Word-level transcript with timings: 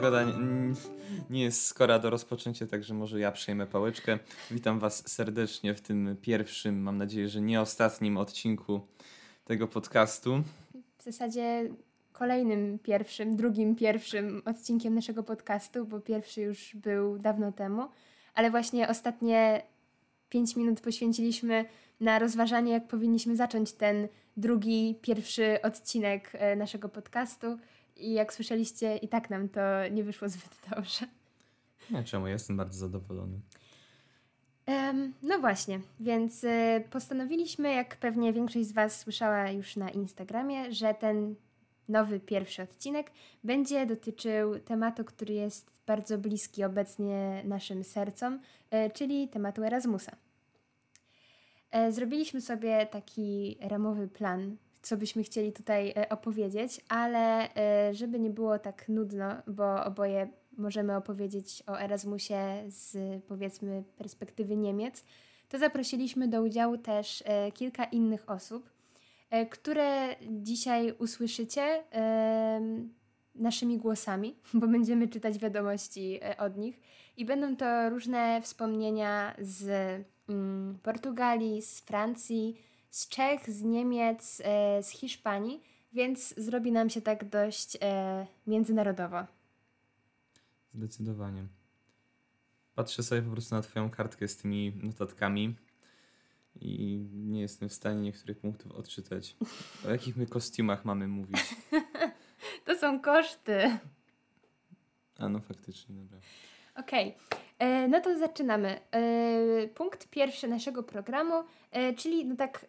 Jagoda 0.00 0.24
nie 1.30 1.42
jest 1.42 1.66
skora 1.66 1.98
do 1.98 2.10
rozpoczęcia, 2.10 2.66
także 2.66 2.94
może 2.94 3.20
ja 3.20 3.32
przejmę 3.32 3.66
pałeczkę. 3.66 4.18
Witam 4.50 4.78
Was 4.78 5.08
serdecznie 5.08 5.74
w 5.74 5.80
tym 5.80 6.16
pierwszym, 6.22 6.82
mam 6.82 6.98
nadzieję, 6.98 7.28
że 7.28 7.40
nie 7.40 7.60
ostatnim 7.60 8.16
odcinku 8.16 8.80
tego 9.44 9.68
podcastu. 9.68 10.42
W 10.98 11.02
zasadzie 11.02 11.70
kolejnym 12.12 12.78
pierwszym, 12.78 13.36
drugim 13.36 13.76
pierwszym 13.76 14.42
odcinkiem 14.44 14.94
naszego 14.94 15.22
podcastu, 15.22 15.86
bo 15.86 16.00
pierwszy 16.00 16.40
już 16.40 16.76
był 16.76 17.18
dawno 17.18 17.52
temu, 17.52 17.88
ale 18.34 18.50
właśnie 18.50 18.88
ostatnie 18.88 19.62
pięć 20.28 20.56
minut 20.56 20.80
poświęciliśmy 20.80 21.64
na 22.00 22.18
rozważanie, 22.18 22.72
jak 22.72 22.88
powinniśmy 22.88 23.36
zacząć 23.36 23.72
ten 23.72 24.08
drugi, 24.36 24.98
pierwszy 25.02 25.62
odcinek 25.62 26.30
e, 26.32 26.56
naszego 26.56 26.88
podcastu. 26.88 27.58
I 28.00 28.12
jak 28.12 28.34
słyszeliście, 28.34 28.96
i 28.96 29.08
tak 29.08 29.30
nam 29.30 29.48
to 29.48 29.60
nie 29.90 30.04
wyszło 30.04 30.28
zbyt 30.28 30.56
dobrze. 30.74 31.06
Nie, 31.90 32.04
czemu? 32.04 32.26
Jestem 32.26 32.56
bardzo 32.56 32.78
zadowolony. 32.78 33.40
Um, 34.66 35.14
no 35.22 35.38
właśnie, 35.38 35.80
więc 36.00 36.44
y, 36.44 36.84
postanowiliśmy, 36.90 37.72
jak 37.72 37.96
pewnie 37.96 38.32
większość 38.32 38.66
z 38.66 38.72
Was 38.72 39.00
słyszała 39.00 39.50
już 39.50 39.76
na 39.76 39.90
Instagramie, 39.90 40.72
że 40.72 40.94
ten 40.94 41.34
nowy 41.88 42.20
pierwszy 42.20 42.62
odcinek 42.62 43.10
będzie 43.44 43.86
dotyczył 43.86 44.58
tematu, 44.58 45.04
który 45.04 45.34
jest 45.34 45.70
bardzo 45.86 46.18
bliski 46.18 46.64
obecnie 46.64 47.42
naszym 47.44 47.84
sercom, 47.84 48.34
y, 48.34 48.90
czyli 48.90 49.28
tematu 49.28 49.64
Erasmusa. 49.64 50.16
Y, 51.88 51.92
zrobiliśmy 51.92 52.40
sobie 52.40 52.86
taki 52.86 53.58
ramowy 53.60 54.08
plan 54.08 54.56
co 54.82 54.96
byśmy 54.96 55.22
chcieli 55.22 55.52
tutaj 55.52 55.92
e, 55.96 56.08
opowiedzieć, 56.08 56.80
ale 56.88 57.54
e, 57.54 57.94
żeby 57.94 58.20
nie 58.20 58.30
było 58.30 58.58
tak 58.58 58.88
nudno, 58.88 59.36
bo 59.46 59.84
oboje 59.84 60.28
możemy 60.56 60.96
opowiedzieć 60.96 61.62
o 61.66 61.80
Erasmusie 61.80 62.64
z 62.66 62.96
powiedzmy 63.24 63.84
perspektywy 63.96 64.56
Niemiec, 64.56 65.04
to 65.48 65.58
zaprosiliśmy 65.58 66.28
do 66.28 66.42
udziału 66.42 66.78
też 66.78 67.22
e, 67.26 67.52
kilka 67.52 67.84
innych 67.84 68.30
osób, 68.30 68.70
które 69.50 70.16
dzisiaj 70.30 70.94
usłyszycie 70.98 71.82
naszymi 73.34 73.78
głosami, 73.78 74.36
bo 74.54 74.68
będziemy 74.68 75.08
czytać 75.08 75.38
wiadomości 75.38 76.20
od 76.38 76.56
nich 76.56 76.80
i 77.16 77.24
będą 77.24 77.56
to 77.56 77.90
różne 77.90 78.42
wspomnienia 78.42 79.34
z 79.38 79.70
mm, 80.28 80.78
Portugalii, 80.82 81.62
z 81.62 81.80
Francji, 81.80 82.56
z 82.90 83.08
Czech, 83.08 83.50
z 83.50 83.62
Niemiec, 83.62 84.42
e, 84.44 84.82
z 84.82 84.90
Hiszpanii, 84.90 85.62
więc 85.92 86.34
zrobi 86.36 86.72
nam 86.72 86.90
się 86.90 87.00
tak 87.00 87.28
dość 87.28 87.78
e, 87.80 88.26
międzynarodowo. 88.46 89.26
Zdecydowanie. 90.74 91.46
Patrzę 92.74 93.02
sobie 93.02 93.22
po 93.22 93.30
prostu 93.30 93.54
na 93.54 93.62
Twoją 93.62 93.90
kartkę 93.90 94.28
z 94.28 94.36
tymi 94.36 94.72
notatkami 94.82 95.56
i 96.60 97.06
nie 97.12 97.40
jestem 97.40 97.68
w 97.68 97.72
stanie 97.72 98.00
niektórych 98.00 98.38
punktów 98.38 98.72
odczytać. 98.72 99.36
O 99.86 99.90
jakich 99.90 100.16
my 100.16 100.26
kostiumach 100.26 100.84
mamy 100.84 101.08
mówić? 101.08 101.54
to 102.66 102.78
są 102.78 103.00
koszty. 103.00 103.78
A 105.18 105.28
no 105.28 105.40
faktycznie, 105.40 105.94
dobra. 105.94 106.18
Okej. 106.76 107.16
Okay. 107.16 107.40
E, 107.60 107.88
no 107.88 108.00
to 108.00 108.18
zaczynamy. 108.18 108.80
E, 108.90 109.68
punkt 109.68 110.08
pierwszy 110.08 110.48
naszego 110.48 110.82
programu, 110.82 111.34
e, 111.70 111.92
czyli 111.94 112.26
no 112.26 112.36
tak 112.36 112.66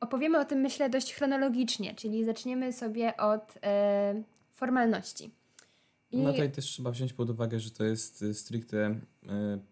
opowiemy 0.00 0.40
o 0.40 0.44
tym 0.44 0.58
myślę 0.58 0.90
dość 0.90 1.14
chronologicznie, 1.14 1.94
czyli 1.94 2.24
zaczniemy 2.24 2.72
sobie 2.72 3.16
od 3.16 3.54
formalności. 4.54 5.30
I... 6.10 6.18
No 6.18 6.32
tutaj 6.32 6.52
też 6.52 6.64
trzeba 6.64 6.90
wziąć 6.90 7.12
pod 7.12 7.30
uwagę, 7.30 7.60
że 7.60 7.70
to 7.70 7.84
jest 7.84 8.24
stricte 8.32 8.94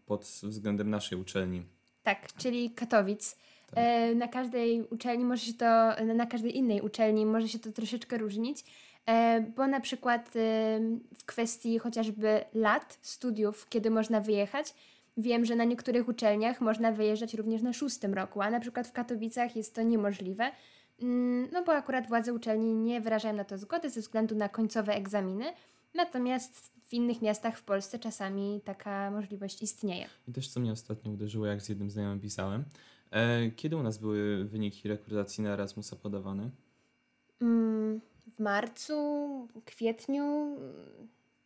pod 0.07 0.23
względem 0.23 0.91
naszej 0.91 1.19
uczelni. 1.19 1.63
Tak, 2.03 2.33
czyli 2.33 2.71
Katowic. 2.71 3.37
Tak. 3.67 3.84
Na 4.17 4.29
każdej 4.29 4.83
uczelni 4.83 5.25
może 5.25 5.47
się 5.47 5.53
to, 5.53 6.05
na 6.15 6.27
każdej 6.27 6.57
innej 6.57 6.81
uczelni 6.81 7.27
może 7.27 7.49
się 7.49 7.59
to 7.59 7.73
troszeczkę 7.73 8.19
różnić. 8.19 8.65
E, 9.06 9.41
bo 9.56 9.66
na 9.66 9.81
przykład 9.81 10.31
w 11.19 11.25
kwestii 11.26 11.78
chociażby 11.78 12.44
lat 12.54 12.98
studiów, 13.03 13.69
kiedy 13.69 13.91
można 13.91 14.20
wyjechać, 14.20 14.75
wiem, 15.16 15.44
że 15.44 15.56
na 15.56 15.65
niektórych 15.65 16.09
uczelniach 16.09 16.60
można 16.60 16.92
wyjeżdżać 16.92 17.34
również 17.34 17.62
na 17.62 17.72
szóstym 17.72 18.15
roku, 18.15 18.42
a 18.42 18.50
na 18.50 18.60
przykład 18.60 18.88
w 18.88 18.92
Katowicach 18.92 19.56
jest 19.56 19.75
to 19.75 19.82
niemożliwe, 19.82 20.50
mm, 21.03 21.48
no 21.53 21.65
bo 21.65 21.72
akurat 21.72 22.09
władze 22.09 22.34
uczelni 22.34 22.75
nie 22.75 23.00
wyrażają 23.00 23.34
na 23.34 23.44
to 23.44 23.59
zgody 23.59 23.91
ze 23.91 24.00
względu 24.00 24.34
na 24.34 24.48
końcowe 24.48 24.94
egzaminy, 24.94 25.44
natomiast 25.94 26.72
w 26.84 26.92
innych 26.92 27.22
miastach 27.22 27.59
w 27.59 27.62
Polsce 27.62 27.98
czasami 27.98 28.60
taka 28.65 29.10
możliwość 29.10 29.62
istnieje. 29.62 30.06
I 30.28 30.32
też 30.32 30.48
co 30.48 30.60
mnie 30.60 30.72
ostatnio 30.72 31.12
uderzyło, 31.12 31.47
jak 31.47 31.62
z 31.62 31.69
jednym 31.69 31.91
znajomym 31.91 32.21
pisałem, 32.21 32.65
e, 33.10 33.50
kiedy 33.50 33.76
u 33.76 33.82
nas 33.82 33.98
były 33.98 34.44
wyniki 34.44 34.88
rekrutacji 34.88 35.44
na 35.44 35.50
Erasmusa 35.50 35.97
podawane? 35.97 36.50
Mm 37.41 38.00
w 38.27 38.41
marcu, 38.41 39.49
kwietniu, 39.65 40.57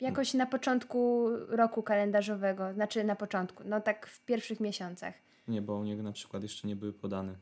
jakoś 0.01 0.35
na 0.35 0.47
początku 0.47 1.29
roku 1.49 1.83
kalendarzowego, 1.83 2.73
znaczy 2.73 3.05
na 3.05 3.17
początku, 3.17 3.63
no 3.67 3.81
tak 3.81 4.07
w 4.07 4.25
pierwszych 4.25 4.61
miesiącach. 4.61 5.15
Nie, 5.49 5.63
bo 5.63 5.77
u 5.77 5.85
niego 5.85 6.03
na 6.03 6.13
przykład 6.13 6.43
jeszcze 6.43 6.69
nie 6.69 6.77
były 6.77 6.93
podane. 6.93 7.35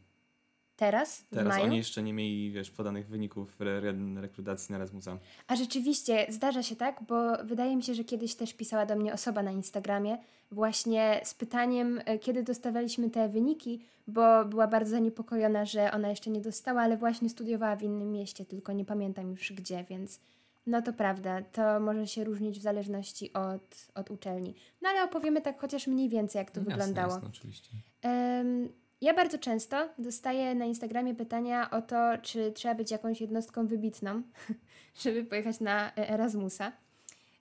Teraz? 0.77 1.25
Teraz 1.31 1.63
oni 1.63 1.77
jeszcze 1.77 2.03
nie 2.03 2.13
mieli, 2.13 2.51
wiesz, 2.51 2.71
podanych 2.71 3.09
wyników 3.09 3.61
re 3.61 3.81
rekrutacji 4.21 4.73
na 4.73 4.79
Erasmusa. 4.79 5.19
A 5.47 5.57
rzeczywiście, 5.57 6.27
zdarza 6.29 6.63
się 6.63 6.77
tak, 6.77 7.03
bo 7.09 7.45
wydaje 7.45 7.77
mi 7.77 7.83
się, 7.83 7.95
że 7.95 8.05
kiedyś 8.05 8.35
też 8.35 8.55
pisała 8.55 8.87
do 8.87 8.97
mnie 8.97 9.13
osoba 9.13 9.43
na 9.43 9.51
Instagramie 9.51 10.19
właśnie 10.51 11.21
z 11.25 11.35
pytaniem, 11.35 12.01
e, 12.05 12.19
kiedy 12.19 12.43
dostawaliśmy 12.43 13.11
te 13.11 13.29
wyniki, 13.29 13.81
bo 14.07 14.45
była 14.45 14.67
bardzo 14.67 14.91
zaniepokojona, 14.91 15.65
że 15.65 15.93
ona 15.93 16.09
jeszcze 16.09 16.31
nie 16.31 16.41
dostała, 16.41 16.83
ale 16.83 16.97
właśnie 16.97 17.29
studiowała 17.29 17.77
w 17.77 17.83
innym 17.83 18.13
mieście, 18.13 18.45
tylko 18.45 18.73
nie 18.73 18.85
pamiętam 18.85 19.31
już 19.31 19.53
gdzie, 19.53 19.85
więc 19.91 20.21
no 20.67 20.83
to 20.83 20.93
prawda, 20.93 21.43
to 21.43 21.81
może 21.81 22.07
się 22.07 22.25
różnić 22.25 22.59
w 22.59 22.63
zależności 22.63 23.33
od, 23.33 23.87
od 23.95 24.11
uczelni. 24.11 24.55
No 24.83 24.89
ale 24.89 25.05
opowiemy 25.05 25.41
tak 25.41 25.61
chociaż 25.61 25.87
mniej 25.87 26.09
więcej, 26.09 26.39
jak 26.39 26.51
to 26.51 26.61
no, 26.61 26.67
wyglądało. 26.67 27.13
Jasne, 27.13 27.29
oczywiście. 27.29 27.71
Um, 28.05 28.69
ja 29.06 29.15
bardzo 29.15 29.39
często 29.39 29.89
dostaję 29.99 30.55
na 30.55 30.65
Instagramie 30.65 31.15
pytania 31.15 31.71
o 31.71 31.83
to, 31.83 32.19
czy 32.22 32.53
trzeba 32.53 32.75
być 32.75 32.91
jakąś 32.91 33.21
jednostką 33.21 33.67
wybitną, 33.67 34.22
żeby 35.03 35.25
pojechać 35.25 35.61
na 35.61 35.93
Erasmusa. 35.97 36.72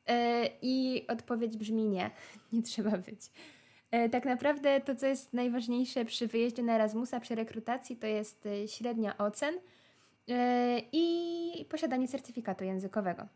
E, 0.08 0.50
I 0.62 1.06
odpowiedź 1.08 1.58
brzmi 1.58 1.88
nie, 1.88 2.12
nie 2.54 2.62
trzeba 2.62 2.98
być. 2.98 3.32
E, 3.92 4.10
tak 4.10 4.26
naprawdę 4.26 4.82
to, 4.82 4.96
co 4.96 5.06
jest 5.06 5.34
najważniejsze 5.34 6.06
przy 6.06 6.28
wyjeździe 6.28 6.64
na 6.64 6.76
Erasmusa, 6.76 7.20
przy 7.20 7.36
rekrutacji, 7.36 7.96
to 7.96 8.08
jest 8.08 8.46
e, 8.46 8.68
średnia 8.68 9.18
ocen 9.18 9.56
i 10.92 11.66
posiadanie 11.70 12.08
certyfikatu 12.08 12.64
językowego. 12.64 13.28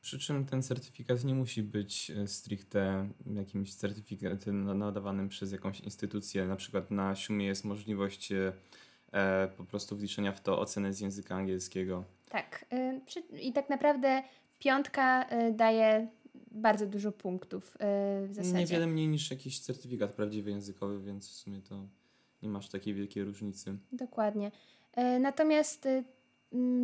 Przy 0.00 0.18
czym 0.18 0.44
ten 0.44 0.62
certyfikat 0.62 1.24
nie 1.24 1.34
musi 1.34 1.62
być 1.62 2.10
e, 2.10 2.26
stricte 2.26 3.08
jakimś 3.34 3.74
certyfikatem 3.74 4.78
nadawanym 4.78 5.28
przez 5.28 5.52
jakąś 5.52 5.80
instytucję. 5.80 6.46
Na 6.46 6.56
przykład 6.56 6.90
na 6.90 7.14
Siumie 7.14 7.46
jest 7.46 7.64
możliwość 7.64 8.32
e, 8.32 8.52
e, 9.12 9.48
po 9.56 9.64
prostu 9.64 9.96
wliczenia 9.96 10.32
w 10.32 10.40
to 10.40 10.60
oceny 10.60 10.94
z 10.94 11.00
języka 11.00 11.36
angielskiego. 11.36 12.04
Tak. 12.28 12.64
I 13.40 13.52
tak 13.52 13.70
naprawdę 13.70 14.22
piątka 14.58 15.26
daje 15.52 16.08
bardzo 16.50 16.86
dużo 16.86 17.12
punktów 17.12 17.76
w 18.26 18.28
zasadzie. 18.32 18.58
Niewiele 18.58 18.86
mniej 18.86 19.08
niż 19.08 19.30
jakiś 19.30 19.60
certyfikat 19.60 20.12
prawdziwy 20.12 20.50
językowy, 20.50 21.02
więc 21.02 21.28
w 21.28 21.32
sumie 21.32 21.60
to 21.62 21.86
nie 22.42 22.48
masz 22.48 22.68
takiej 22.68 22.94
wielkiej 22.94 23.24
różnicy. 23.24 23.76
Dokładnie. 23.92 24.50
Natomiast 25.20 25.88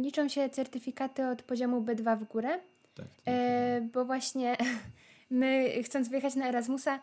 liczą 0.00 0.28
się 0.28 0.48
certyfikaty 0.50 1.26
od 1.26 1.42
poziomu 1.42 1.80
B2 1.80 2.18
w 2.18 2.24
górę, 2.24 2.58
tak, 2.96 3.06
e, 3.26 3.80
bo 3.80 4.04
właśnie 4.04 4.56
my 5.30 5.82
chcąc 5.82 6.08
wyjechać 6.08 6.34
na 6.34 6.48
Erasmusa 6.48 7.00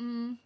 mm, 0.00 0.36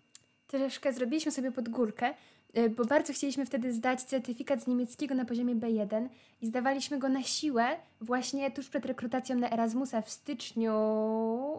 troszkę 0.46 0.92
zrobiliśmy 0.92 1.32
sobie 1.32 1.52
pod 1.52 1.68
górkę, 1.68 2.14
e, 2.54 2.68
bo 2.68 2.84
bardzo 2.84 3.12
chcieliśmy 3.12 3.46
wtedy 3.46 3.72
zdać 3.72 4.02
certyfikat 4.02 4.62
z 4.62 4.66
niemieckiego 4.66 5.14
na 5.14 5.24
poziomie 5.24 5.54
B1 5.54 6.08
i 6.42 6.46
zdawaliśmy 6.46 6.98
go 6.98 7.08
na 7.08 7.22
siłę 7.22 7.76
właśnie 8.00 8.50
tuż 8.50 8.68
przed 8.68 8.86
rekrutacją 8.86 9.36
na 9.36 9.50
Erasmusa 9.50 10.02
w 10.02 10.10
styczniu 10.10 10.74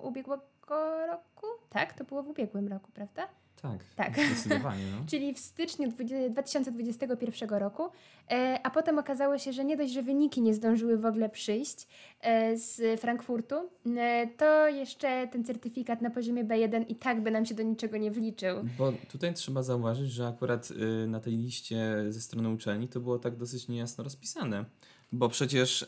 ubiegłego 0.04 1.08
roku. 1.08 1.48
Tak, 1.70 1.94
to 1.94 2.04
było 2.04 2.24
w 2.24 2.30
ubiegłym 2.30 2.68
roku, 2.68 2.92
prawda? 2.94 3.28
Tak, 3.62 3.80
tak. 3.96 4.20
zdecydowanie. 4.20 4.84
No. 4.92 5.06
Czyli 5.12 5.34
w 5.34 5.40
styczniu 5.40 5.92
2021 6.30 7.50
roku, 7.50 7.84
e, 8.32 8.60
a 8.64 8.70
potem 8.70 9.00
okazało 9.00 9.38
się, 9.38 9.54
że 9.54 9.66
nie 9.66 9.78
dość, 9.78 9.94
że 9.94 10.02
wyniki 10.02 10.42
nie 10.42 10.54
zdążyły 10.54 10.98
w 10.98 11.06
ogóle 11.06 11.30
przyjść 11.30 11.88
e, 12.22 12.58
z 12.58 13.00
Frankfurtu, 13.02 13.56
e, 13.98 14.28
to 14.38 14.68
jeszcze 14.68 15.28
ten 15.28 15.44
certyfikat 15.44 16.02
na 16.02 16.10
poziomie 16.10 16.46
B1 16.46 16.86
i 16.88 16.96
tak 16.96 17.24
by 17.24 17.32
nam 17.32 17.46
się 17.46 17.56
do 17.56 17.64
niczego 17.64 17.98
nie 17.98 18.12
wliczył. 18.12 18.58
Bo 18.78 18.94
tutaj 19.12 19.34
trzeba 19.34 19.64
zauważyć, 19.64 20.12
że 20.12 20.28
akurat 20.28 20.72
y, 20.72 21.08
na 21.08 21.20
tej 21.20 21.34
liście 21.34 22.06
ze 22.10 22.22
strony 22.22 22.50
uczelni 22.50 22.88
to 22.88 23.00
było 23.00 23.20
tak 23.20 23.36
dosyć 23.36 23.68
niejasno 23.68 24.04
rozpisane, 24.04 24.66
bo 25.12 25.30
przecież 25.30 25.82
y, 25.82 25.86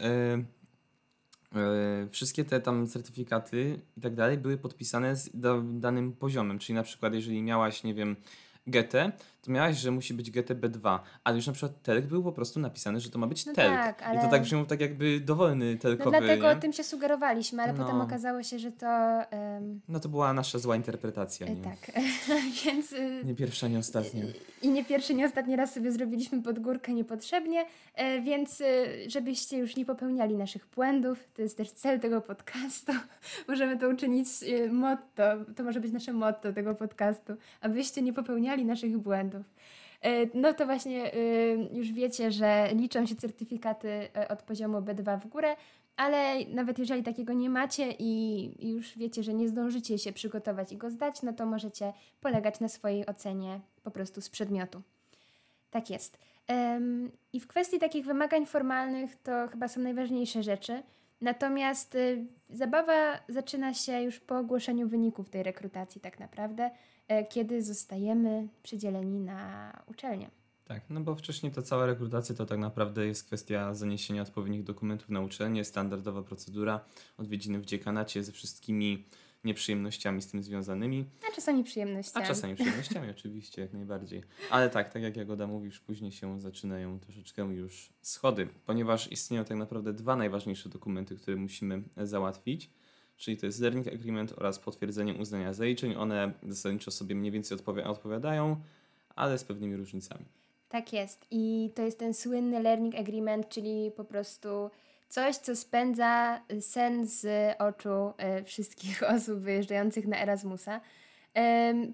wszystkie 2.12 2.46
te 2.46 2.60
tam 2.60 2.88
certyfikaty 2.88 3.80
i 3.98 4.02
tak 4.02 4.16
dalej 4.16 4.38
były 4.38 4.58
podpisane 4.58 5.16
z 5.16 5.30
da, 5.34 5.62
danym 5.64 6.14
poziomem. 6.14 6.60
Czyli 6.60 6.76
na 6.76 6.84
przykład, 6.84 7.14
jeżeli 7.14 7.42
miałaś, 7.42 7.84
nie 7.84 7.94
wiem, 7.94 8.16
GT, 8.68 9.12
to 9.48 9.52
miałaś, 9.52 9.78
że 9.78 9.92
musi 9.92 10.14
być 10.14 10.32
GT 10.32 10.56
B2, 10.56 11.00
ale 11.24 11.36
już 11.36 11.48
na 11.48 11.54
przykład 11.54 11.82
telk 11.82 12.06
był 12.06 12.24
po 12.24 12.32
prostu 12.32 12.60
napisany, 12.60 13.00
że 13.00 13.10
to 13.10 13.20
ma 13.20 13.28
być 13.28 13.46
No 13.46 13.54
telk. 13.54 13.74
tak, 13.76 14.02
I 14.02 14.04
ale- 14.04 14.22
to 14.22 14.28
tak 14.28 14.42
brzmiał 14.42 14.66
tak 14.66 14.82
jakby 14.82 15.20
dowolny 15.20 15.74
No 15.74 15.80
telkowy, 15.82 16.18
dlatego 16.20 16.54
nie? 16.54 16.60
tym 16.60 16.74
się 16.74 16.84
sugerowaliśmy, 16.84 17.64
ale 17.64 17.74
No. 17.74 17.84
potem 17.86 18.02
okazało 18.02 18.44
się, 18.44 18.60
że 18.60 18.72
to... 18.72 18.88
No 19.88 20.00
to 20.00 20.10
była 20.10 20.34
nasza 20.34 20.60
zła 20.60 20.76
interpretacja, 20.76 21.48
e, 21.48 21.56
nie? 21.56 21.62
tak, 21.64 21.78
więc... 22.66 22.94
y, 22.94 23.22
Nie 23.26 23.36
pierwsza, 23.36 23.68
nie 23.68 23.80
ostatnia. 23.80 24.24
I 24.62 24.70
nie 24.70 24.86
pierwszy, 24.86 25.14
nie 25.14 25.26
ostatni 25.26 25.56
raz 25.56 25.74
sobie 25.74 25.92
zrobiliśmy 25.92 26.42
pod 26.44 26.60
górkę 26.60 26.94
niepotrzebnie, 26.94 27.66
e, 27.96 28.22
więc 28.22 28.62
e, 28.62 28.66
żebyście 29.10 29.58
już 29.58 29.76
nie 29.76 29.86
popełniali 29.86 30.36
naszych 30.36 30.68
błędów, 30.76 31.20
to 31.36 31.42
jest 31.42 31.58
też 31.58 31.72
cel 31.72 32.00
tego 32.00 32.22
podcastu. 32.22 32.92
Możemy 33.48 33.78
to 33.78 33.90
uczynić 33.90 34.28
e, 34.44 34.70
motto, 34.72 35.24
to 35.56 35.64
może 35.64 35.80
być 35.80 35.92
nasze 35.92 36.14
motto 36.14 36.54
tego 36.54 36.76
podcastu, 36.76 37.34
abyście 37.62 38.02
nie 38.02 38.14
popełniali 38.14 38.66
naszych 38.66 38.98
błędów. 38.98 39.37
E, 40.02 40.28
No 40.34 40.54
to 40.54 40.66
właśnie 40.66 41.14
e, 41.14 41.18
już 41.74 41.92
wiecie, 41.92 42.32
że 42.32 42.70
liczą 42.74 43.06
się 43.06 43.16
certyfikaty 43.16 43.90
e, 43.90 44.28
od 44.28 44.42
poziomu 44.42 44.78
B2 44.78 45.20
w 45.20 45.28
górę, 45.28 45.56
ale 45.96 46.46
nawet 46.46 46.80
jeżeli 46.80 47.04
takiego 47.04 47.34
nie 47.34 47.50
macie 47.50 47.92
i 48.00 48.72
już 48.72 48.98
wiecie, 48.98 49.24
że 49.24 49.34
nie 49.34 49.50
zdążycie 49.50 49.98
się 49.98 50.14
przygotować 50.14 50.72
i 50.72 50.78
go 50.78 50.90
zdać, 50.90 51.22
no 51.22 51.34
to 51.34 51.46
możecie 51.46 51.94
polegać 52.22 52.60
na 52.60 52.68
swojej 52.68 53.06
ocenie 53.06 53.60
po 53.84 53.92
prostu 53.92 54.22
z 54.22 54.30
przedmiotu. 54.30 54.82
Tak 55.72 55.90
jest. 55.90 56.18
I 57.34 57.40
w 57.40 57.48
kwestii 57.48 57.80
takich 57.80 58.06
wymagań 58.06 58.46
formalnych 58.46 59.16
to 59.16 59.48
chyba 59.48 59.68
są 59.68 59.82
najważniejsze 59.82 60.44
rzeczy. 60.44 60.84
Natomiast 61.22 61.96
y, 61.96 62.26
zabawa 62.50 63.20
zaczyna 63.30 63.74
się 63.74 64.02
już 64.02 64.20
po 64.20 64.38
ogłoszeniu 64.38 64.88
wyników 64.88 65.30
tej 65.30 65.44
rekrutacji, 65.44 66.02
tak 66.02 66.20
naprawdę, 66.20 66.72
kiedy 67.30 67.64
zostajemy 67.64 68.48
przydzieleni 68.64 69.20
na 69.20 69.72
uczelnię. 69.88 70.30
Tak, 70.66 70.82
no 70.90 71.02
bo 71.02 71.16
wcześniej 71.16 71.52
to 71.52 71.62
cała 71.62 71.86
rekrutacja 71.86 72.36
to 72.36 72.46
tak 72.46 72.60
naprawdę 72.60 73.08
jest 73.08 73.24
kwestia 73.24 73.74
zaniesienia 73.74 74.22
odpowiednich 74.22 74.64
dokumentów 74.64 75.10
na 75.10 75.22
uczelnię, 75.22 75.66
standardowa 75.66 76.24
procedura, 76.24 76.86
odwiedziny 77.18 77.60
w 77.60 77.66
dziekanacie 77.66 78.24
ze 78.24 78.32
wszystkimi 78.32 79.06
nieprzyjemnościami 79.44 80.22
z 80.22 80.28
tym 80.28 80.44
związanymi, 80.44 81.06
A 81.32 81.36
czasami 81.36 81.64
przyjemnościami. 81.64 82.26
a 82.26 82.28
czasami 82.28 82.56
przyjemnościami 82.56 83.10
oczywiście, 83.12 83.62
jak 83.62 83.74
najbardziej. 83.74 84.24
Ale 84.50 84.70
tak, 84.70 84.94
tak 84.94 85.04
jak 85.04 85.18
Jagoda 85.18 85.48
mówisz, 85.48 85.80
później 85.80 86.12
się 86.12 86.42
zaczynają 86.42 87.00
troszeczkę 87.00 87.42
już 87.42 87.90
schody, 88.02 88.48
ponieważ 88.66 89.12
istnieją 89.12 89.46
tak 89.46 89.58
naprawdę 89.58 89.94
dwa 89.94 90.16
najważniejsze 90.16 90.70
dokumenty, 90.70 91.16
które 91.16 91.38
musimy 91.38 91.84
załatwić, 91.98 92.70
czyli 93.18 93.38
to 93.38 93.46
jest 93.46 93.60
Learning 93.60 93.88
Agreement 93.88 94.34
oraz 94.38 94.60
potwierdzenie 94.60 95.14
uznania 95.14 95.54
zaliczeń. 95.54 95.96
One 95.96 96.32
zasadniczo 96.44 96.92
sobie 96.92 97.16
mniej 97.16 97.32
więcej 97.32 97.58
odpowi- 97.58 97.88
odpowiadają, 97.88 98.56
ale 99.16 99.38
z 99.38 99.44
pewnymi 99.44 99.76
różnicami. 99.76 100.26
Tak 100.70 100.94
jest. 100.94 101.26
I 101.32 101.72
to 101.76 101.82
jest 101.82 102.00
ten 102.00 102.14
słynny 102.14 102.60
learning 102.60 102.96
agreement, 102.96 103.50
czyli 103.50 103.92
po 103.92 104.06
prostu 104.06 104.70
coś, 105.10 105.36
co 105.36 105.56
spędza 105.56 106.42
sen 106.60 107.08
z 107.08 107.28
oczu 107.60 108.14
e, 108.18 108.44
wszystkich 108.44 109.04
osób 109.16 109.40
wyjeżdżających 109.40 110.08
na 110.08 110.22
Erasmusa. 110.22 110.82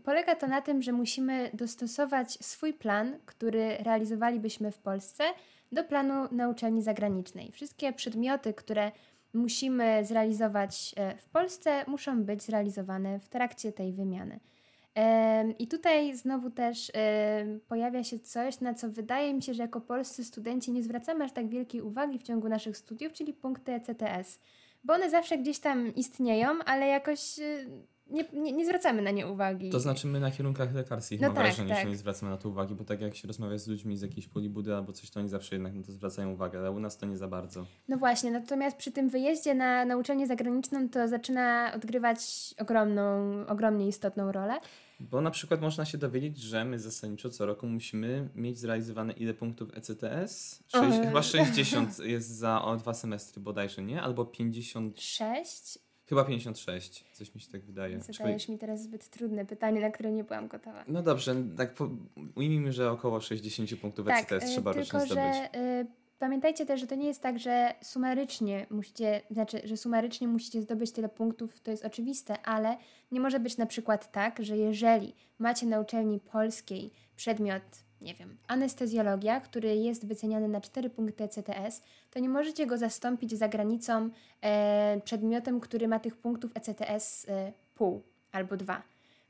Polega 0.03 0.35
to 0.35 0.47
na 0.47 0.61
tym, 0.61 0.81
że 0.81 0.91
musimy 0.91 1.51
dostosować 1.53 2.31
swój 2.31 2.73
plan, 2.73 3.19
który 3.25 3.77
realizowalibyśmy 3.77 4.71
w 4.71 4.77
Polsce, 4.77 5.23
do 5.71 5.83
planu 5.83 6.27
na 6.31 6.49
uczelni 6.49 6.81
zagranicznej. 6.81 7.51
Wszystkie 7.51 7.93
przedmioty, 7.93 8.53
które 8.53 8.91
musimy 9.33 10.05
zrealizować 10.05 10.95
e, 10.97 11.17
w 11.17 11.29
Polsce, 11.29 11.85
muszą 11.87 12.23
być 12.23 12.43
zrealizowane 12.43 13.19
w 13.19 13.29
trakcie 13.29 13.71
tej 13.71 13.93
wymiany. 13.93 14.39
I 15.59 15.67
tutaj 15.67 16.15
znowu 16.15 16.49
też 16.49 16.91
em, 16.93 17.59
pojawia 17.67 18.03
się 18.03 18.19
coś, 18.19 18.59
na 18.59 18.73
co 18.73 18.89
wydaje 18.89 19.33
mi 19.33 19.41
się, 19.41 19.53
że 19.53 19.63
jako 19.63 19.81
polscy 19.81 20.23
studenci 20.23 20.71
nie 20.71 20.83
zwracamy 20.83 21.25
aż 21.25 21.31
tak 21.31 21.47
wielkiej 21.47 21.81
uwagi 21.81 22.19
w 22.19 22.23
ciągu 22.23 22.49
naszych 22.49 22.77
studiów, 22.77 23.13
czyli 23.13 23.33
punkty 23.33 23.71
E 23.71 23.75
ECTS. 23.75 24.39
Bo 24.83 24.93
one 24.93 25.09
zawsze 25.09 25.37
gdzieś 25.37 25.59
tam 25.59 25.95
istnieją, 25.95 26.49
ale 26.65 26.87
jakoś 26.87 27.39
nie, 28.07 28.25
nie, 28.33 28.51
nie 28.51 28.65
zwracamy 28.65 29.01
na 29.01 29.11
nie 29.11 29.27
uwagi. 29.27 29.69
To 29.69 29.79
znaczy 29.79 30.07
my 30.07 30.19
na 30.19 30.31
kierunkach 30.31 30.73
lekarskich 30.73 31.21
No 31.21 31.27
mam 31.27 31.35
tak, 31.35 31.45
wrażenie, 31.45 31.73
tak. 31.73 31.83
że 31.83 31.89
nie 31.89 31.97
zwracamy 31.97 32.31
na 32.31 32.37
to 32.37 32.49
uwagi, 32.49 32.75
bo 32.75 32.83
tak 32.83 33.01
jak 33.01 33.15
się 33.15 33.27
rozmawia 33.27 33.57
z 33.57 33.67
ludźmi 33.67 33.97
z 33.97 34.01
jakiejś 34.01 34.27
polibudy 34.27 34.75
albo 34.75 34.93
coś, 34.93 35.09
to 35.09 35.19
oni 35.19 35.29
zawsze 35.29 35.55
jednak 35.55 35.73
na 35.73 35.83
to 35.83 35.91
zwracają 35.91 36.31
uwagę, 36.31 36.59
ale 36.59 36.71
u 36.71 36.79
nas 36.79 36.97
to 36.97 37.05
nie 37.05 37.17
za 37.17 37.27
bardzo. 37.27 37.65
No 37.87 37.97
właśnie, 37.97 38.31
natomiast 38.31 38.77
przy 38.77 38.91
tym 38.91 39.09
wyjeździe 39.09 39.53
na, 39.53 39.85
na 39.85 39.97
uczelnię 39.97 40.27
zagraniczną 40.27 40.89
to 40.89 41.07
zaczyna 41.07 41.71
odgrywać 41.75 42.53
ogromną, 42.59 43.33
ogromnie 43.47 43.87
istotną 43.87 44.31
rolę. 44.31 44.57
Bo 44.99 45.21
na 45.21 45.31
przykład 45.31 45.61
można 45.61 45.85
się 45.85 45.97
dowiedzieć, 45.97 46.37
że 46.37 46.65
my 46.65 46.79
zasadniczo 46.79 47.29
co 47.29 47.45
roku 47.45 47.67
musimy 47.67 48.29
mieć 48.35 48.59
zrealizowane 48.59 49.13
ile 49.13 49.33
punktów 49.33 49.69
ECTS? 49.73 50.63
Sześć, 50.67 50.97
chyba 51.03 51.21
60 51.21 51.99
jest 51.99 52.29
za 52.29 52.61
o 52.61 52.77
dwa 52.77 52.93
semestry 52.93 53.41
bodajże, 53.41 53.81
nie? 53.81 54.01
Albo 54.01 54.25
50, 54.25 55.01
Sześć? 55.01 55.79
Chyba 56.05 56.23
56, 56.25 57.05
coś 57.13 57.35
mi 57.35 57.41
się 57.41 57.51
tak 57.51 57.61
wydaje. 57.61 57.99
Zadajesz 57.99 58.49
mi 58.49 58.57
teraz 58.57 58.83
zbyt 58.83 59.09
trudne 59.09 59.45
pytanie, 59.45 59.81
na 59.81 59.91
które 59.91 60.11
nie 60.11 60.23
byłam 60.23 60.47
gotowa. 60.47 60.83
No 60.87 61.01
dobrze, 61.01 61.35
tak 61.57 61.73
po, 61.73 61.89
ujmijmy, 62.35 62.71
że 62.71 62.91
około 62.91 63.21
60 63.21 63.75
punktów 63.75 64.07
Tak, 64.07 64.31
ECTS 64.31 64.49
y, 64.49 64.51
trzeba 64.51 64.73
tylko 64.73 64.97
rocznie 64.97 65.15
zdobyć. 65.15 65.35
że 65.35 65.59
y, 65.81 65.87
pamiętajcie 66.19 66.65
też, 66.65 66.79
że 66.79 66.87
to 66.87 66.95
nie 66.95 67.07
jest 67.07 67.21
tak, 67.21 67.39
że 67.39 67.73
sumarycznie 67.81 68.65
musicie, 68.69 69.21
znaczy, 69.31 69.61
że 69.63 69.77
sumarycznie 69.77 70.27
musicie 70.27 70.61
zdobyć 70.61 70.91
tyle 70.91 71.09
punktów, 71.09 71.59
to 71.59 71.71
jest 71.71 71.85
oczywiste, 71.85 72.41
ale 72.45 72.77
nie 73.11 73.19
może 73.19 73.39
być 73.39 73.57
na 73.57 73.65
przykład 73.65 74.11
tak, 74.11 74.43
że 74.43 74.57
jeżeli 74.57 75.15
macie 75.39 75.65
na 75.65 75.79
uczelni 75.79 76.19
polskiej 76.19 76.91
przedmiot, 77.15 77.63
nie 78.03 78.13
wiem, 78.13 78.37
anestezjologia, 78.47 79.39
który 79.39 79.75
jest 79.75 80.07
wyceniany 80.07 80.47
na 80.47 80.61
4 80.61 80.89
punkty 80.89 81.23
ECTS, 81.23 81.81
to 82.11 82.19
nie 82.19 82.29
możecie 82.29 82.65
go 82.65 82.77
zastąpić 82.77 83.31
za 83.31 83.47
granicą 83.47 84.09
e, 84.41 85.01
przedmiotem, 85.05 85.59
który 85.59 85.87
ma 85.87 85.99
tych 85.99 86.17
punktów 86.17 86.51
ECTS 86.55 87.25
e, 87.29 87.53
pół 87.75 88.01
albo 88.31 88.57
dwa, 88.57 88.81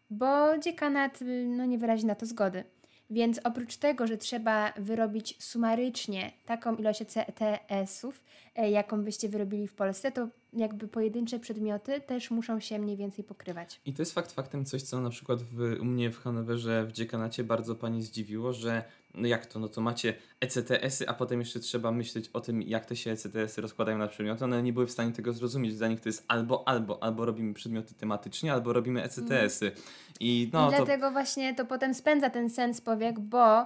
bo 0.10 0.58
dziekanat 0.58 1.22
y, 1.22 1.46
no, 1.48 1.66
nie 1.66 1.78
wyrazi 1.78 2.06
na 2.06 2.16
to 2.16 2.26
zgody. 2.26 2.64
Więc 3.10 3.40
oprócz 3.44 3.78
tego, 3.78 4.08
że 4.08 4.18
trzeba 4.18 4.74
wyrobić 4.78 5.44
sumarycznie 5.44 6.32
taką 6.46 6.76
ilość 6.76 7.00
CTS-ów, 7.00 8.24
e, 8.56 8.70
jaką 8.70 9.04
byście 9.04 9.30
wyrobili 9.30 9.68
w 9.68 9.76
Polsce, 9.76 10.12
to 10.12 10.28
jakby 10.56 10.88
pojedyncze 10.88 11.40
przedmioty 11.40 12.02
też 12.02 12.32
muszą 12.32 12.60
się 12.60 12.80
mniej 12.80 12.98
więcej 12.98 13.24
pokrywać. 13.24 13.82
I 13.86 13.94
to 13.94 14.02
jest 14.02 14.14
fakt 14.14 14.32
faktem 14.32 14.66
coś, 14.66 14.82
co 14.82 15.02
na 15.02 15.10
przykład 15.10 15.42
w, 15.42 15.78
u 15.82 15.86
mnie 15.86 16.12
w 16.12 16.20
Hanowerze 16.20 16.86
w 16.86 16.92
dziekanacie 16.92 17.44
bardzo 17.44 17.76
pani 17.76 18.02
zdziwiło, 18.02 18.54
że 18.54 18.84
no 19.14 19.28
jak 19.28 19.46
to, 19.46 19.60
no 19.60 19.68
to 19.68 19.82
macie 19.82 20.14
ECTS-y, 20.40 21.10
a 21.10 21.14
potem 21.14 21.40
jeszcze 21.40 21.60
trzeba 21.60 21.92
myśleć 21.92 22.30
o 22.34 22.42
tym, 22.42 22.62
jak 22.62 22.86
te 22.86 22.96
się 22.96 23.12
ECTS-y 23.12 23.62
rozkładają 23.62 23.98
na 23.98 24.08
przedmioty. 24.08 24.44
One 24.44 24.64
nie 24.64 24.74
były 24.74 24.88
w 24.88 24.92
stanie 24.92 25.12
tego 25.12 25.34
zrozumieć. 25.34 25.78
Dla 25.78 25.88
nich 25.88 26.02
to 26.02 26.10
jest 26.10 26.26
albo, 26.28 26.68
albo, 26.68 27.04
albo 27.04 27.26
robimy 27.26 27.54
przedmioty 27.54 27.94
tematycznie, 27.94 28.54
albo 28.54 28.74
robimy 28.74 29.04
ECTS-y. 29.04 29.72
I 30.20 30.50
no 30.54 30.68
I 30.68 30.72
to 30.72 30.78
dlatego 30.78 31.12
właśnie 31.12 31.56
to 31.56 31.66
potem 31.66 31.94
spędza 31.94 32.30
ten 32.30 32.50
sens 32.50 32.82
powiek, 32.82 33.20
bo 33.20 33.66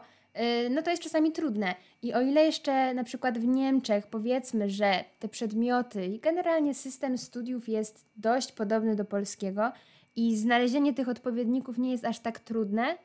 no 0.69 0.81
to 0.81 0.91
jest 0.91 1.03
czasami 1.03 1.31
trudne. 1.31 1.75
I 2.01 2.13
o 2.13 2.21
ile 2.21 2.45
jeszcze 2.45 2.93
na 2.93 3.03
przykład 3.03 3.37
w 3.37 3.47
Niemczech 3.47 4.07
powiedzmy, 4.07 4.69
że 4.69 5.03
te 5.19 5.27
przedmioty 5.27 6.05
i 6.05 6.19
generalnie 6.19 6.73
system 6.73 7.17
studiów 7.17 7.69
jest 7.69 8.05
dość 8.15 8.51
podobny 8.51 8.95
do 8.95 9.05
polskiego 9.05 9.71
i 10.15 10.37
znalezienie 10.37 10.93
tych 10.93 11.09
odpowiedników 11.09 11.77
nie 11.77 11.91
jest 11.91 12.05
aż 12.05 12.19
tak 12.19 12.39
trudne, 12.39 12.97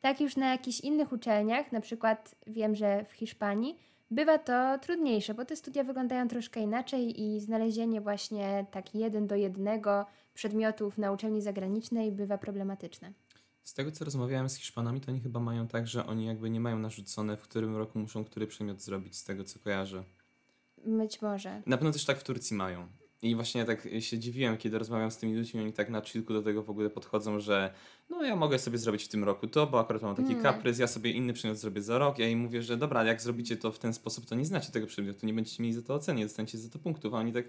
tak 0.00 0.20
już 0.20 0.36
na 0.36 0.50
jakichś 0.50 0.80
innych 0.80 1.12
uczelniach, 1.12 1.72
na 1.72 1.80
przykład 1.80 2.34
wiem, 2.46 2.74
że 2.74 3.04
w 3.04 3.12
Hiszpanii, 3.12 3.78
bywa 4.10 4.38
to 4.38 4.78
trudniejsze, 4.78 5.34
bo 5.34 5.44
te 5.44 5.56
studia 5.56 5.84
wyglądają 5.84 6.28
troszkę 6.28 6.60
inaczej 6.60 7.22
i 7.22 7.40
znalezienie 7.40 8.00
właśnie 8.00 8.66
tak 8.70 8.94
jeden 8.94 9.26
do 9.26 9.36
jednego 9.36 10.06
przedmiotów 10.34 10.98
na 10.98 11.12
uczelni 11.12 11.42
zagranicznej 11.42 12.12
bywa 12.12 12.38
problematyczne. 12.38 13.12
Z 13.64 13.74
tego, 13.74 13.92
co 13.92 14.04
rozmawiałem 14.04 14.48
z 14.48 14.54
Hiszpanami, 14.56 15.00
to 15.00 15.12
oni 15.12 15.20
chyba 15.20 15.40
mają 15.40 15.68
tak, 15.68 15.86
że 15.86 16.06
oni 16.06 16.26
jakby 16.26 16.50
nie 16.50 16.60
mają 16.60 16.78
narzucone, 16.78 17.36
w 17.36 17.42
którym 17.42 17.76
roku 17.76 17.98
muszą 17.98 18.24
który 18.24 18.46
przedmiot 18.46 18.82
zrobić, 18.82 19.16
z 19.16 19.24
tego, 19.24 19.44
co 19.44 19.58
kojarzę. 19.58 20.04
Być 20.86 21.22
może. 21.22 21.62
Na 21.66 21.76
pewno 21.76 21.92
też 21.92 22.04
tak 22.04 22.18
w 22.18 22.24
Turcji 22.24 22.56
mają. 22.56 22.88
I 23.22 23.34
właśnie 23.34 23.64
tak 23.64 23.88
się 24.00 24.18
dziwiłem, 24.18 24.56
kiedy 24.56 24.78
rozmawiam 24.78 25.10
z 25.10 25.16
tymi 25.16 25.34
ludźmi, 25.36 25.60
oni 25.60 25.72
tak 25.72 25.90
na 25.90 26.00
chillku 26.00 26.32
do 26.32 26.42
tego 26.42 26.62
w 26.62 26.70
ogóle 26.70 26.90
podchodzą, 26.90 27.40
że 27.40 27.74
no 28.10 28.22
ja 28.24 28.36
mogę 28.36 28.58
sobie 28.58 28.78
zrobić 28.78 29.04
w 29.04 29.08
tym 29.08 29.24
roku 29.24 29.46
to, 29.46 29.66
bo 29.66 29.80
akurat 29.80 30.02
mam 30.02 30.16
taki 30.16 30.30
Mm. 30.30 30.42
kaprys, 30.42 30.78
ja 30.78 30.86
sobie 30.86 31.10
inny 31.10 31.32
przedmiot 31.32 31.58
zrobię 31.58 31.82
za 31.82 31.98
rok. 31.98 32.18
Ja 32.18 32.28
im 32.28 32.38
mówię, 32.38 32.62
że 32.62 32.76
dobra, 32.76 33.00
ale 33.00 33.08
jak 33.08 33.22
zrobicie 33.22 33.56
to 33.56 33.72
w 33.72 33.78
ten 33.78 33.94
sposób, 33.94 34.26
to 34.26 34.34
nie 34.34 34.44
znacie 34.44 34.72
tego 34.72 34.86
przedmiotu, 34.86 35.26
nie 35.26 35.34
będziecie 35.34 35.62
mieli 35.62 35.74
za 35.74 35.82
to 35.82 35.94
oceny, 35.94 36.18
nie 36.18 36.24
dostaniecie 36.24 36.58
za 36.58 36.68
to 36.70 36.78
punktów. 36.78 37.14
A 37.14 37.16
oni 37.16 37.32
tak, 37.32 37.44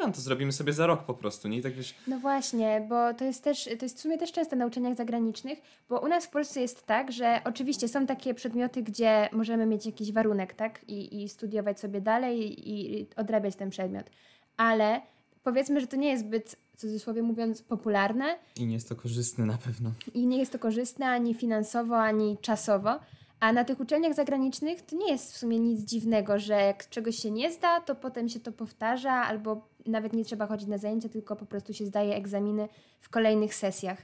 dobra, 0.00 0.06
no 0.06 0.12
to 0.14 0.20
zrobimy 0.20 0.52
sobie 0.52 0.72
za 0.72 0.86
rok 0.86 1.02
po 1.04 1.14
prostu, 1.14 1.48
nie? 1.48 1.58
I 1.58 1.62
tak 1.62 1.72
wiesz, 1.72 1.94
No 2.06 2.18
właśnie, 2.18 2.86
bo 2.88 3.14
to 3.14 3.24
jest 3.24 3.44
też, 3.44 3.64
to 3.78 3.84
jest 3.84 3.98
w 3.98 4.00
sumie 4.00 4.18
też 4.18 4.32
często 4.32 4.56
na 4.56 4.66
uczelniach 4.66 4.96
zagranicznych, 4.96 5.58
bo 5.88 6.00
u 6.00 6.08
nas 6.08 6.26
w 6.26 6.30
Polsce 6.30 6.60
jest 6.60 6.86
tak, 6.86 7.12
że 7.12 7.40
oczywiście 7.44 7.88
są 7.88 8.06
takie 8.06 8.34
przedmioty, 8.34 8.82
gdzie 8.82 9.28
możemy 9.32 9.66
mieć 9.66 9.86
jakiś 9.86 10.12
warunek, 10.12 10.54
tak? 10.54 10.80
I, 10.88 11.22
i 11.22 11.28
studiować 11.28 11.80
sobie 11.80 12.00
dalej 12.00 12.38
i, 12.70 13.00
i 13.00 13.06
odrabiać 13.16 13.56
ten 13.56 13.70
przedmiot. 13.70 14.10
ale 14.56 15.00
powiedzmy, 15.44 15.80
że 15.80 15.86
to 15.86 15.96
nie 15.96 16.08
jest 16.08 16.24
zbyt, 16.24 16.56
w 16.72 16.80
cudzysłowie 16.80 17.22
mówiąc, 17.22 17.62
popularne. 17.62 18.38
I 18.56 18.66
nie 18.66 18.74
jest 18.74 18.88
to 18.88 18.96
korzystne 18.96 19.46
na 19.46 19.58
pewno. 19.58 19.92
I 20.14 20.26
nie 20.26 20.38
jest 20.38 20.52
to 20.52 20.58
korzystne 20.58 21.06
ani 21.06 21.34
finansowo, 21.34 21.98
ani 21.98 22.38
czasowo. 22.40 23.00
A 23.40 23.52
na 23.52 23.64
tych 23.64 23.80
uczelniach 23.80 24.14
zagranicznych 24.14 24.82
to 24.82 24.96
nie 24.96 25.12
jest 25.12 25.32
w 25.32 25.36
sumie 25.36 25.58
nic 25.58 25.80
dziwnego, 25.80 26.38
że 26.38 26.54
jak 26.54 26.88
czegoś 26.88 27.16
się 27.16 27.30
nie 27.30 27.52
zda, 27.52 27.80
to 27.80 27.94
potem 27.94 28.28
się 28.28 28.40
to 28.40 28.52
powtarza, 28.52 29.12
albo 29.12 29.68
nawet 29.86 30.12
nie 30.12 30.24
trzeba 30.24 30.46
chodzić 30.46 30.68
na 30.68 30.78
zajęcia, 30.78 31.08
tylko 31.08 31.36
po 31.36 31.46
prostu 31.46 31.74
się 31.74 31.86
zdaje 31.86 32.14
egzaminy 32.14 32.68
w 33.00 33.08
kolejnych 33.08 33.54
sesjach. 33.54 34.02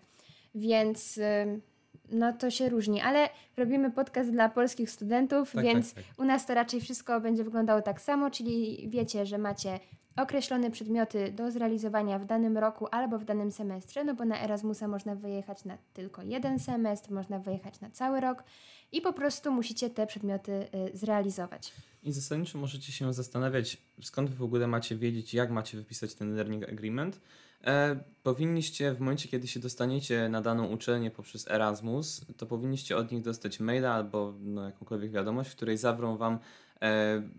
Więc 0.55 1.21
no 2.11 2.33
to 2.33 2.51
się 2.51 2.69
różni, 2.69 3.01
ale 3.01 3.29
robimy 3.57 3.91
podcast 3.91 4.31
dla 4.31 4.49
polskich 4.49 4.91
studentów, 4.91 5.53
tak, 5.53 5.65
więc 5.65 5.95
tak, 5.95 6.05
tak. 6.05 6.19
u 6.19 6.25
nas 6.25 6.47
to 6.47 6.55
raczej 6.55 6.81
wszystko 6.81 7.21
będzie 7.21 7.45
wyglądało 7.45 7.83
tak 7.83 8.01
samo, 8.01 8.31
czyli 8.31 8.87
wiecie, 8.89 9.27
że 9.27 9.39
macie 9.39 9.81
określone 10.17 10.71
przedmioty 10.71 11.33
do 11.33 11.51
zrealizowania 11.51 12.19
w 12.19 12.25
danym 12.25 12.59
roku 12.59 12.87
albo 12.91 13.19
w 13.19 13.25
danym 13.25 13.53
semestrze, 13.53 14.05
no 14.05 14.15
bo 14.15 14.25
na 14.25 14.43
Erasmusa 14.43 14.89
można 14.89 15.15
wyjechać 15.15 15.65
na 15.65 15.79
tylko 15.95 16.23
jeden 16.23 16.59
semestr, 16.59 17.11
można 17.11 17.39
wyjechać 17.39 17.81
na 17.81 17.91
cały 17.91 18.21
rok 18.21 18.45
i 18.93 19.01
po 19.01 19.13
prostu 19.13 19.53
musicie 19.53 19.91
te 19.91 20.07
przedmioty 20.07 20.53
y, 20.53 20.97
zrealizować. 20.97 21.73
I 22.03 22.13
zasadniczo 22.13 22.59
możecie 22.59 22.93
się 22.93 23.13
zastanawiać, 23.13 23.79
skąd 24.03 24.31
wy 24.31 24.37
w 24.37 24.43
ogóle 24.43 24.67
macie 24.67 24.97
wiedzieć, 24.97 25.35
jak 25.35 25.51
macie 25.51 25.79
wypisać 25.79 26.15
ten 26.15 26.35
learning 26.35 26.69
agreement. 26.69 27.21
E, 27.65 27.97
powinniście 28.23 28.93
w 28.93 29.01
momencie, 29.01 29.29
kiedy 29.29 29.49
się 29.49 29.61
dostaniecie 29.61 30.29
na 30.29 30.43
daną 30.43 30.67
uczelnię 30.67 31.11
poprzez 31.11 31.49
Erasmus, 31.49 32.27
to 32.37 32.47
powinniście 32.47 32.97
od 32.97 33.13
nich 33.13 33.23
dostać 33.23 33.61
maila 33.61 33.93
albo 33.95 34.35
no, 34.41 34.65
jakąkolwiek 34.65 35.11
wiadomość, 35.11 35.51
w 35.51 35.57
której 35.57 35.79
zawrą 35.79 36.17
wam 36.17 36.39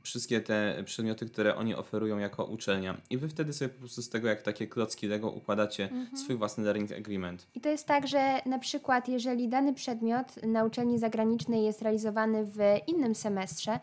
wszystkie 0.04 0.42
te 0.42 0.84
przedmioty, 0.86 1.26
które 1.26 1.56
oni 1.56 1.76
oferują 1.76 2.18
jako 2.18 2.46
uczelnia. 2.46 2.98
I 3.10 3.18
wy 3.18 3.30
wtedy 3.30 3.54
sobie 3.54 3.70
po 3.70 3.80
prostu 3.80 4.02
z 4.02 4.10
tego, 4.10 4.28
jak 4.28 4.42
takie 4.42 4.68
klocki 4.68 5.08
Lego, 5.08 5.32
układacie 5.32 5.84
mhm. 5.84 6.18
swój 6.18 6.36
własny 6.36 6.64
learning 6.64 6.92
agreement. 6.92 7.48
I 7.56 7.62
to 7.62 7.70
jest 7.70 7.86
tak, 7.86 8.08
że 8.08 8.42
na 8.46 8.60
przykład, 8.60 9.08
jeżeli 9.08 9.48
dany 9.48 9.74
przedmiot 9.74 10.44
na 10.44 10.66
uczelni 10.66 11.00
zagranicznej 11.00 11.64
jest 11.64 11.82
realizowany 11.82 12.46
w 12.46 12.58
innym 12.88 13.16
semestrze, 13.16 13.80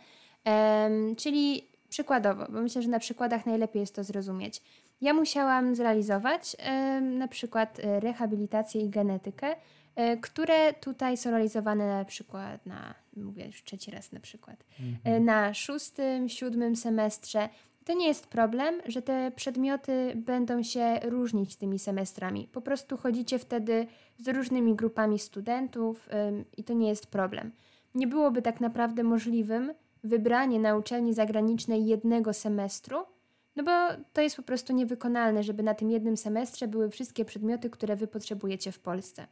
czyli 1.16 1.68
przykładowo, 1.88 2.46
bo 2.48 2.60
myślę, 2.60 2.82
że 2.82 2.88
na 2.88 2.98
przykładach 2.98 3.46
najlepiej 3.46 3.80
jest 3.80 3.94
to 3.94 4.04
zrozumieć. 4.04 4.62
Ja 5.00 5.14
musiałam 5.14 5.74
zrealizować 5.74 6.56
na 7.02 7.28
przykład 7.28 7.80
e, 7.80 8.00
rehabilitację 8.00 8.82
i 8.82 8.88
genetykę, 8.88 9.46
e, 9.46 9.56
które 10.20 10.72
tutaj 10.72 11.16
są 11.16 11.30
realizowane 11.30 11.86
na 11.86 12.04
przykład 12.04 12.66
na, 12.66 12.94
mówię 13.16 13.46
już 13.46 13.64
trzeci 13.64 13.90
raz 13.90 14.12
na 14.12 14.20
przykład, 14.20 14.64
e, 14.80 14.82
mhm. 14.82 15.24
na 15.24 15.54
szóstym, 15.54 16.28
siódmym 16.28 16.76
semestrze. 16.76 17.48
To 17.84 17.94
nie 17.94 18.08
jest 18.08 18.26
problem, 18.26 18.74
że 18.86 19.02
te 19.02 19.32
przedmioty 19.36 20.12
będą 20.16 20.62
się 20.62 21.00
różnić 21.02 21.56
tymi 21.56 21.78
semestrami. 21.78 22.48
Po 22.52 22.60
prostu 22.60 22.96
chodzicie 22.96 23.38
wtedy 23.38 23.86
z 24.18 24.28
różnymi 24.28 24.74
grupami 24.74 25.18
studentów 25.18 26.08
i 26.56 26.64
to 26.64 26.72
nie 26.72 26.88
jest 26.88 27.06
problem. 27.06 27.52
Nie 27.94 28.06
byłoby 28.06 28.42
tak 28.42 28.60
naprawdę 28.60 29.02
możliwym 29.02 29.74
wybranie 30.04 30.60
na 30.60 30.76
uczelni 30.76 31.14
zagranicznej 31.14 31.86
jednego 31.86 32.32
semestru, 32.32 32.98
no 33.56 33.64
bo 33.64 33.70
to 34.12 34.20
jest 34.20 34.36
po 34.36 34.42
prostu 34.42 34.72
niewykonalne, 34.72 35.42
żeby 35.42 35.62
na 35.62 35.74
tym 35.74 35.90
jednym 35.90 36.16
semestrze 36.16 36.68
były 36.68 36.90
wszystkie 36.90 37.24
przedmioty, 37.24 37.70
które 37.70 37.96
wy 37.96 38.06
potrzebujecie 38.06 38.72
w 38.72 38.78
Polsce. 38.78 39.26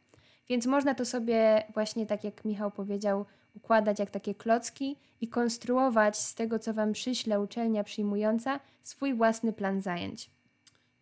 Więc 0.49 0.65
można 0.65 0.95
to 0.95 1.05
sobie 1.05 1.63
właśnie, 1.73 2.05
tak 2.05 2.23
jak 2.23 2.45
Michał 2.45 2.71
powiedział, 2.71 3.25
układać 3.55 3.99
jak 3.99 4.09
takie 4.09 4.35
klocki 4.35 4.95
i 5.21 5.27
konstruować 5.27 6.17
z 6.17 6.35
tego, 6.35 6.59
co 6.59 6.73
wam 6.73 6.93
przyśle 6.93 7.41
uczelnia 7.41 7.83
przyjmująca, 7.83 8.59
swój 8.83 9.13
własny 9.13 9.53
plan 9.53 9.81
zajęć. 9.81 10.29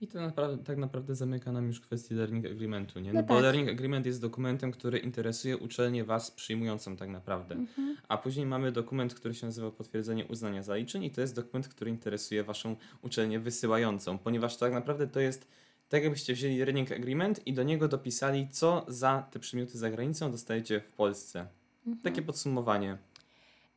I 0.02 0.08
to 0.08 0.22
naprawdę, 0.22 0.64
tak 0.64 0.78
naprawdę 0.78 1.16
zamyka 1.16 1.52
nam 1.52 1.68
już 1.68 1.80
kwestię 1.80 2.16
Learning 2.16 2.46
Agreementu, 2.46 3.00
nie? 3.00 3.14
No, 3.14 3.20
no 3.20 3.28
bo 3.28 3.34
tak. 3.34 3.44
Learning 3.44 3.70
Agreement 3.70 4.06
jest 4.06 4.22
dokumentem, 4.22 4.72
który 4.72 4.98
interesuje 4.98 5.58
uczelnię 5.58 6.04
Was 6.04 6.32
przyjmującą 6.32 6.98
tak 6.98 7.10
naprawdę. 7.10 7.56
Mhm. 7.56 7.98
A 8.08 8.18
później 8.18 8.46
mamy 8.46 8.72
dokument, 8.72 9.14
który 9.14 9.34
się 9.34 9.46
nazywa 9.46 9.72
potwierdzenie 9.72 10.26
uznania 10.26 10.64
zaliczeń 10.64 11.04
i 11.04 11.12
to 11.12 11.22
jest 11.22 11.36
dokument, 11.36 11.68
który 11.68 11.92
interesuje 11.92 12.44
Waszą 12.44 12.76
uczelnię 13.02 13.40
wysyłającą, 13.40 14.18
ponieważ 14.18 14.58
tak 14.58 14.74
naprawdę 14.74 15.08
to 15.08 15.20
jest 15.20 15.48
tak 15.92 16.04
jakbyście 16.04 16.34
wzięli 16.34 16.58
Learning 16.58 16.92
Agreement 16.92 17.48
i 17.48 17.54
do 17.54 17.64
niego 17.64 17.88
dopisali, 17.88 18.48
co 18.52 18.86
za 18.88 19.28
te 19.32 19.40
przedmioty 19.40 19.78
za 19.78 19.90
granicą 19.90 20.32
dostajecie 20.32 20.80
w 20.80 20.92
Polsce. 20.92 21.48
Mhm. 21.88 22.04
Takie 22.04 22.22
podsumowanie. 22.22 22.98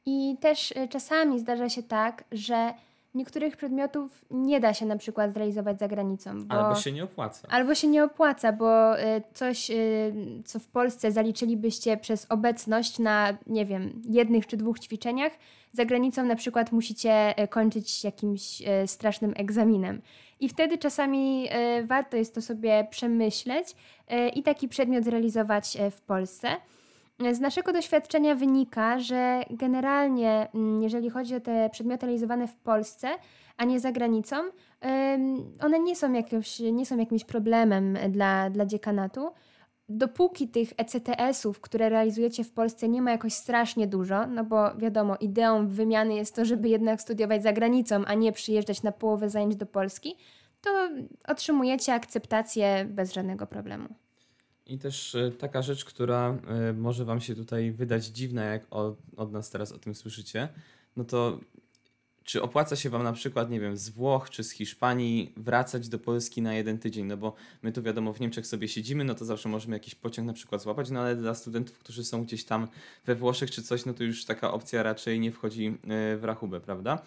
I 0.06 0.36
też 0.40 0.70
y, 0.70 0.88
czasami 0.88 1.40
zdarza 1.40 1.68
się 1.68 1.82
tak, 1.82 2.24
że 2.32 2.74
niektórych 3.14 3.56
przedmiotów 3.56 4.24
nie 4.30 4.60
da 4.60 4.74
się 4.74 4.86
na 4.86 4.96
przykład 4.96 5.32
zrealizować 5.34 5.78
za 5.78 5.88
granicą. 5.88 6.44
Bo, 6.44 6.54
albo 6.54 6.80
się 6.80 6.92
nie 6.92 7.04
opłaca. 7.04 7.48
Albo 7.50 7.74
się 7.74 7.88
nie 7.88 8.04
opłaca, 8.04 8.52
bo 8.52 9.00
y, 9.00 9.22
coś, 9.34 9.70
y, 9.70 10.12
co 10.44 10.58
w 10.58 10.68
Polsce 10.68 11.12
zaliczylibyście 11.12 11.96
przez 11.96 12.26
obecność 12.30 12.98
na, 12.98 13.38
nie 13.46 13.66
wiem, 13.66 14.02
jednych 14.08 14.46
czy 14.46 14.56
dwóch 14.56 14.78
ćwiczeniach, 14.78 15.32
za 15.72 15.84
granicą 15.84 16.24
na 16.24 16.36
przykład 16.36 16.72
musicie 16.72 17.42
y, 17.42 17.48
kończyć 17.48 18.04
jakimś 18.04 18.62
strasznym 18.86 19.34
egzaminem. 19.36 20.02
I 20.40 20.48
wtedy 20.48 20.78
czasami 20.78 21.48
warto 21.84 22.16
jest 22.16 22.34
to 22.34 22.42
sobie 22.42 22.86
przemyśleć 22.90 23.76
i 24.34 24.42
taki 24.42 24.68
przedmiot 24.68 25.04
zrealizować 25.04 25.78
w 25.90 26.00
Polsce. 26.00 26.48
Z 27.32 27.40
naszego 27.40 27.72
doświadczenia 27.72 28.34
wynika, 28.34 28.98
że 28.98 29.42
generalnie, 29.50 30.48
mm, 30.54 30.82
jeżeli 30.82 31.10
chodzi 31.10 31.34
o 31.34 31.40
te 31.40 31.70
przedmioty 31.70 32.06
realizowane 32.06 32.48
w 32.48 32.56
Polsce, 32.56 33.08
a 33.56 33.64
nie 33.64 33.80
za 33.80 33.92
granicą, 33.92 34.36
one 35.60 35.80
nie 35.80 35.96
są, 35.96 36.12
jakimś, 36.12 36.60
nie 36.60 36.86
są 36.86 36.98
jakimś 36.98 37.24
problemem 37.24 37.98
dla, 38.08 38.50
dla 38.50 38.66
dziekanatu. 38.66 39.30
Dopóki 39.88 40.48
tych 40.48 40.72
ECTS-ów, 40.76 41.60
które 41.60 41.88
realizujecie 41.88 42.44
w 42.44 42.52
Polsce, 42.52 42.88
nie 42.88 43.02
ma 43.02 43.10
jakoś 43.10 43.32
strasznie 43.32 43.86
dużo, 43.86 44.26
no 44.26 44.44
bo 44.44 44.74
wiadomo, 44.74 45.16
ideą 45.16 45.68
wymiany 45.68 46.14
jest 46.14 46.36
to, 46.36 46.44
żeby 46.44 46.68
jednak 46.68 47.00
studiować 47.00 47.42
za 47.42 47.52
granicą, 47.52 48.04
a 48.04 48.14
nie 48.14 48.32
przyjeżdżać 48.32 48.82
na 48.82 48.92
połowę 48.92 49.30
zajęć 49.30 49.56
do 49.56 49.66
Polski, 49.66 50.16
to 50.60 50.70
otrzymujecie 51.28 51.94
akceptację 51.94 52.86
bez 52.88 53.12
żadnego 53.12 53.46
problemu. 53.46 54.03
I 54.66 54.78
też 54.78 55.14
e, 55.14 55.30
taka 55.30 55.62
rzecz, 55.62 55.84
która 55.84 56.38
e, 56.48 56.72
może 56.72 57.04
Wam 57.04 57.20
się 57.20 57.34
tutaj 57.34 57.72
wydać 57.72 58.06
dziwna, 58.06 58.44
jak 58.44 58.66
od, 58.70 58.96
od 59.16 59.32
nas 59.32 59.50
teraz 59.50 59.72
o 59.72 59.78
tym 59.78 59.94
słyszycie, 59.94 60.48
no 60.96 61.04
to 61.04 61.40
czy 62.24 62.42
opłaca 62.42 62.76
się 62.76 62.90
Wam 62.90 63.02
na 63.02 63.12
przykład, 63.12 63.50
nie 63.50 63.60
wiem, 63.60 63.76
z 63.76 63.88
Włoch 63.88 64.30
czy 64.30 64.44
z 64.44 64.50
Hiszpanii 64.50 65.32
wracać 65.36 65.88
do 65.88 65.98
Polski 65.98 66.42
na 66.42 66.54
jeden 66.54 66.78
tydzień? 66.78 67.06
No 67.06 67.16
bo 67.16 67.34
my 67.62 67.72
tu 67.72 67.82
wiadomo, 67.82 68.12
w 68.12 68.20
Niemczech 68.20 68.46
sobie 68.46 68.68
siedzimy, 68.68 69.04
no 69.04 69.14
to 69.14 69.24
zawsze 69.24 69.48
możemy 69.48 69.76
jakiś 69.76 69.94
pociąg 69.94 70.26
na 70.26 70.32
przykład 70.32 70.62
złapać, 70.62 70.90
no 70.90 71.00
ale 71.00 71.16
dla 71.16 71.34
studentów, 71.34 71.78
którzy 71.78 72.04
są 72.04 72.24
gdzieś 72.24 72.44
tam 72.44 72.68
we 73.06 73.14
Włoszech 73.14 73.50
czy 73.50 73.62
coś, 73.62 73.84
no 73.84 73.94
to 73.94 74.04
już 74.04 74.24
taka 74.24 74.52
opcja 74.52 74.82
raczej 74.82 75.20
nie 75.20 75.32
wchodzi 75.32 75.66
e, 75.66 76.16
w 76.16 76.24
rachubę, 76.24 76.60
prawda? 76.60 77.02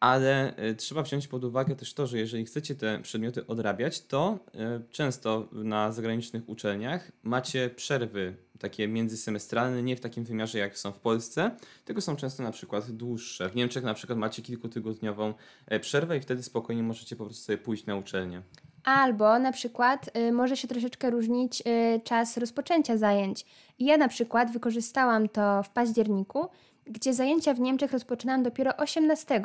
Ale 0.00 0.56
e, 0.56 0.74
trzeba 0.74 1.02
wziąć 1.02 1.28
pod 1.28 1.44
uwagę 1.44 1.76
też 1.76 1.94
to, 1.94 2.06
że 2.06 2.18
jeżeli 2.18 2.44
chcecie 2.44 2.74
te 2.74 2.98
przedmioty 3.02 3.46
odrabiać, 3.46 4.02
to 4.02 4.38
e, 4.54 4.80
często 4.90 5.48
na 5.52 5.92
zagranicznych 5.92 6.48
uczelniach 6.48 7.12
macie 7.22 7.70
przerwy 7.70 8.36
takie 8.58 8.88
międzysemestralne, 8.88 9.82
nie 9.82 9.96
w 9.96 10.00
takim 10.00 10.24
wymiarze 10.24 10.58
jak 10.58 10.78
są 10.78 10.92
w 10.92 11.00
Polsce, 11.00 11.50
tylko 11.84 12.00
są 12.00 12.16
często 12.16 12.42
na 12.42 12.50
przykład 12.52 12.90
dłuższe. 12.90 13.48
W 13.48 13.56
Niemczech 13.56 13.84
na 13.84 13.94
przykład 13.94 14.18
macie 14.18 14.42
kilkutygodniową 14.42 15.34
e, 15.66 15.80
przerwę 15.80 16.16
i 16.16 16.20
wtedy 16.20 16.42
spokojnie 16.42 16.82
możecie 16.82 17.16
po 17.16 17.24
prostu 17.24 17.44
sobie 17.44 17.58
pójść 17.58 17.86
na 17.86 17.96
uczelnię. 17.96 18.42
Albo 18.84 19.38
na 19.38 19.52
przykład 19.52 20.16
y, 20.16 20.32
może 20.32 20.56
się 20.56 20.68
troszeczkę 20.68 21.10
różnić 21.10 21.60
y, 21.60 22.00
czas 22.04 22.36
rozpoczęcia 22.36 22.96
zajęć. 22.96 23.46
Ja 23.78 23.96
na 23.96 24.08
przykład 24.08 24.50
wykorzystałam 24.50 25.28
to 25.28 25.62
w 25.62 25.70
październiku, 25.70 26.48
gdzie 26.90 27.14
zajęcia 27.14 27.54
w 27.54 27.60
Niemczech 27.60 27.92
rozpoczynam 27.92 28.42
dopiero 28.42 28.76
18. 28.76 29.42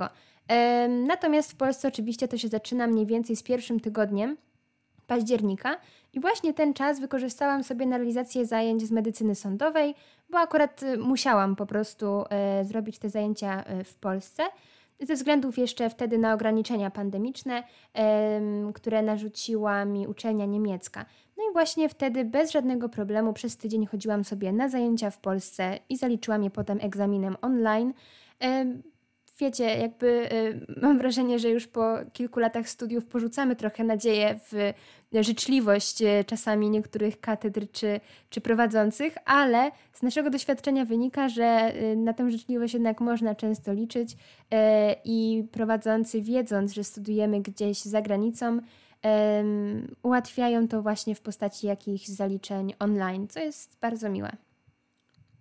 Natomiast 1.08 1.52
w 1.52 1.56
Polsce 1.56 1.88
oczywiście 1.88 2.28
to 2.28 2.38
się 2.38 2.48
zaczyna 2.48 2.88
mniej 2.88 3.06
więcej 3.06 3.36
z 3.36 3.44
pierwszym 3.44 3.80
tygodniem 3.80 4.38
października 5.08 5.78
i 6.14 6.20
właśnie 6.20 6.54
ten 6.54 6.74
czas 6.74 7.00
wykorzystałam 7.00 7.64
sobie 7.64 7.86
na 7.86 7.98
realizację 7.98 8.46
zajęć 8.46 8.88
z 8.88 8.92
medycyny 8.92 9.36
sądowej, 9.36 9.96
bo 10.30 10.40
akurat 10.40 10.84
y, 10.84 10.98
musiałam 10.98 11.56
po 11.56 11.66
prostu 11.66 12.24
e, 12.30 12.66
zrobić 12.66 13.00
te 13.00 13.10
zajęcia 13.10 13.64
e, 13.64 13.84
w 13.84 13.96
Polsce 13.96 14.44
ze 15.00 15.16
względów 15.16 15.58
jeszcze 15.58 15.90
wtedy 15.90 16.18
na 16.18 16.34
ograniczenia 16.34 16.92
pandemiczne, 16.92 17.64
które 18.74 19.02
narzuciła 19.02 19.86
mi 19.86 20.08
uczelnia 20.08 20.46
niemiecka. 20.46 21.06
No 21.38 21.44
i 21.50 21.54
właśnie 21.54 21.90
wtedy 21.90 22.26
bez 22.26 22.52
żadnego 22.52 22.90
problemu 22.90 23.34
przez 23.34 23.58
tydzień 23.58 23.86
chodziłam 23.86 24.24
sobie 24.24 24.52
na 24.52 24.70
zajęcia 24.70 25.10
w 25.10 25.18
Polsce 25.18 25.80
i 25.90 25.98
zaliczyłam 25.98 26.44
je 26.44 26.50
potem 26.50 26.80
egzaminem 26.82 27.36
online. 27.42 27.94
Wiecie, 29.40 29.64
jakby 29.64 30.30
mam 30.82 30.98
wrażenie, 30.98 31.40
że 31.40 31.50
już 31.50 31.68
po 31.68 31.96
kilku 32.14 32.40
latach 32.40 32.70
studiów 32.70 33.06
porzucamy 33.06 33.56
trochę 33.56 33.84
nadzieję 33.84 34.40
w 34.52 34.74
życzliwość 35.24 36.04
czasami 36.26 36.70
niektórych 36.70 37.20
katedr 37.20 37.72
czy, 37.72 38.00
czy 38.30 38.42
prowadzących, 38.42 39.16
ale 39.26 39.72
z 39.94 40.02
naszego 40.02 40.30
doświadczenia 40.30 40.86
wynika, 40.86 41.30
że 41.30 41.74
na 41.96 42.14
tę 42.14 42.32
życzliwość 42.32 42.74
jednak 42.74 43.02
można 43.02 43.36
często 43.36 43.74
liczyć 43.74 44.16
i 45.06 45.48
prowadzący 45.52 46.22
wiedząc, 46.22 46.74
że 46.74 46.84
studujemy 46.84 47.42
gdzieś 47.42 47.82
za 47.82 48.02
granicą, 48.02 48.60
ułatwiają 50.04 50.68
to 50.68 50.82
właśnie 50.82 51.16
w 51.16 51.22
postaci 51.22 51.68
jakichś 51.68 52.08
zaliczeń 52.08 52.74
online, 52.80 53.28
co 53.28 53.40
jest 53.40 53.78
bardzo 53.82 54.10
miłe. 54.10 54.38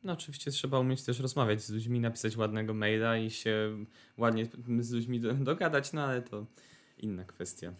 No 0.04 0.12
oczywiście 0.12 0.50
trzeba 0.50 0.78
umieć 0.78 1.04
też 1.04 1.20
rozmawiać 1.20 1.62
z 1.62 1.70
ludźmi, 1.70 2.00
napisać 2.00 2.36
ładnego 2.36 2.74
maila 2.74 3.16
i 3.16 3.30
się 3.30 3.84
ładnie 4.18 4.46
z 4.80 4.92
ludźmi 4.92 5.20
dogadać, 5.20 5.92
no 5.92 6.02
ale 6.04 6.22
to 6.22 6.46
inna 6.98 7.24
kwestia. 7.24 7.72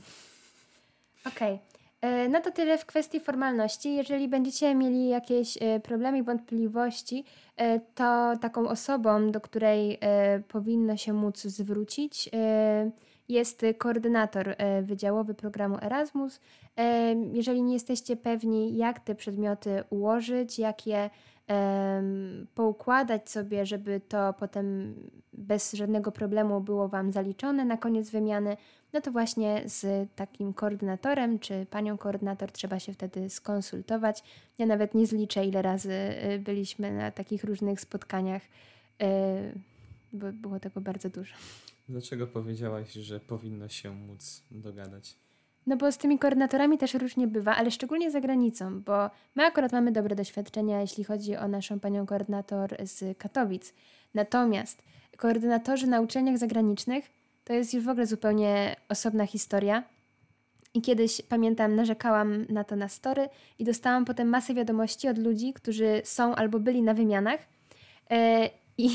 Okej. 1.27 1.55
Okay. 1.55 1.73
E, 2.03 2.29
no 2.29 2.41
to 2.41 2.51
tyle 2.51 2.79
w 2.79 2.87
kwestii 2.87 3.21
formalności. 3.21 3.95
Jeżeli 3.95 4.29
będziecie 4.29 4.75
mieli 4.75 5.09
jakieś 5.09 5.59
e, 5.61 5.81
problemy 5.81 6.19
i 6.19 6.23
wątpliwości, 6.23 7.25
e, 7.57 7.81
to 7.81 8.33
taką 8.41 8.69
osobą, 8.69 9.31
do 9.31 9.41
której 9.41 9.99
powinno 10.49 10.97
się 10.97 11.13
móc 11.13 11.43
zwrócić, 11.43 12.31
jest 13.29 13.63
koordynator 13.79 14.57
wydziałowy 14.83 15.35
programu 15.35 15.79
Erasmus. 15.83 16.41
Jeżeli 17.33 17.63
nie 17.63 17.73
jesteście 17.75 18.17
pewni, 18.17 18.77
jak 18.77 19.01
te 19.01 19.15
przedmioty 19.15 19.85
ułożyć, 19.91 20.59
jak 20.59 20.87
je 20.87 21.11
poukładać 22.55 23.31
sobie, 23.31 23.67
żeby 23.67 24.01
to 24.09 24.33
potem 24.33 24.95
bez 25.33 25.73
żadnego 25.73 26.13
problemu 26.13 26.61
było 26.61 26.89
Wam 26.89 27.13
zaliczone 27.13 27.65
na 27.65 27.77
koniec 27.77 28.11
wymiany, 28.11 28.57
no 28.93 29.01
to 29.01 29.13
właśnie 29.13 29.63
z 29.65 30.11
takim 30.15 30.53
koordynatorem 30.53 31.39
czy 31.39 31.67
panią 31.71 31.99
koordynator 31.99 32.53
trzeba 32.53 32.79
się 32.79 32.93
wtedy 32.93 33.31
skonsultować. 33.31 34.23
Ja 34.59 34.67
nawet 34.67 34.95
nie 34.95 35.07
zliczę, 35.07 35.45
ile 35.45 35.63
razy 35.63 35.93
y, 35.93 36.39
byliśmy 36.39 36.93
na 36.93 37.11
takich 37.11 37.45
różnych 37.45 37.81
spotkaniach, 37.81 38.43
bo 40.13 40.33
było 40.33 40.61
tego 40.61 40.81
bardzo 40.81 41.11
dużo. 41.11 41.35
Dlaczego 41.89 42.27
powiedziałaś, 42.27 42.93
że 42.93 43.21
powinno 43.21 43.69
się 43.69 43.91
móc 43.91 44.43
dogadać? 44.51 45.17
No 45.67 45.77
bo 45.77 45.93
z 45.93 45.99
tymi 45.99 46.19
koordynatorami 46.19 46.79
też 46.79 46.95
różnie 46.95 47.27
bywa, 47.27 47.57
ale 47.57 47.71
szczególnie 47.71 48.11
za 48.11 48.21
granicą, 48.21 48.83
bo 48.83 49.11
my 49.35 49.45
akurat 49.45 49.73
mamy 49.73 49.93
dobre 49.93 50.17
doświadczenia, 50.17 50.81
jeśli 50.81 51.05
chodzi 51.05 51.37
o 51.37 51.49
naszą 51.49 51.81
panią 51.81 52.07
koordynator 52.07 52.77
z 52.85 53.19
Katowic. 53.19 53.75
Natomiast 54.15 54.83
koordynatorzy 55.17 55.87
na 55.87 56.01
uczelniach 56.01 56.39
zagranicznych 56.39 57.11
to 57.45 57.53
jest 57.53 57.75
już 57.75 57.85
w 57.85 57.89
ogóle 57.89 58.07
zupełnie 58.07 58.77
osobna 58.89 59.27
historia. 59.27 59.85
I 60.75 60.83
kiedyś, 60.83 61.23
pamiętam, 61.23 61.77
narzekałam 61.77 62.47
na 62.49 62.65
to 62.65 62.77
na 62.77 62.89
story 62.89 63.29
i 63.59 63.65
dostałam 63.65 64.05
potem 64.05 64.29
masę 64.29 64.55
wiadomości 64.55 65.09
od 65.09 65.19
ludzi, 65.19 65.53
którzy 65.53 66.03
są 66.05 66.35
albo 66.35 66.61
byli 66.61 66.83
na 66.83 66.95
wymianach 66.95 67.41
yy, 68.11 68.19
i, 68.79 68.91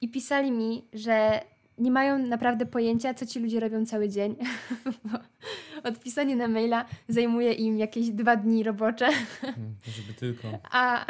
i 0.00 0.08
pisali 0.08 0.50
mi, 0.50 0.84
że 0.92 1.40
nie 1.80 1.90
mają 1.90 2.18
naprawdę 2.18 2.66
pojęcia, 2.66 3.14
co 3.14 3.26
ci 3.26 3.40
ludzie 3.40 3.60
robią 3.60 3.86
cały 3.86 4.08
dzień. 4.08 4.36
Odpisanie 5.84 6.36
na 6.36 6.48
maila 6.48 6.84
zajmuje 7.08 7.52
im 7.52 7.78
jakieś 7.78 8.10
dwa 8.10 8.36
dni 8.36 8.62
robocze. 8.62 9.08
Hmm, 9.40 9.74
żeby 9.84 10.14
tylko. 10.14 10.48
A 10.72 11.06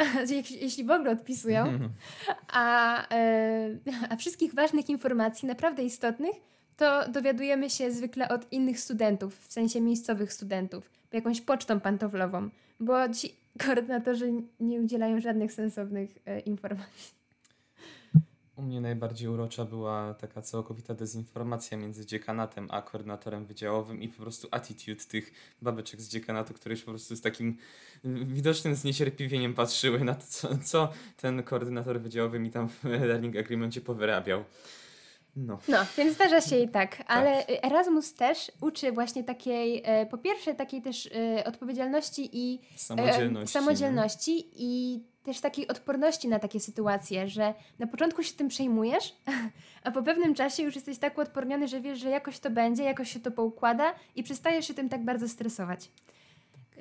jeśli 0.61 0.83
w 0.83 0.91
ogóle 0.91 1.11
odpisują, 1.11 1.79
a, 2.47 3.07
e, 3.15 3.69
a 4.09 4.15
wszystkich 4.15 4.53
ważnych 4.53 4.89
informacji, 4.89 5.47
naprawdę 5.47 5.83
istotnych, 5.83 6.35
to 6.77 7.09
dowiadujemy 7.09 7.69
się 7.69 7.91
zwykle 7.91 8.29
od 8.29 8.53
innych 8.53 8.79
studentów, 8.79 9.47
w 9.47 9.53
sensie 9.53 9.81
miejscowych 9.81 10.33
studentów, 10.33 10.91
jakąś 11.11 11.41
pocztą 11.41 11.79
pantoflową, 11.79 12.49
bo 12.79 13.09
ci 13.09 13.35
koordynatorzy 13.65 14.31
nie 14.59 14.79
udzielają 14.79 15.19
żadnych 15.19 15.53
sensownych 15.53 16.09
e, 16.25 16.39
informacji. 16.39 17.20
U 18.61 18.63
mnie 18.63 18.81
najbardziej 18.81 19.29
urocza 19.29 19.65
była 19.65 20.13
taka 20.13 20.41
całkowita 20.41 20.93
dezinformacja 20.93 21.77
między 21.77 22.05
dziekanatem 22.05 22.67
a 22.71 22.81
koordynatorem 22.81 23.45
wydziałowym 23.45 24.01
i 24.01 24.07
po 24.07 24.21
prostu 24.21 24.47
attitude 24.51 25.03
tych 25.03 25.31
babeczek 25.61 26.01
z 26.01 26.09
dziekanatu, 26.09 26.53
które 26.53 26.73
już 26.73 26.83
po 26.83 26.91
prostu 26.91 27.15
z 27.15 27.21
takim 27.21 27.57
widocznym 28.23 28.75
zniecierpliwieniem 28.75 29.53
patrzyły 29.53 30.03
na 30.03 30.15
to, 30.15 30.25
co, 30.27 30.57
co 30.63 30.89
ten 31.17 31.43
koordynator 31.43 32.01
wydziałowy 32.01 32.39
mi 32.39 32.51
tam 32.51 32.69
w 32.69 32.83
learning 32.83 33.37
agreemencie 33.37 33.81
powyrabiał. 33.81 34.43
No. 35.35 35.59
no, 35.67 35.77
więc 35.97 36.15
zdarza 36.15 36.41
się 36.41 36.57
i 36.57 36.67
tak, 36.67 37.03
ale 37.07 37.43
tak. 37.43 37.65
Erasmus 37.65 38.13
też 38.13 38.51
uczy 38.61 38.91
właśnie 38.91 39.23
takiej, 39.23 39.81
e, 39.85 40.05
po 40.05 40.17
pierwsze 40.17 40.55
takiej 40.55 40.81
też 40.81 41.09
e, 41.37 41.43
odpowiedzialności 41.45 42.29
i 42.33 42.59
samodzielności, 42.75 43.57
e, 43.57 43.61
samodzielności 43.61 44.49
i 44.55 44.99
też 45.23 45.41
takiej 45.41 45.67
odporności 45.67 46.27
na 46.27 46.39
takie 46.39 46.59
sytuacje, 46.59 47.27
że 47.27 47.53
na 47.79 47.87
początku 47.87 48.23
się 48.23 48.33
tym 48.33 48.47
przejmujesz, 48.47 49.15
a 49.83 49.91
po 49.91 50.03
pewnym 50.03 50.35
czasie 50.35 50.63
już 50.63 50.75
jesteś 50.75 50.97
tak 50.97 51.17
uodporniony, 51.17 51.67
że 51.67 51.81
wiesz, 51.81 51.99
że 51.99 52.09
jakoś 52.09 52.39
to 52.39 52.49
będzie, 52.49 52.83
jakoś 52.83 53.11
się 53.11 53.19
to 53.19 53.31
poukłada 53.31 53.93
i 54.15 54.23
przestajesz 54.23 54.67
się 54.67 54.73
tym 54.73 54.89
tak 54.89 55.05
bardzo 55.05 55.29
stresować. 55.29 55.89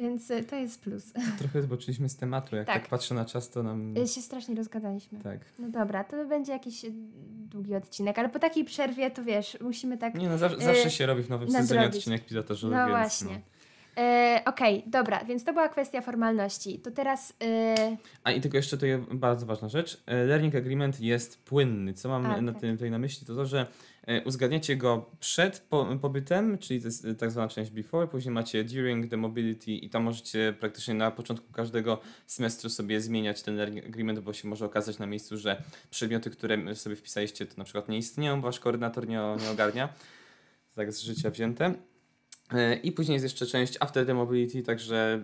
Więc 0.00 0.30
e, 0.30 0.42
to 0.44 0.56
jest 0.56 0.80
plus. 0.80 1.12
Trochę 1.38 1.62
zboczyliśmy 1.62 2.08
z 2.08 2.16
tematu. 2.16 2.56
Jak 2.56 2.66
tak. 2.66 2.80
tak 2.82 2.90
patrzę 2.90 3.14
na 3.14 3.24
czas, 3.24 3.50
to 3.50 3.62
nam. 3.62 3.94
E, 3.96 4.06
się 4.06 4.22
strasznie 4.22 4.54
rozgadaliśmy. 4.54 5.18
Tak. 5.18 5.38
No 5.58 5.68
dobra, 5.68 6.04
to 6.04 6.24
będzie 6.24 6.52
jakiś 6.52 6.84
e, 6.84 6.88
długi 7.50 7.74
odcinek, 7.74 8.18
ale 8.18 8.28
po 8.28 8.38
takiej 8.38 8.64
przerwie 8.64 9.10
to 9.10 9.24
wiesz, 9.24 9.58
musimy 9.60 9.98
tak. 9.98 10.14
Nie, 10.14 10.28
no 10.28 10.38
zawsze, 10.38 10.60
zawsze 10.60 10.90
się 10.90 11.06
robi 11.06 11.22
w 11.22 11.28
nowym 11.28 11.48
nadrobić. 11.48 11.68
sezonie 11.68 11.86
odcinek 11.86 12.24
pilotażowy. 12.24 12.74
No 12.74 12.86
więc, 12.86 12.98
właśnie. 12.98 13.34
No. 13.34 13.59
E, 14.00 14.42
Okej, 14.46 14.78
okay, 14.78 14.90
dobra, 14.90 15.24
więc 15.24 15.44
to 15.44 15.52
była 15.52 15.68
kwestia 15.68 16.00
formalności. 16.00 16.78
To 16.78 16.90
teraz. 16.90 17.32
E... 17.42 17.96
A 18.24 18.32
i 18.32 18.40
tylko 18.40 18.56
jeszcze 18.56 18.78
to 18.78 18.86
jest 18.86 19.04
bardzo 19.14 19.46
ważna 19.46 19.68
rzecz. 19.68 20.02
E, 20.06 20.24
learning 20.24 20.54
Agreement 20.54 21.00
jest 21.00 21.44
płynny. 21.44 21.94
Co 21.94 22.08
mam 22.08 22.26
A, 22.26 22.40
na 22.40 22.52
tak. 22.52 22.60
tym, 22.60 22.76
tutaj 22.76 22.90
na 22.90 22.98
myśli, 22.98 23.26
to 23.26 23.34
to, 23.34 23.46
że 23.46 23.66
uzgadniacie 24.24 24.76
go 24.76 25.10
przed 25.20 25.60
po, 25.60 25.86
pobytem, 26.00 26.58
czyli 26.58 26.80
to 26.80 26.86
jest 26.86 27.06
tak 27.18 27.30
zwana 27.30 27.48
część 27.48 27.70
before, 27.70 28.08
później 28.08 28.34
macie 28.34 28.64
during 28.64 29.10
the 29.10 29.16
mobility 29.16 29.70
i 29.70 29.90
tam 29.90 30.02
możecie 30.02 30.54
praktycznie 30.60 30.94
na 30.94 31.10
początku 31.10 31.52
każdego 31.52 32.00
semestru 32.26 32.70
sobie 32.70 33.00
zmieniać 33.00 33.42
ten 33.42 33.56
learning 33.56 33.86
agreement, 33.86 34.18
bo 34.18 34.32
się 34.32 34.48
może 34.48 34.64
okazać 34.66 34.98
na 34.98 35.06
miejscu, 35.06 35.36
że 35.36 35.62
przedmioty, 35.90 36.30
które 36.30 36.74
sobie 36.74 36.96
wpisaliście, 36.96 37.46
to 37.46 37.54
na 37.56 37.64
przykład 37.64 37.88
nie 37.88 37.98
istnieją, 37.98 38.40
wasz 38.40 38.60
koordynator 38.60 39.08
nie, 39.08 39.20
nie 39.42 39.50
ogarnia. 39.50 39.88
Tak 40.74 40.92
z 40.92 41.00
życia 41.00 41.30
wzięte. 41.30 41.74
E, 42.54 42.74
I 42.74 42.92
później 42.92 43.14
jest 43.14 43.24
jeszcze 43.24 43.46
część 43.46 43.76
After 43.80 44.06
the 44.06 44.14
Mobility, 44.14 44.62
także 44.62 45.22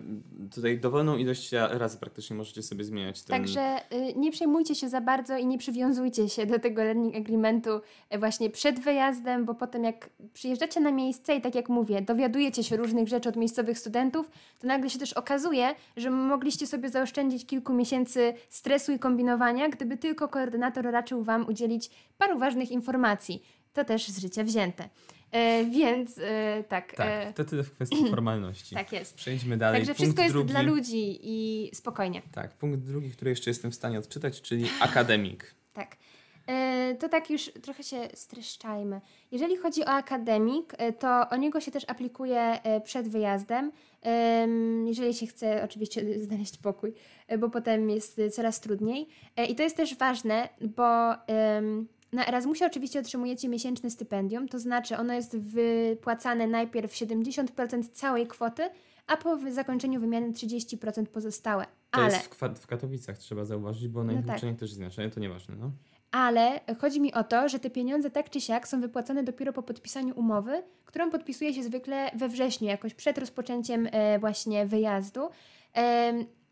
tutaj 0.55 0.79
dowolną 0.79 1.17
ilość 1.17 1.51
razy 1.51 1.97
praktycznie 1.97 2.35
możecie 2.35 2.63
sobie 2.63 2.83
zmieniać 2.83 3.23
ten... 3.23 3.37
Także 3.37 3.77
y, 3.93 4.13
nie 4.15 4.31
przejmujcie 4.31 4.75
się 4.75 4.89
za 4.89 5.01
bardzo 5.01 5.37
i 5.37 5.45
nie 5.45 5.57
przywiązujcie 5.57 6.29
się 6.29 6.45
do 6.45 6.59
tego 6.59 6.83
learning 6.83 7.15
agreementu 7.15 7.69
e, 8.09 8.19
właśnie 8.19 8.49
przed 8.49 8.79
wyjazdem, 8.79 9.45
bo 9.45 9.55
potem 9.55 9.83
jak 9.83 10.09
przyjeżdżacie 10.33 10.79
na 10.79 10.91
miejsce 10.91 11.35
i 11.35 11.41
tak 11.41 11.55
jak 11.55 11.69
mówię, 11.69 12.01
dowiadujecie 12.01 12.63
się 12.63 12.77
różnych 12.77 13.07
rzeczy 13.07 13.29
od 13.29 13.35
miejscowych 13.35 13.79
studentów, 13.79 14.31
to 14.59 14.67
nagle 14.67 14.89
się 14.89 14.99
też 14.99 15.13
okazuje, 15.13 15.75
że 15.97 16.09
mogliście 16.09 16.67
sobie 16.67 16.89
zaoszczędzić 16.89 17.45
kilku 17.45 17.73
miesięcy 17.73 18.33
stresu 18.49 18.91
i 18.91 18.99
kombinowania, 18.99 19.69
gdyby 19.69 19.97
tylko 19.97 20.27
koordynator 20.27 20.85
raczył 20.85 21.23
Wam 21.23 21.47
udzielić 21.47 21.89
paru 22.17 22.39
ważnych 22.39 22.71
informacji. 22.71 23.43
To 23.73 23.85
też 23.85 24.07
z 24.07 24.19
życia 24.19 24.43
wzięte. 24.43 24.89
E, 25.31 25.65
więc 25.65 26.17
e, 26.17 26.63
tak. 26.69 26.95
Tak, 26.95 27.07
e, 27.07 27.33
to 27.33 27.45
tyle 27.45 27.63
w 27.63 27.71
kwestii 27.71 28.09
formalności. 28.09 28.75
tak 28.75 28.91
jest. 28.91 29.15
Przejdźmy 29.15 29.57
dalej. 29.57 29.79
Także 29.81 29.91
punkt 29.91 30.01
wszystko 30.01 30.21
jest 30.23 30.35
drugi, 30.35 30.49
dla 30.49 30.61
ludzi 30.61 31.19
i 31.21 31.69
spokojnie. 31.73 32.21
Tak, 32.31 32.53
punkt 32.53 32.79
drugi, 32.79 33.11
który 33.11 33.31
jeszcze 33.31 33.49
jestem 33.49 33.71
w 33.71 33.75
stanie 33.75 33.99
odczytać, 33.99 34.41
czyli 34.41 34.65
akademik. 34.81 35.55
tak. 35.73 35.97
E, 36.47 36.95
to 36.95 37.09
tak 37.09 37.29
już 37.29 37.51
trochę 37.61 37.83
się 37.83 38.07
streszczajmy. 38.13 39.01
Jeżeli 39.31 39.57
chodzi 39.57 39.81
o 39.83 39.87
akademik, 39.87 40.73
e, 40.77 40.93
to 40.93 41.29
o 41.29 41.35
niego 41.35 41.61
się 41.61 41.71
też 41.71 41.83
aplikuje 41.87 42.39
e, 42.39 42.81
przed 42.81 43.07
wyjazdem. 43.07 43.71
Jeżeli 44.85 45.13
się 45.13 45.27
chce 45.27 45.63
oczywiście 45.63 46.01
znaleźć 46.25 46.57
pokój, 46.57 46.93
bo 47.39 47.49
potem 47.49 47.89
jest 47.89 48.21
coraz 48.31 48.59
trudniej. 48.59 49.07
I 49.49 49.55
to 49.55 49.63
jest 49.63 49.77
też 49.77 49.95
ważne, 49.95 50.49
bo 50.61 51.13
na 52.17 52.25
Erasmusie 52.25 52.65
oczywiście 52.65 52.99
otrzymujecie 52.99 53.49
miesięczne 53.49 53.91
stypendium, 53.91 54.47
to 54.47 54.59
znaczy 54.59 54.97
ono 54.97 55.13
jest 55.13 55.37
wypłacane 55.37 56.47
najpierw 56.47 56.93
70% 56.93 57.83
całej 57.93 58.27
kwoty, 58.27 58.69
a 59.07 59.17
po 59.17 59.37
zakończeniu 59.51 59.99
wymiany 59.99 60.31
30% 60.31 61.05
pozostałe. 61.05 61.65
To 61.91 61.99
Ale... 61.99 62.13
jest 62.13 62.35
w, 62.35 62.59
w, 62.59 62.67
Katowicach, 62.67 63.17
trzeba 63.17 63.45
zauważyć, 63.45 63.87
bo 63.87 64.03
na 64.03 64.13
no 64.13 64.21
tak. 64.27 64.39
też 64.59 64.73
znaczenie, 64.73 65.09
to 65.09 65.19
nieważne, 65.19 65.55
no. 65.55 65.71
Ale 66.11 66.59
chodzi 66.79 67.01
mi 67.01 67.13
o 67.13 67.23
to, 67.23 67.49
że 67.49 67.59
te 67.59 67.69
pieniądze 67.69 68.09
tak 68.09 68.29
czy 68.29 68.41
siak 68.41 68.67
są 68.67 68.81
wypłacane 68.81 69.23
dopiero 69.23 69.53
po 69.53 69.63
podpisaniu 69.63 70.19
umowy, 70.19 70.63
którą 70.85 71.11
podpisuje 71.11 71.53
się 71.53 71.63
zwykle 71.63 72.11
we 72.15 72.29
wrześniu, 72.29 72.67
jakoś 72.67 72.93
przed 72.93 73.17
rozpoczęciem 73.17 73.87
e, 73.91 74.19
właśnie 74.19 74.65
wyjazdu. 74.65 75.29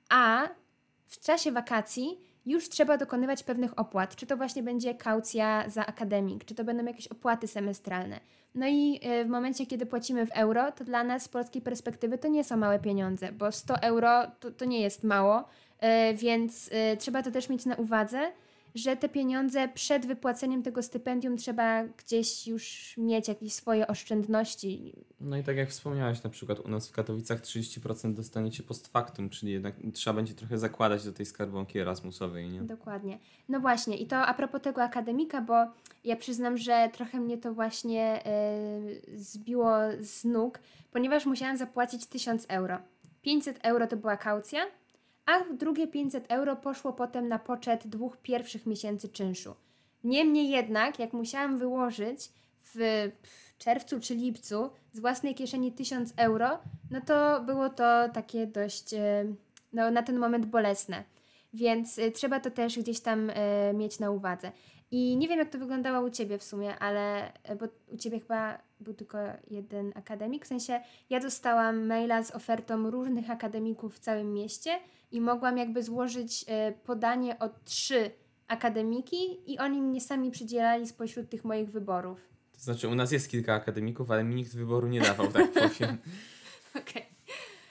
A 0.09 0.49
w 1.07 1.19
czasie 1.19 1.51
wakacji 1.51 2.17
już 2.45 2.69
trzeba 2.69 2.97
dokonywać 2.97 3.43
pewnych 3.43 3.79
opłat. 3.79 4.15
Czy 4.15 4.25
to 4.25 4.37
właśnie 4.37 4.63
będzie 4.63 4.95
kaucja 4.95 5.69
za 5.69 5.85
akademik, 5.85 6.45
czy 6.45 6.55
to 6.55 6.63
będą 6.63 6.85
jakieś 6.85 7.07
opłaty 7.07 7.47
semestralne. 7.47 8.19
No 8.55 8.67
i 8.67 8.99
y, 9.21 9.25
w 9.25 9.29
momencie, 9.29 9.65
kiedy 9.65 9.85
płacimy 9.85 10.25
w 10.25 10.31
euro, 10.31 10.71
to 10.71 10.83
dla 10.83 11.03
nas 11.03 11.23
z 11.23 11.27
polskiej 11.27 11.61
perspektywy 11.61 12.17
to 12.17 12.27
nie 12.27 12.43
są 12.43 12.57
małe 12.57 12.79
pieniądze, 12.79 13.31
bo 13.31 13.51
100 13.51 13.75
euro 13.81 14.21
to, 14.39 14.51
to 14.51 14.65
nie 14.65 14.81
jest 14.81 15.03
mało, 15.03 15.39
y, 15.39 16.15
więc 16.15 16.67
y, 16.67 16.97
trzeba 16.97 17.23
to 17.23 17.31
też 17.31 17.49
mieć 17.49 17.65
na 17.65 17.75
uwadze 17.75 18.31
że 18.75 18.95
te 18.95 19.09
pieniądze 19.09 19.67
przed 19.67 20.05
wypłaceniem 20.05 20.63
tego 20.63 20.83
stypendium 20.83 21.37
trzeba 21.37 21.83
gdzieś 21.83 22.47
już 22.47 22.93
mieć 22.97 23.27
jakieś 23.27 23.53
swoje 23.53 23.87
oszczędności. 23.87 24.93
No 25.19 25.37
i 25.37 25.43
tak 25.43 25.57
jak 25.57 25.69
wspomniałaś, 25.69 26.23
na 26.23 26.29
przykład 26.29 26.59
u 26.59 26.67
nas 26.67 26.87
w 26.87 26.91
Katowicach 26.91 27.41
30% 27.41 28.13
dostaniecie 28.13 28.63
post 28.63 28.87
factum, 28.87 29.29
czyli 29.29 29.51
jednak 29.51 29.75
trzeba 29.93 30.13
będzie 30.13 30.33
trochę 30.33 30.57
zakładać 30.57 31.05
do 31.05 31.13
tej 31.13 31.25
skarbonki 31.25 31.79
Erasmusowej, 31.79 32.49
nie? 32.49 32.61
Dokładnie. 32.61 33.19
No 33.49 33.59
właśnie, 33.59 33.97
i 33.97 34.07
to 34.07 34.17
a 34.17 34.33
propos 34.33 34.61
tego 34.61 34.83
akademika, 34.83 35.41
bo 35.41 35.55
ja 36.03 36.15
przyznam, 36.15 36.57
że 36.57 36.89
trochę 36.93 37.19
mnie 37.19 37.37
to 37.37 37.53
właśnie 37.53 38.23
yy, 39.11 39.19
zbiło 39.19 39.71
z 39.99 40.25
nóg, 40.25 40.59
ponieważ 40.91 41.25
musiałam 41.25 41.57
zapłacić 41.57 42.05
1000 42.05 42.45
euro. 42.49 42.77
500 43.21 43.59
euro 43.63 43.87
to 43.87 43.97
była 43.97 44.17
kaucja, 44.17 44.61
a 45.25 45.53
drugie 45.53 45.87
500 45.87 46.25
euro 46.31 46.55
poszło 46.55 46.93
potem 46.93 47.27
na 47.27 47.39
poczet 47.39 47.87
dwóch 47.87 48.17
pierwszych 48.17 48.65
miesięcy 48.65 49.09
czynszu. 49.09 49.55
Niemniej 50.03 50.49
jednak, 50.49 50.99
jak 50.99 51.13
musiałam 51.13 51.57
wyłożyć 51.57 52.29
w 52.63 53.09
czerwcu 53.57 53.99
czy 53.99 54.15
lipcu 54.15 54.69
z 54.91 54.99
własnej 54.99 55.35
kieszeni 55.35 55.71
1000 55.71 56.13
euro, 56.17 56.59
no 56.91 57.01
to 57.01 57.41
było 57.41 57.69
to 57.69 58.09
takie 58.13 58.47
dość, 58.47 58.93
e, 58.93 59.25
no 59.73 59.91
na 59.91 60.03
ten 60.03 60.17
moment 60.17 60.45
bolesne. 60.45 61.03
Więc 61.53 61.99
e, 61.99 62.11
trzeba 62.11 62.39
to 62.39 62.51
też 62.51 62.79
gdzieś 62.79 62.99
tam 62.99 63.29
e, 63.29 63.73
mieć 63.73 63.99
na 63.99 64.11
uwadze. 64.11 64.51
I 64.91 65.17
nie 65.17 65.27
wiem, 65.27 65.39
jak 65.39 65.49
to 65.49 65.59
wyglądało 65.59 66.07
u 66.07 66.09
Ciebie 66.09 66.37
w 66.37 66.43
sumie, 66.43 66.79
ale 66.79 67.33
bo 67.59 67.65
u 67.93 67.97
Ciebie 67.97 68.19
chyba 68.19 68.59
był 68.79 68.93
tylko 68.93 69.17
jeden 69.47 69.91
akademik. 69.95 70.45
W 70.45 70.47
sensie 70.47 70.81
ja 71.09 71.19
dostałam 71.19 71.87
maila 71.87 72.23
z 72.23 72.31
ofertą 72.31 72.91
różnych 72.91 73.29
akademików 73.29 73.95
w 73.95 73.99
całym 73.99 74.33
mieście 74.33 74.79
i 75.11 75.21
mogłam 75.21 75.57
jakby 75.57 75.83
złożyć 75.83 76.45
e, 76.47 76.71
podanie 76.71 77.39
o 77.39 77.49
trzy 77.63 78.11
akademiki 78.47 79.51
i 79.53 79.59
oni 79.59 79.81
mnie 79.81 80.01
sami 80.01 80.31
przydzielali 80.31 80.87
spośród 80.87 81.29
tych 81.29 81.45
moich 81.45 81.71
wyborów. 81.71 82.19
To 82.53 82.59
znaczy 82.59 82.87
u 82.87 82.95
nas 82.95 83.11
jest 83.11 83.29
kilka 83.29 83.53
akademików, 83.53 84.11
ale 84.11 84.23
mi 84.23 84.35
nikt 84.35 84.55
wyboru 84.55 84.87
nie 84.87 85.01
dawał, 85.01 85.27
tak 85.27 85.51
powiem. 85.51 85.97
Okej. 86.79 87.03
Okay. 87.03 87.14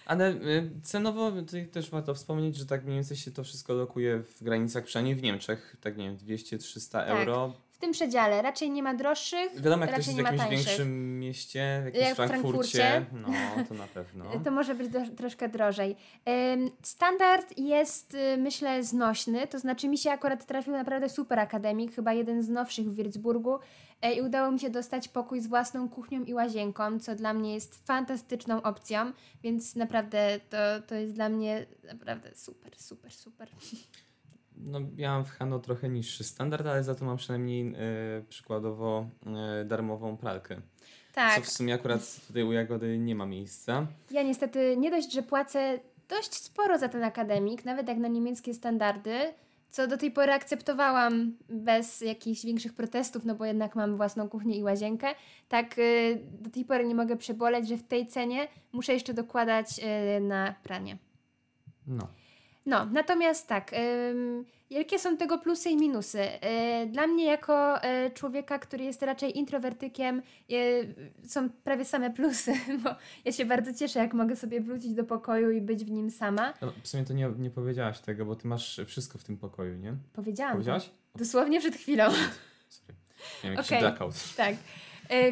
Ale 0.07 0.31
y, 0.31 0.71
cenowo 0.83 1.33
tutaj 1.33 1.67
też 1.67 1.91
warto 1.91 2.15
wspomnieć, 2.15 2.57
że 2.57 2.67
tak 2.67 2.85
mniej 2.85 2.95
więcej 2.95 3.17
się 3.17 3.31
to 3.31 3.45
wszystko 3.45 3.75
lokuje 3.75 4.23
w 4.23 4.43
granicach, 4.43 4.85
przynajmniej 4.85 5.15
w 5.15 5.23
Niemczech, 5.23 5.77
tak 5.81 5.97
nie 5.97 6.05
wiem, 6.05 6.17
200-300 6.19 6.93
tak. 6.93 7.09
euro 7.09 7.53
tym 7.85 7.93
przedziale. 7.93 8.43
Raczej 8.43 8.71
nie 8.71 8.83
ma 8.83 8.95
droższych. 8.95 9.61
Wiadomo, 9.61 9.85
jak 9.85 9.93
ktoś 9.93 10.07
jest 10.07 10.19
w 10.19 10.23
jakimś 10.23 10.49
większym 10.51 11.19
mieście, 11.19 11.81
w 11.83 11.85
jakimś 11.85 12.19
jak 12.19 12.29
Frankfurcie, 12.29 13.07
no 13.13 13.29
to 13.69 13.75
na 13.75 13.87
pewno. 13.87 14.25
to 14.45 14.51
może 14.51 14.75
być 14.75 14.89
do, 14.89 15.01
troszkę 15.17 15.49
drożej. 15.49 15.97
Standard 16.83 17.59
jest, 17.59 18.15
y, 18.15 18.37
myślę, 18.37 18.85
znośny, 18.85 19.47
to 19.47 19.59
znaczy 19.59 19.89
mi 19.89 19.99
się 19.99 20.11
akurat 20.11 20.47
trafił 20.47 20.73
naprawdę 20.73 21.09
super 21.09 21.39
akademik, 21.39 21.95
chyba 21.95 22.13
jeden 22.13 22.43
z 22.43 22.49
nowszych 22.49 22.87
w 22.91 22.97
Würzburgu 22.97 23.59
e, 24.03 24.13
i 24.13 24.23
udało 24.23 24.51
mi 24.51 24.61
się 24.61 24.71
dostać 24.71 25.09
pokój 25.09 25.41
z 25.41 25.47
własną 25.47 25.89
kuchnią 25.89 26.25
i 26.25 26.35
łazienką, 26.35 27.01
co 27.01 27.15
dla 27.15 27.35
mnie 27.35 27.55
jest 27.55 27.87
fantastyczną 27.87 28.63
opcją, 28.63 29.13
więc 29.43 29.77
naprawdę 29.77 30.41
to, 30.51 30.57
to 30.87 30.95
jest 30.95 31.15
dla 31.15 31.29
mnie 31.29 31.67
naprawdę 31.85 32.31
super, 32.35 32.77
super, 32.77 33.13
super. 33.13 33.49
No, 34.57 34.81
ja 34.97 35.11
mam 35.13 35.25
w 35.25 35.31
Hano 35.31 35.59
trochę 35.59 35.89
niższy 35.89 36.25
standard, 36.25 36.67
ale 36.67 36.85
za 36.85 36.95
to 36.95 37.05
mam 37.05 37.17
przynajmniej 37.17 37.75
y, 38.19 38.25
przykładowo 38.29 39.07
y, 39.63 39.65
darmową 39.65 40.17
pralkę. 40.17 40.61
Tak. 41.15 41.35
Co 41.35 41.41
w 41.41 41.49
sumie 41.49 41.75
akurat 41.75 42.27
tutaj 42.27 42.43
u 42.43 42.53
Jagody 42.53 42.99
nie 42.99 43.15
ma 43.15 43.27
miejsca. 43.27 43.87
Ja 44.11 44.23
niestety 44.23 44.77
nie 44.77 44.91
dość, 44.91 45.13
że 45.13 45.23
płacę 45.23 45.81
dość 46.09 46.35
sporo 46.35 46.79
za 46.79 46.89
ten 46.89 47.05
akademik, 47.05 47.65
nawet 47.65 47.89
jak 47.89 47.99
na 47.99 48.09
niemieckie 48.09 48.55
standardy, 48.55 49.19
co 49.71 49.87
do 49.87 49.97
tej 49.97 50.11
pory 50.11 50.33
akceptowałam 50.33 51.37
bez 51.49 52.01
jakichś 52.01 52.45
większych 52.45 52.75
protestów, 52.75 53.25
no 53.25 53.35
bo 53.35 53.45
jednak 53.45 53.77
mam 53.77 53.97
własną 53.97 54.29
kuchnię 54.29 54.59
i 54.59 54.63
łazienkę. 54.63 55.07
Tak 55.49 55.79
y, 55.79 56.21
do 56.41 56.51
tej 56.51 56.65
pory 56.65 56.87
nie 56.87 56.95
mogę 56.95 57.17
przeboleć, 57.17 57.69
że 57.69 57.77
w 57.77 57.83
tej 57.83 58.07
cenie 58.07 58.49
muszę 58.73 58.93
jeszcze 58.93 59.15
dokładać 59.15 59.81
na 60.21 60.55
pranie. 60.63 60.99
No. 61.87 62.09
No, 62.67 62.87
natomiast 62.87 63.49
tak, 63.49 63.73
ym, 63.73 64.45
jakie 64.71 64.99
są 64.99 65.17
tego 65.17 65.39
plusy 65.39 65.71
i 65.71 65.77
minusy? 65.77 66.19
Yy, 66.19 66.87
dla 66.87 67.07
mnie, 67.07 67.25
jako 67.25 67.75
yy, 67.75 68.11
człowieka, 68.11 68.59
który 68.59 68.85
jest 68.85 69.03
raczej 69.03 69.39
introwertykiem, 69.39 70.23
yy, 70.49 70.95
są 71.27 71.51
prawie 71.51 71.85
same 71.85 72.11
plusy, 72.11 72.53
bo 72.85 72.91
ja 73.25 73.33
się 73.33 73.45
bardzo 73.45 73.75
cieszę, 73.75 73.99
jak 73.99 74.15
mogę 74.15 74.37
sobie 74.37 74.61
wrócić 74.61 74.95
do 74.95 75.05
pokoju 75.05 75.51
i 75.51 75.61
być 75.61 75.85
w 75.85 75.91
nim 75.91 76.11
sama. 76.11 76.55
No, 76.61 76.73
w 76.83 76.89
sumie 76.89 77.05
to 77.05 77.13
nie, 77.13 77.31
nie 77.39 77.51
powiedziałaś 77.51 78.01
tego, 78.01 78.25
bo 78.25 78.37
ty 78.37 78.49
masz 78.49 78.81
wszystko 78.87 79.19
w 79.19 79.25
tym 79.25 79.37
pokoju, 79.37 79.77
nie? 79.77 79.95
Powiedziałam. 80.13 80.53
Powiedziałaś? 80.53 80.91
Dosłownie 81.15 81.61
przed 81.61 81.77
chwilą. 81.77 82.11
Sorry. 82.69 82.95
Miałem 83.45 83.57
jakiś 83.57 83.73
okay. 83.73 83.81
blackout. 83.81 84.15
Tak. 84.37 84.57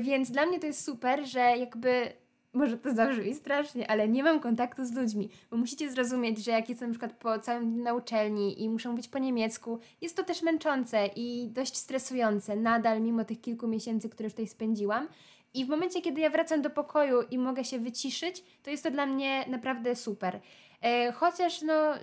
Więc 0.03 0.31
dla 0.31 0.47
mnie 0.47 0.61
to 0.61 0.66
jest 0.66 0.85
super, 0.85 1.27
że 1.27 1.40
jakby 1.40 2.12
może 2.52 2.78
to 2.78 2.94
zabrzmi 2.94 3.34
strasznie, 3.34 3.90
ale 3.90 4.08
nie 4.08 4.22
mam 4.22 4.40
kontaktu 4.40 4.84
z 4.84 4.92
ludźmi, 4.92 5.28
bo 5.50 5.56
musicie 5.56 5.90
zrozumieć, 5.90 6.44
że 6.44 6.50
jak 6.50 6.68
jestem 6.68 6.88
na 6.88 6.92
przykład 6.92 7.12
po 7.12 7.38
całym 7.38 7.72
dniu 7.72 7.82
na 7.82 7.94
uczelni 7.94 8.62
i 8.62 8.68
muszę 8.68 8.88
mówić 8.88 9.08
po 9.08 9.18
niemiecku, 9.18 9.78
jest 10.00 10.16
to 10.16 10.24
też 10.24 10.42
męczące 10.42 11.06
i 11.16 11.48
dość 11.48 11.76
stresujące 11.76 12.56
nadal, 12.56 13.02
mimo 13.02 13.24
tych 13.24 13.40
kilku 13.40 13.68
miesięcy, 13.68 14.08
które 14.08 14.26
już 14.26 14.32
tutaj 14.32 14.48
spędziłam. 14.48 15.08
I 15.54 15.64
w 15.64 15.68
momencie, 15.68 16.02
kiedy 16.02 16.20
ja 16.20 16.30
wracam 16.30 16.62
do 16.62 16.70
pokoju 16.70 17.22
i 17.30 17.38
mogę 17.38 17.64
się 17.64 17.78
wyciszyć, 17.78 18.44
to 18.62 18.70
jest 18.70 18.82
to 18.82 18.90
dla 18.90 19.06
mnie 19.06 19.44
naprawdę 19.48 19.96
super. 19.96 20.40
E, 20.83 21.12
chociaż 21.12 21.62
no, 21.62 21.95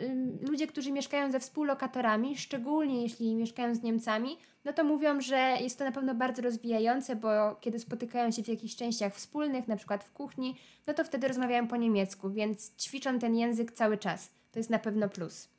ludzie, 0.41 0.67
którzy 0.67 0.91
mieszkają 0.91 1.31
ze 1.31 1.39
współlokatorami, 1.39 2.37
szczególnie 2.37 3.01
jeśli 3.01 3.35
mieszkają 3.35 3.75
z 3.75 3.81
Niemcami, 3.81 4.37
no 4.65 4.73
to 4.73 4.83
mówią, 4.83 5.21
że 5.21 5.57
jest 5.61 5.77
to 5.79 5.85
na 5.85 5.91
pewno 5.91 6.15
bardzo 6.15 6.41
rozwijające, 6.41 7.15
bo 7.15 7.55
kiedy 7.55 7.79
spotykają 7.79 8.31
się 8.31 8.43
w 8.43 8.47
jakichś 8.47 8.75
częściach 8.75 9.15
wspólnych, 9.15 9.67
na 9.67 9.75
przykład 9.75 10.03
w 10.03 10.11
kuchni, 10.11 10.55
no 10.87 10.93
to 10.93 11.03
wtedy 11.03 11.27
rozmawiają 11.27 11.67
po 11.67 11.77
niemiecku, 11.77 12.29
więc 12.29 12.75
ćwiczą 12.77 13.19
ten 13.19 13.35
język 13.35 13.71
cały 13.71 13.97
czas. 13.97 14.31
To 14.51 14.59
jest 14.59 14.69
na 14.69 14.79
pewno 14.79 15.09
plus. 15.09 15.58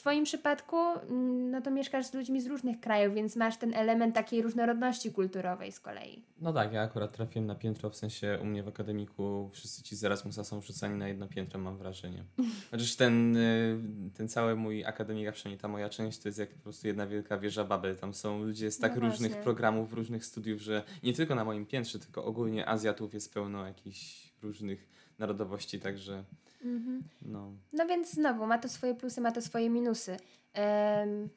W 0.00 0.02
Twoim 0.02 0.24
przypadku, 0.24 0.76
mm, 0.76 1.50
no 1.50 1.60
to 1.60 1.70
mieszkasz 1.70 2.06
z 2.06 2.14
ludźmi 2.14 2.40
z 2.40 2.46
różnych 2.46 2.80
krajów, 2.80 3.14
więc 3.14 3.36
masz 3.36 3.56
ten 3.56 3.74
element 3.74 4.14
takiej 4.14 4.42
różnorodności 4.42 5.12
kulturowej 5.12 5.72
z 5.72 5.80
kolei. 5.80 6.22
No 6.40 6.52
tak, 6.52 6.72
ja 6.72 6.82
akurat 6.82 7.12
trafiłem 7.12 7.46
na 7.46 7.54
piętro, 7.54 7.90
w 7.90 7.96
sensie 7.96 8.38
u 8.42 8.44
mnie 8.44 8.62
w 8.62 8.68
akademiku 8.68 9.50
wszyscy 9.52 9.82
ci 9.82 9.96
z 9.96 10.04
Erasmusa 10.04 10.44
są 10.44 10.60
wrzucani 10.60 10.98
na 10.98 11.08
jedno 11.08 11.28
piętro, 11.28 11.60
mam 11.60 11.76
wrażenie. 11.76 12.24
Chociaż 12.70 12.96
ten, 12.96 13.36
y, 13.36 13.80
ten 14.14 14.28
cały 14.28 14.56
mój 14.56 14.84
akademik, 14.84 15.28
a 15.28 15.32
przynajmniej 15.32 15.60
ta 15.60 15.68
moja 15.68 15.88
część, 15.88 16.18
to 16.18 16.28
jest 16.28 16.38
jak 16.38 16.54
po 16.54 16.62
prostu 16.62 16.86
jedna 16.86 17.06
wielka 17.06 17.38
wieża 17.38 17.64
Babel. 17.64 17.96
Tam 17.96 18.14
są 18.14 18.44
ludzie 18.44 18.70
z 18.70 18.78
tak 18.78 18.94
no 18.94 19.00
różnych 19.00 19.36
programów, 19.36 19.92
różnych 19.92 20.24
studiów, 20.24 20.60
że 20.60 20.82
nie 21.02 21.12
tylko 21.12 21.34
na 21.34 21.44
moim 21.44 21.66
piętrze, 21.66 21.98
tylko 21.98 22.24
ogólnie 22.24 22.68
Azjatów 22.68 23.14
jest 23.14 23.34
pełno 23.34 23.66
jakichś 23.66 24.32
różnych 24.42 24.88
narodowości, 25.18 25.80
także... 25.80 26.24
Mhm. 26.64 27.02
No. 27.22 27.52
no 27.72 27.86
więc 27.86 28.12
znowu, 28.12 28.46
ma 28.46 28.58
to 28.58 28.68
swoje 28.68 28.94
plusy, 28.94 29.20
ma 29.20 29.32
to 29.32 29.42
swoje 29.42 29.70
minusy. 29.70 30.16
Um... 31.02 31.28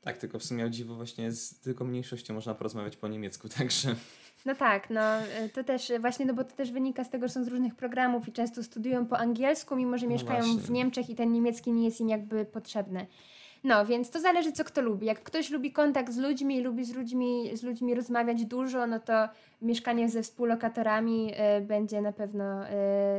Tak, 0.00 0.18
tylko 0.18 0.38
w 0.38 0.44
sumie 0.44 0.64
o 0.66 0.68
dziwo 0.68 0.94
właśnie 0.94 1.32
z 1.32 1.60
tylko 1.60 1.84
mniejszością 1.84 2.34
można 2.34 2.54
porozmawiać 2.54 2.96
po 2.96 3.08
niemiecku, 3.08 3.48
także... 3.58 3.96
No 4.46 4.54
tak, 4.54 4.90
no 4.90 5.00
to 5.54 5.64
też 5.64 5.92
właśnie, 6.00 6.26
no 6.26 6.34
bo 6.34 6.44
to 6.44 6.56
też 6.56 6.72
wynika 6.72 7.04
z 7.04 7.10
tego, 7.10 7.28
że 7.28 7.34
są 7.34 7.44
z 7.44 7.48
różnych 7.48 7.74
programów 7.74 8.28
i 8.28 8.32
często 8.32 8.62
studiują 8.62 9.06
po 9.06 9.18
angielsku, 9.18 9.76
mimo 9.76 9.98
że 9.98 10.06
no 10.06 10.12
mieszkają 10.12 10.46
no 10.46 10.58
w 10.58 10.70
Niemczech 10.70 11.10
i 11.10 11.14
ten 11.14 11.32
niemiecki 11.32 11.72
nie 11.72 11.84
jest 11.84 12.00
im 12.00 12.08
jakby 12.08 12.44
potrzebny. 12.44 13.06
No, 13.64 13.86
więc 13.86 14.10
to 14.10 14.20
zależy, 14.20 14.52
co 14.52 14.64
kto 14.64 14.80
lubi. 14.80 15.06
Jak 15.06 15.22
ktoś 15.22 15.50
lubi 15.50 15.72
kontakt 15.72 16.12
z 16.12 16.18
ludźmi, 16.18 16.60
lubi 16.60 16.84
z 16.84 16.94
ludźmi, 16.94 17.56
z 17.56 17.62
ludźmi 17.62 17.94
rozmawiać 17.94 18.44
dużo, 18.44 18.86
no 18.86 19.00
to 19.00 19.28
mieszkanie 19.62 20.08
ze 20.08 20.22
współlokatorami 20.22 21.32
y, 21.58 21.60
będzie 21.60 22.00
na 22.00 22.12
pewno 22.12 22.64
y, 22.64 22.70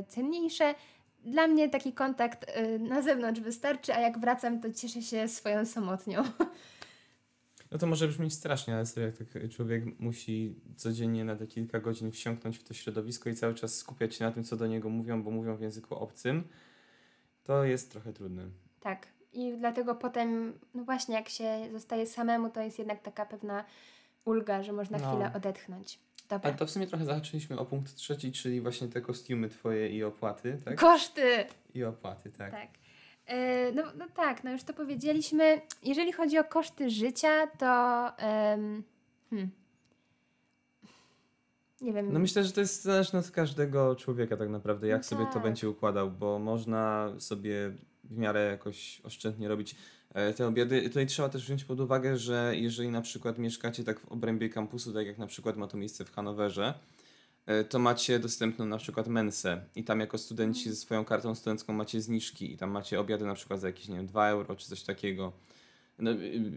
cenniejsze 0.08 0.76
dla 1.20 1.48
mnie 1.48 1.70
taki 1.70 1.94
kontakt 1.94 2.58
y, 2.58 2.80
na 2.80 3.02
zewnątrz 3.02 3.42
wystarczy, 3.42 3.94
a 3.94 4.00
jak 4.00 4.20
wracam, 4.20 4.62
to 4.62 4.74
cieszę 4.74 5.02
się 5.02 5.28
swoją 5.28 5.66
samotnią. 5.66 6.24
No 7.72 7.78
to 7.78 7.88
może 7.88 8.08
brzmieć 8.08 8.34
strasznie, 8.34 8.76
ale 8.76 8.86
sobie 8.86 9.06
jak 9.06 9.18
tak 9.18 9.28
człowiek 9.50 10.00
musi 10.00 10.56
codziennie 10.76 11.26
na 11.26 11.36
te 11.36 11.48
kilka 11.48 11.80
godzin 11.80 12.12
wsiąknąć 12.12 12.58
w 12.58 12.64
to 12.64 12.74
środowisko 12.74 13.30
i 13.30 13.36
cały 13.36 13.54
czas 13.54 13.76
skupiać 13.76 14.16
się 14.16 14.26
na 14.26 14.32
tym, 14.32 14.44
co 14.44 14.58
do 14.58 14.68
niego 14.68 14.90
mówią, 14.90 15.24
bo 15.24 15.32
mówią 15.32 15.56
w 15.56 15.62
języku 15.62 15.96
obcym, 15.96 16.48
to 17.44 17.64
jest 17.64 17.92
trochę 17.92 18.14
trudne. 18.14 18.44
Tak. 18.80 19.08
I 19.34 19.58
dlatego 19.58 19.96
potem, 19.96 20.60
no 20.74 20.84
właśnie, 20.84 21.16
jak 21.16 21.30
się 21.30 21.68
zostaje 21.72 22.08
samemu, 22.08 22.50
to 22.50 22.62
jest 22.62 22.80
jednak 22.80 23.02
taka 23.02 23.26
pewna 23.26 23.66
ulga, 24.26 24.64
że 24.64 24.74
można 24.74 24.98
no. 24.98 25.10
chwilę 25.10 25.32
odetchnąć. 25.34 26.00
Dobra. 26.30 26.50
Ale 26.50 26.58
to 26.58 26.66
w 26.66 26.72
sumie 26.72 26.88
trochę 26.88 27.06
zahaczyliśmy 27.06 27.60
o 27.60 27.66
punkt 27.66 27.96
trzeci, 27.96 28.32
czyli 28.32 28.62
właśnie 28.62 28.88
te 28.88 29.02
kostiumy 29.02 29.50
twoje 29.50 29.90
i 29.90 30.04
opłaty, 30.04 30.62
tak? 30.66 30.80
Koszty! 30.80 31.46
I 31.74 31.84
opłaty, 31.84 32.32
tak. 32.32 32.52
Tak. 32.52 32.70
E, 33.26 33.72
no, 33.72 33.84
no 33.98 34.06
tak, 34.16 34.44
no 34.44 34.52
już 34.52 34.64
to 34.64 34.74
powiedzieliśmy. 34.74 35.62
Jeżeli 35.84 36.12
chodzi 36.12 36.40
o 36.40 36.44
koszty 36.44 36.90
życia, 36.90 37.48
to 37.48 37.66
em, 38.18 38.84
hmm, 39.30 39.50
nie 41.82 41.94
wiem. 41.94 42.14
No 42.14 42.20
myślę, 42.20 42.44
że 42.44 42.52
to 42.52 42.62
jest 42.62 42.84
zależne 42.84 43.20
od 43.20 43.32
każdego 43.32 43.96
człowieka 43.96 44.38
tak 44.38 44.50
naprawdę, 44.50 44.88
jak 44.88 45.00
No 45.00 45.04
sobie 45.04 45.26
to 45.26 45.34
tak. 45.34 45.44
będzie 45.44 45.70
układał, 45.70 46.12
bo 46.12 46.40
można 46.40 47.14
sobie 47.20 47.72
w 48.04 48.18
miarę 48.18 48.46
jakoś 48.52 49.02
oszczędnie 49.04 49.48
robić 49.48 49.76
te 50.36 50.48
obiady. 50.48 50.82
Tutaj 50.82 51.08
trzeba 51.08 51.30
też 51.30 51.46
wziąć 51.46 51.66
pod 51.66 51.80
uwagę, 51.80 52.18
że 52.18 52.54
jeżeli 52.56 52.90
na 52.90 53.02
przykład 53.02 53.38
mieszkacie 53.38 53.84
tak 53.84 54.00
w 54.00 54.06
obrębie 54.06 54.50
kampusu, 54.50 54.94
tak 54.94 55.08
jak 55.08 55.18
na 55.18 55.28
przykład 55.28 55.58
ma 55.58 55.68
to 55.68 55.78
miejsce 55.78 56.06
w 56.06 56.12
Hanowerze, 56.12 56.74
e, 57.46 57.64
to 57.64 57.80
macie 57.80 58.20
dostępną 58.20 58.66
na 58.66 58.78
przykład 58.78 59.08
mensę 59.08 59.62
i 59.76 59.84
tam 59.84 60.00
jako 60.00 60.18
studenci 60.18 60.70
ze 60.70 60.76
swoją 60.76 61.06
kartą 61.06 61.36
studencką 61.36 61.74
macie 61.74 62.02
zniżki 62.02 62.54
i 62.54 62.58
tam 62.58 62.72
macie 62.72 63.00
obiady 63.00 63.26
na 63.26 63.34
przykład 63.34 63.60
za 63.60 63.68
jakieś, 63.68 63.88
nie 63.88 63.96
wiem, 63.96 64.08
2 64.08 64.28
euro 64.28 64.56
czy 64.56 64.68
coś 64.68 64.84
takiego. 64.84 65.34
No, 66.00 66.12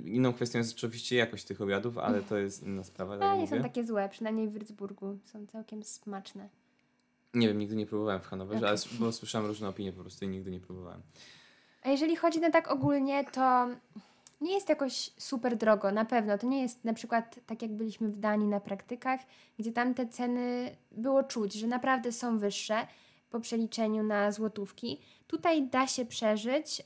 inną 0.04 0.32
kwestią 0.32 0.58
jest 0.58 0.76
oczywiście 0.76 1.16
jakość 1.16 1.44
tych 1.44 1.60
obiadów, 1.60 1.98
ale 1.98 2.22
to 2.22 2.38
jest 2.38 2.62
inna 2.62 2.84
sprawa. 2.84 3.18
tak 3.18 3.34
nie 3.34 3.40
mówię. 3.40 3.56
są 3.56 3.62
takie 3.62 3.84
złe, 3.84 4.08
przynajmniej 4.08 4.48
w 4.48 4.52
Würzburgu 4.52 5.16
są 5.32 5.46
całkiem 5.46 5.82
smaczne. 5.82 6.48
Nie 7.34 7.48
wiem, 7.48 7.58
nigdy 7.58 7.76
nie 7.76 7.86
próbowałem 7.86 8.20
w 8.20 8.26
Hanowerze, 8.26 8.58
Okej. 8.58 8.68
ale 8.68 8.98
bo 8.98 9.12
słyszałem 9.12 9.46
różne 9.46 9.68
opinie 9.68 9.92
po 9.92 10.00
prostu 10.00 10.24
i 10.24 10.28
nigdy 10.28 10.50
nie 10.50 10.60
próbowałem. 10.60 11.02
A 11.82 11.88
jeżeli 11.88 12.16
chodzi 12.16 12.40
na 12.40 12.50
tak 12.50 12.70
ogólnie, 12.70 13.24
to 13.24 13.68
nie 14.40 14.54
jest 14.54 14.68
jakoś 14.68 15.10
super 15.18 15.56
drogo, 15.56 15.92
na 15.92 16.04
pewno. 16.04 16.38
To 16.38 16.46
nie 16.46 16.62
jest 16.62 16.84
na 16.84 16.94
przykład 16.94 17.40
tak, 17.46 17.62
jak 17.62 17.70
byliśmy 17.70 18.08
w 18.08 18.16
Danii 18.16 18.48
na 18.48 18.60
praktykach, 18.60 19.20
gdzie 19.58 19.72
tam 19.72 19.94
te 19.94 20.06
ceny 20.06 20.76
było 20.92 21.22
czuć, 21.22 21.52
że 21.52 21.66
naprawdę 21.66 22.12
są 22.12 22.38
wyższe 22.38 22.86
po 23.30 23.40
przeliczeniu 23.40 24.02
na 24.02 24.32
złotówki. 24.32 25.00
Tutaj 25.26 25.68
da 25.68 25.86
się 25.86 26.06
przeżyć 26.06 26.78
yy, 26.78 26.84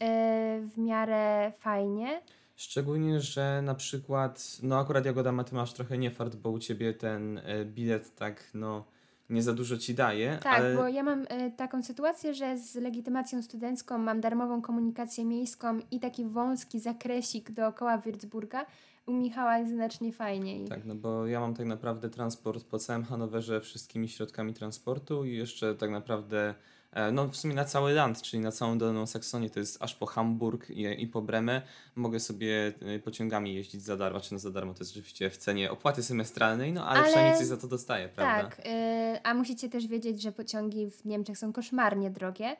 w 0.69 0.79
miarę 0.79 1.53
fajnie. 1.59 2.23
Szczególnie, 2.57 3.21
że 3.21 3.63
na 3.63 3.75
przykład, 3.75 4.59
no 4.63 4.79
akurat 4.79 5.07
Jagoda 5.07 5.33
Ma, 5.33 5.45
ty 5.45 5.55
masz 5.55 5.73
trochę 5.73 5.99
niefart, 5.99 6.37
bo 6.37 6.51
u 6.51 6.59
ciebie 6.59 6.95
ten 6.95 7.39
e, 7.39 7.65
bilet 7.65 8.15
tak, 8.15 8.51
no, 8.55 8.85
nie 9.31 9.43
za 9.43 9.53
dużo 9.53 9.77
ci 9.77 9.95
daje, 9.95 10.39
Tak, 10.43 10.55
ale 10.61 10.75
bo 10.77 10.89
ja 10.89 11.03
mam 11.03 11.23
y, 11.23 11.53
taką 11.57 11.83
sytuację, 11.83 12.35
że 12.35 12.59
z 12.59 12.75
legitymacją 12.75 13.43
studencką 13.43 13.99
mam 13.99 14.21
darmową 14.21 14.63
komunikację 14.63 15.25
miejską 15.25 15.79
i 15.91 16.01
taki 16.01 16.25
wąski 16.25 16.81
zakresik 16.81 17.51
dookoła 17.51 17.99
Würzburga. 17.99 18.65
U 19.07 19.13
Michała 19.13 19.59
jest 19.59 19.73
znacznie 19.73 20.13
fajniej. 20.13 20.65
tak, 20.69 20.85
no 20.85 20.95
bo 20.95 21.27
ja 21.27 21.41
mam 21.41 21.55
tak 21.55 21.67
naprawdę 21.67 22.11
transport 22.11 22.65
po 22.65 22.79
całym 22.79 23.05
Hanowerze 23.05 23.61
wszystkimi 23.61 24.09
środkami 24.09 24.55
transportu 24.55 25.25
i 25.25 25.37
jeszcze 25.37 25.75
tak 25.75 25.91
naprawdę, 25.91 26.55
no 27.13 27.29
w 27.29 27.37
sumie 27.37 27.55
na 27.55 27.65
cały 27.65 27.93
land, 27.93 28.23
czyli 28.23 28.43
na 28.43 28.53
całą 28.53 28.79
Dolną 28.79 29.07
Saksonię, 29.07 29.51
to 29.51 29.61
jest 29.61 29.83
aż 29.83 29.95
po 29.95 30.07
Hamburg 30.07 30.71
i, 30.71 31.03
i 31.03 31.07
po 31.07 31.23
Bremę, 31.23 31.63
mogę 31.95 32.21
sobie 32.21 32.73
e, 32.81 32.99
pociągami 32.99 33.55
jeździć 33.55 33.83
za 33.83 33.97
darmo, 33.97 34.21
czy 34.21 34.33
no 34.33 34.39
za 34.39 34.51
darmo, 34.51 34.75
to 34.75 34.81
jest 34.81 34.93
oczywiście 34.93 35.31
w 35.31 35.37
cenie 35.37 35.71
opłaty 35.71 36.03
semestralnej, 36.03 36.73
no 36.73 36.87
ale, 36.87 36.99
Ale- 36.99 37.09
przynajmniej 37.09 37.39
coś 37.39 37.47
za 37.47 37.57
to 37.57 37.69
dostaję, 37.69 38.09
prawda? 38.09 38.49
Tak, 38.49 38.67
y, 38.67 38.71
a 39.23 39.35
musicie 39.35 39.69
też 39.69 39.87
wiedzieć, 39.87 40.23
że 40.23 40.33
pociągi 40.33 40.91
w 40.91 41.05
Niemczech 41.05 41.39
są 41.39 41.53
koszmarnie 41.53 42.11
drogie 42.11 42.57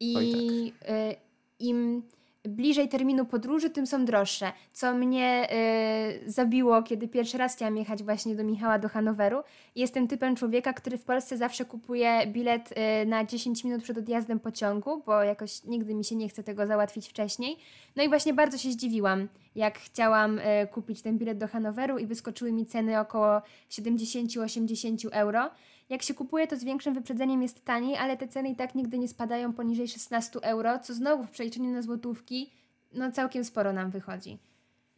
i 0.00 0.16
Oj, 0.16 0.72
tak. 0.80 0.90
y, 0.90 1.14
im 1.58 2.02
bliżej 2.44 2.88
terminu 2.88 3.26
podróży, 3.26 3.70
tym 3.70 3.86
są 3.86 4.04
droższe. 4.04 4.52
Co 4.72 4.94
mnie 4.94 5.48
y, 6.26 6.30
zabiło, 6.30 6.82
kiedy 6.82 7.08
pierwszy 7.08 7.38
raz 7.38 7.56
chciałam 7.56 7.76
jechać 7.76 8.02
właśnie 8.02 8.34
do 8.34 8.44
Michała 8.44 8.78
do 8.78 8.88
Hanoweru. 8.88 9.42
Jestem 9.76 10.08
typem 10.08 10.36
człowieka, 10.36 10.72
który 10.72 10.98
w 10.98 11.04
Polsce 11.04 11.36
zawsze 11.36 11.64
kupuje 11.64 12.26
bilet 12.26 12.74
y, 13.02 13.06
na 13.06 13.24
10 13.24 13.64
minut 13.64 13.82
przed 13.82 13.98
odjazdem 13.98 14.40
pociągu, 14.40 15.02
bo 15.06 15.22
jakoś 15.22 15.64
nigdy 15.64 15.94
mi 15.94 16.04
się 16.04 16.16
nie 16.16 16.28
chce 16.28 16.42
tego 16.42 16.66
załatwić 16.66 17.08
wcześniej. 17.08 17.56
No 17.96 18.02
i 18.02 18.08
właśnie 18.08 18.34
bardzo 18.34 18.58
się 18.58 18.72
zdziwiłam, 18.72 19.28
jak 19.54 19.78
chciałam 19.78 20.38
y, 20.38 20.42
kupić 20.72 21.02
ten 21.02 21.18
bilet 21.18 21.38
do 21.38 21.48
Hanoweru 21.48 21.98
i 21.98 22.06
wyskoczyły 22.06 22.52
mi 22.52 22.66
ceny 22.66 23.00
około 23.00 23.42
70-80 23.70 25.08
euro. 25.12 25.50
Jak 25.88 26.02
się 26.02 26.14
kupuje, 26.14 26.46
to 26.46 26.56
z 26.56 26.64
większym 26.64 26.94
wyprzedzeniem 26.94 27.42
jest 27.42 27.64
taniej, 27.64 27.96
ale 27.96 28.16
te 28.16 28.28
ceny 28.28 28.48
i 28.48 28.56
tak 28.56 28.74
nigdy 28.74 28.98
nie 28.98 29.08
spadają 29.08 29.52
poniżej 29.52 29.88
16 29.88 30.40
euro, 30.42 30.78
co 30.78 30.94
znowu 30.94 31.24
w 31.24 31.30
przeliczeniu 31.30 31.70
na 31.70 31.82
złotówki, 31.82 32.50
no 32.92 33.12
całkiem 33.12 33.44
sporo 33.44 33.72
nam 33.72 33.90
wychodzi. 33.90 34.38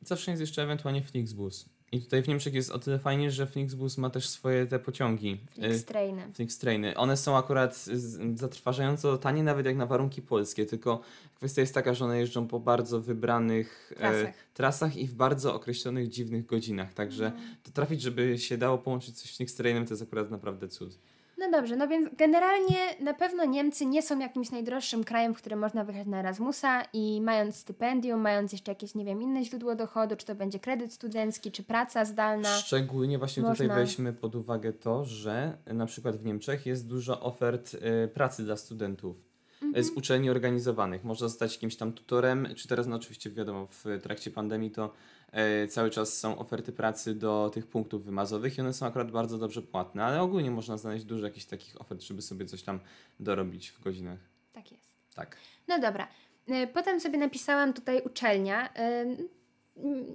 Zawsze 0.02 0.30
jest 0.30 0.40
jeszcze 0.40 0.62
ewentualnie 0.62 1.02
Flixbus. 1.02 1.68
I 1.92 2.00
tutaj 2.00 2.22
w 2.22 2.28
Niemczech 2.28 2.54
jest 2.54 2.70
o 2.70 2.78
tyle 2.78 2.98
fajnie, 2.98 3.30
że 3.30 3.46
Flixbus 3.46 3.98
ma 3.98 4.10
też 4.10 4.28
swoje 4.28 4.66
te 4.66 4.78
pociągi. 4.78 5.40
y, 5.58 5.60
Flixtrainy. 5.60 6.22
Flixtrainy. 6.34 6.96
One 6.96 7.16
są 7.16 7.36
akurat 7.36 7.86
zatrważająco 8.34 9.18
tanie, 9.18 9.42
nawet 9.42 9.66
jak 9.66 9.76
na 9.76 9.86
warunki 9.86 10.22
polskie, 10.22 10.66
tylko 10.66 11.00
kwestia 11.36 11.60
jest 11.60 11.74
taka, 11.74 11.94
że 11.94 12.04
one 12.04 12.18
jeżdżą 12.18 12.48
po 12.48 12.60
bardzo 12.60 13.00
wybranych 13.00 13.92
Trasach. 13.96 14.28
e, 14.28 14.32
trasach 14.54 14.96
i 14.96 15.06
w 15.06 15.14
bardzo 15.14 15.54
określonych, 15.54 16.08
dziwnych 16.08 16.46
godzinach. 16.46 16.94
Także 16.94 17.32
to 17.62 17.70
trafić, 17.70 18.02
żeby 18.02 18.38
się 18.38 18.58
dało 18.58 18.78
połączyć 18.78 19.20
coś 19.20 19.32
z 19.32 19.36
Flixtrainem, 19.36 19.86
to 19.86 19.92
jest 19.92 20.02
akurat 20.02 20.30
naprawdę 20.30 20.68
cud. 20.68 20.98
No 21.40 21.50
dobrze, 21.50 21.76
no 21.76 21.88
więc 21.88 22.08
generalnie 22.16 22.76
na 23.00 23.14
pewno 23.14 23.44
Niemcy 23.44 23.86
nie 23.86 24.02
są 24.02 24.18
jakimś 24.18 24.50
najdroższym 24.50 25.04
krajem, 25.04 25.34
w 25.34 25.36
którym 25.36 25.58
można 25.58 25.84
wyjechać 25.84 26.06
na 26.06 26.20
Erasmusa 26.20 26.82
i 26.92 27.20
mając 27.20 27.56
stypendium, 27.56 28.20
mając 28.20 28.52
jeszcze 28.52 28.70
jakieś, 28.72 28.94
nie 28.94 29.04
wiem, 29.04 29.22
inne 29.22 29.44
źródło 29.44 29.74
dochodu, 29.74 30.16
czy 30.16 30.26
to 30.26 30.34
będzie 30.34 30.58
kredyt 30.58 30.92
studencki, 30.92 31.52
czy 31.52 31.62
praca 31.62 32.04
zdalna. 32.04 32.48
Szczególnie 32.48 33.18
właśnie 33.18 33.42
tutaj 33.42 33.68
Można- 33.68 33.82
weźmy 33.82 34.12
pod 34.12 34.34
uwagę 34.34 34.72
to, 34.72 35.04
że 35.04 35.58
na 35.66 35.86
przykład 35.86 36.16
w 36.16 36.24
Niemczech 36.24 36.66
jest 36.66 36.88
dużo 36.88 37.20
ofert 37.20 37.76
e, 37.80 38.08
pracy 38.08 38.44
dla 38.44 38.56
studentów. 38.56 39.29
Mhm. 39.70 39.84
z 39.84 39.90
uczelni 39.90 40.30
organizowanych. 40.30 41.04
Można 41.04 41.28
zostać 41.28 41.54
jakimś 41.54 41.76
tam 41.76 41.92
tutorem, 41.92 42.48
czy 42.56 42.68
teraz, 42.68 42.86
no 42.86 42.96
oczywiście 42.96 43.30
wiadomo, 43.30 43.66
w 43.66 43.84
trakcie 44.02 44.30
pandemii 44.30 44.70
to 44.70 44.92
e, 45.32 45.68
cały 45.68 45.90
czas 45.90 46.18
są 46.18 46.38
oferty 46.38 46.72
pracy 46.72 47.14
do 47.14 47.50
tych 47.54 47.66
punktów 47.66 48.04
wymazowych 48.04 48.58
i 48.58 48.60
one 48.60 48.72
są 48.72 48.86
akurat 48.86 49.10
bardzo 49.10 49.38
dobrze 49.38 49.62
płatne, 49.62 50.04
ale 50.04 50.22
ogólnie 50.22 50.50
można 50.50 50.76
znaleźć 50.76 51.04
dużo 51.04 51.24
jakichś 51.26 51.46
takich 51.46 51.80
ofert, 51.80 52.02
żeby 52.02 52.22
sobie 52.22 52.46
coś 52.46 52.62
tam 52.62 52.80
dorobić 53.20 53.70
w 53.70 53.82
godzinach. 53.82 54.18
Tak 54.52 54.72
jest. 54.72 54.94
Tak. 55.14 55.36
No 55.68 55.78
dobra. 55.78 56.08
Y, 56.48 56.66
Potem 56.74 57.00
sobie 57.00 57.18
napisałam 57.18 57.72
tutaj 57.72 58.02
uczelnia. 58.04 58.72
M, 58.72 59.16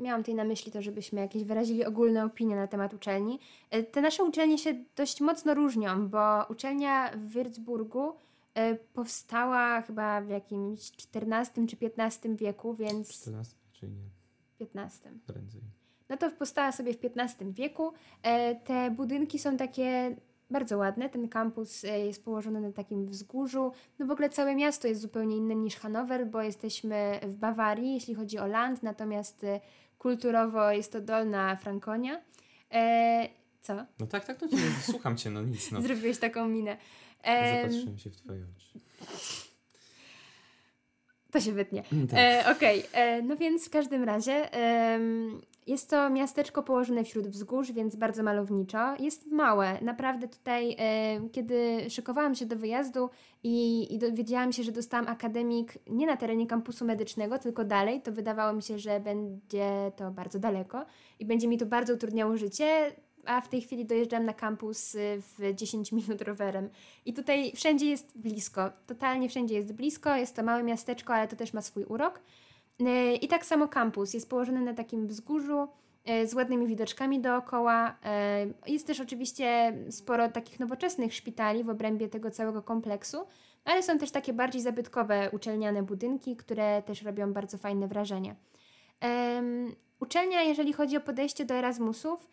Miałam 0.01 0.21
tutaj 0.21 0.35
na 0.35 0.43
myśli 0.43 0.71
to, 0.71 0.81
żebyśmy 0.81 1.21
jakieś 1.21 1.43
wyrazili 1.43 1.85
ogólne 1.85 2.25
opinie 2.25 2.55
na 2.55 2.67
temat 2.67 2.93
uczelni. 2.93 3.39
Y, 3.75 3.83
Te 3.83 4.01
nasze 4.01 4.23
uczelnie 4.23 4.57
się 4.57 4.75
dość 4.95 5.21
mocno 5.21 5.53
różnią, 5.53 6.07
bo 6.09 6.45
uczelnia 6.49 7.11
w 7.17 7.33
Würzburgu 7.33 8.11
powstała 8.93 9.81
chyba 9.81 10.21
w 10.21 10.29
jakimś 10.29 10.91
XIV 11.15 11.67
czy 11.67 11.77
XV 11.97 12.35
wieku, 12.35 12.75
więc 12.75 13.09
14, 13.09 13.55
czyli 13.71 13.91
nie, 14.59 14.67
XV. 14.83 15.09
prędzej. 15.27 15.61
No 16.09 16.17
to 16.17 16.31
powstała 16.31 16.71
sobie 16.71 16.93
w 16.93 16.97
XV 17.17 17.53
wieku. 17.53 17.93
E, 18.23 18.55
Te 18.55 18.91
budynki 18.91 19.39
są 19.39 19.57
takie 19.57 20.15
bardzo 20.49 20.77
ładne. 20.77 21.09
Ten 21.09 21.29
kampus 21.29 21.83
e, 21.83 21.99
jest 21.99 22.23
położony 22.23 22.61
na 22.61 22.71
takim 22.71 23.07
wzgórzu. 23.07 23.71
No 23.99 24.05
w 24.05 24.11
ogóle 24.11 24.29
całe 24.29 24.55
miasto 24.55 24.87
jest 24.87 25.01
zupełnie 25.01 25.37
inne 25.37 25.55
niż 25.55 25.75
Hanower, 25.75 26.27
bo 26.27 26.41
jesteśmy 26.41 27.19
w 27.23 27.35
Bawarii, 27.35 27.93
jeśli 27.93 28.15
chodzi 28.15 28.37
o 28.39 28.47
land, 28.47 28.83
natomiast 28.83 29.43
e, 29.43 29.59
kulturowo 29.97 30.71
jest 30.71 30.91
to 30.91 31.01
Dolna 31.01 31.55
Frankonia. 31.55 32.21
E, 32.71 33.29
co? 33.61 33.75
No 33.99 34.07
tak, 34.07 34.25
tak, 34.25 34.41
no 34.41 34.47
to, 34.47 34.57
słucham 34.81 35.17
cię, 35.17 35.29
no 35.29 35.41
nic, 35.43 35.71
no. 35.71 35.81
Zrobiłeś 35.87 36.17
taką 36.19 36.47
minę. 36.47 36.77
Em, 37.25 37.69
Zapatrzyłem 37.69 37.97
się 37.97 38.09
w 38.09 38.15
twoje 38.15 38.45
oczy. 38.57 38.79
To 41.31 41.39
się 41.39 41.51
wytnie. 41.51 41.83
Mm, 41.93 42.07
tak. 42.07 42.19
E, 42.19 42.51
Okej, 42.51 42.83
e, 42.93 43.21
no 43.21 43.35
więc 43.35 43.67
w 43.67 43.69
każdym 43.69 44.03
razie 44.03 44.49
jest 45.67 45.89
to 45.89 46.09
miasteczko 46.09 46.63
położone 46.63 47.03
wśród 47.03 47.27
wzgórz, 47.27 47.71
więc 47.71 47.95
bardzo 47.95 48.23
malowniczo. 48.23 48.95
Jest 48.99 49.31
małe. 49.31 49.77
Naprawdę 49.81 50.27
tutaj, 50.27 50.75
e, 50.79 51.29
kiedy 51.31 51.89
szykowałam 51.89 52.35
się 52.35 52.45
do 52.45 52.55
wyjazdu 52.55 53.09
i, 53.43 53.87
i 53.93 53.97
dowiedziałam 53.97 54.51
się, 54.53 54.63
że 54.63 54.71
dostałam 54.71 55.07
akademik 55.07 55.73
nie 55.87 56.05
na 56.07 56.17
terenie 56.17 56.47
kampusu 56.47 56.85
medycznego, 56.85 57.39
tylko 57.39 57.63
dalej, 57.63 58.01
to 58.01 58.11
wydawało 58.11 58.53
mi 58.53 58.61
się, 58.63 58.79
że 58.79 58.99
będzie 58.99 59.91
to 59.95 60.11
bardzo 60.11 60.39
daleko 60.39 60.85
i 61.19 61.25
będzie 61.25 61.47
mi 61.47 61.57
to 61.57 61.65
bardzo 61.65 61.93
utrudniało 61.93 62.37
życie. 62.37 62.95
A 63.25 63.41
w 63.41 63.49
tej 63.49 63.61
chwili 63.61 63.85
dojeżdżam 63.85 64.25
na 64.25 64.33
kampus 64.33 64.95
y, 64.95 65.21
w 65.21 65.53
10 65.55 65.91
minut 65.91 66.21
rowerem. 66.21 66.69
I 67.05 67.13
tutaj 67.13 67.51
wszędzie 67.55 67.85
jest 67.85 68.17
blisko. 68.17 68.71
Totalnie 68.87 69.29
wszędzie 69.29 69.55
jest 69.55 69.73
blisko. 69.73 70.15
Jest 70.15 70.35
to 70.35 70.43
małe 70.43 70.63
miasteczko, 70.63 71.13
ale 71.13 71.27
to 71.27 71.35
też 71.35 71.53
ma 71.53 71.61
swój 71.61 71.83
urok. 71.83 72.21
Yy, 72.79 73.15
I 73.15 73.27
tak 73.27 73.45
samo 73.45 73.67
kampus 73.67 74.13
jest 74.13 74.29
położony 74.29 74.61
na 74.61 74.73
takim 74.73 75.07
wzgórzu 75.07 75.67
yy, 76.05 76.27
z 76.27 76.33
ładnymi 76.33 76.67
widoczkami 76.67 77.19
dookoła. 77.19 77.97
Jest 78.67 78.87
też 78.87 78.99
oczywiście 78.99 79.77
sporo 79.89 80.29
takich 80.29 80.59
nowoczesnych 80.59 81.13
szpitali 81.13 81.63
w 81.63 81.69
obrębie 81.69 82.09
tego 82.09 82.31
całego 82.31 82.61
kompleksu, 82.61 83.17
ale 83.65 83.83
są 83.83 83.97
też 83.97 84.11
takie 84.11 84.33
bardziej 84.33 84.61
zabytkowe 84.61 85.29
uczelniane 85.33 85.83
budynki, 85.83 86.35
które 86.35 86.83
też 86.83 87.01
robią 87.01 87.33
bardzo 87.33 87.57
fajne 87.57 87.87
wrażenie. 87.87 88.35
Uczelnia, 89.99 90.41
jeżeli 90.41 90.73
chodzi 90.73 90.97
o 90.97 91.01
podejście 91.01 91.45
do 91.45 91.53
Erasmusów, 91.53 92.29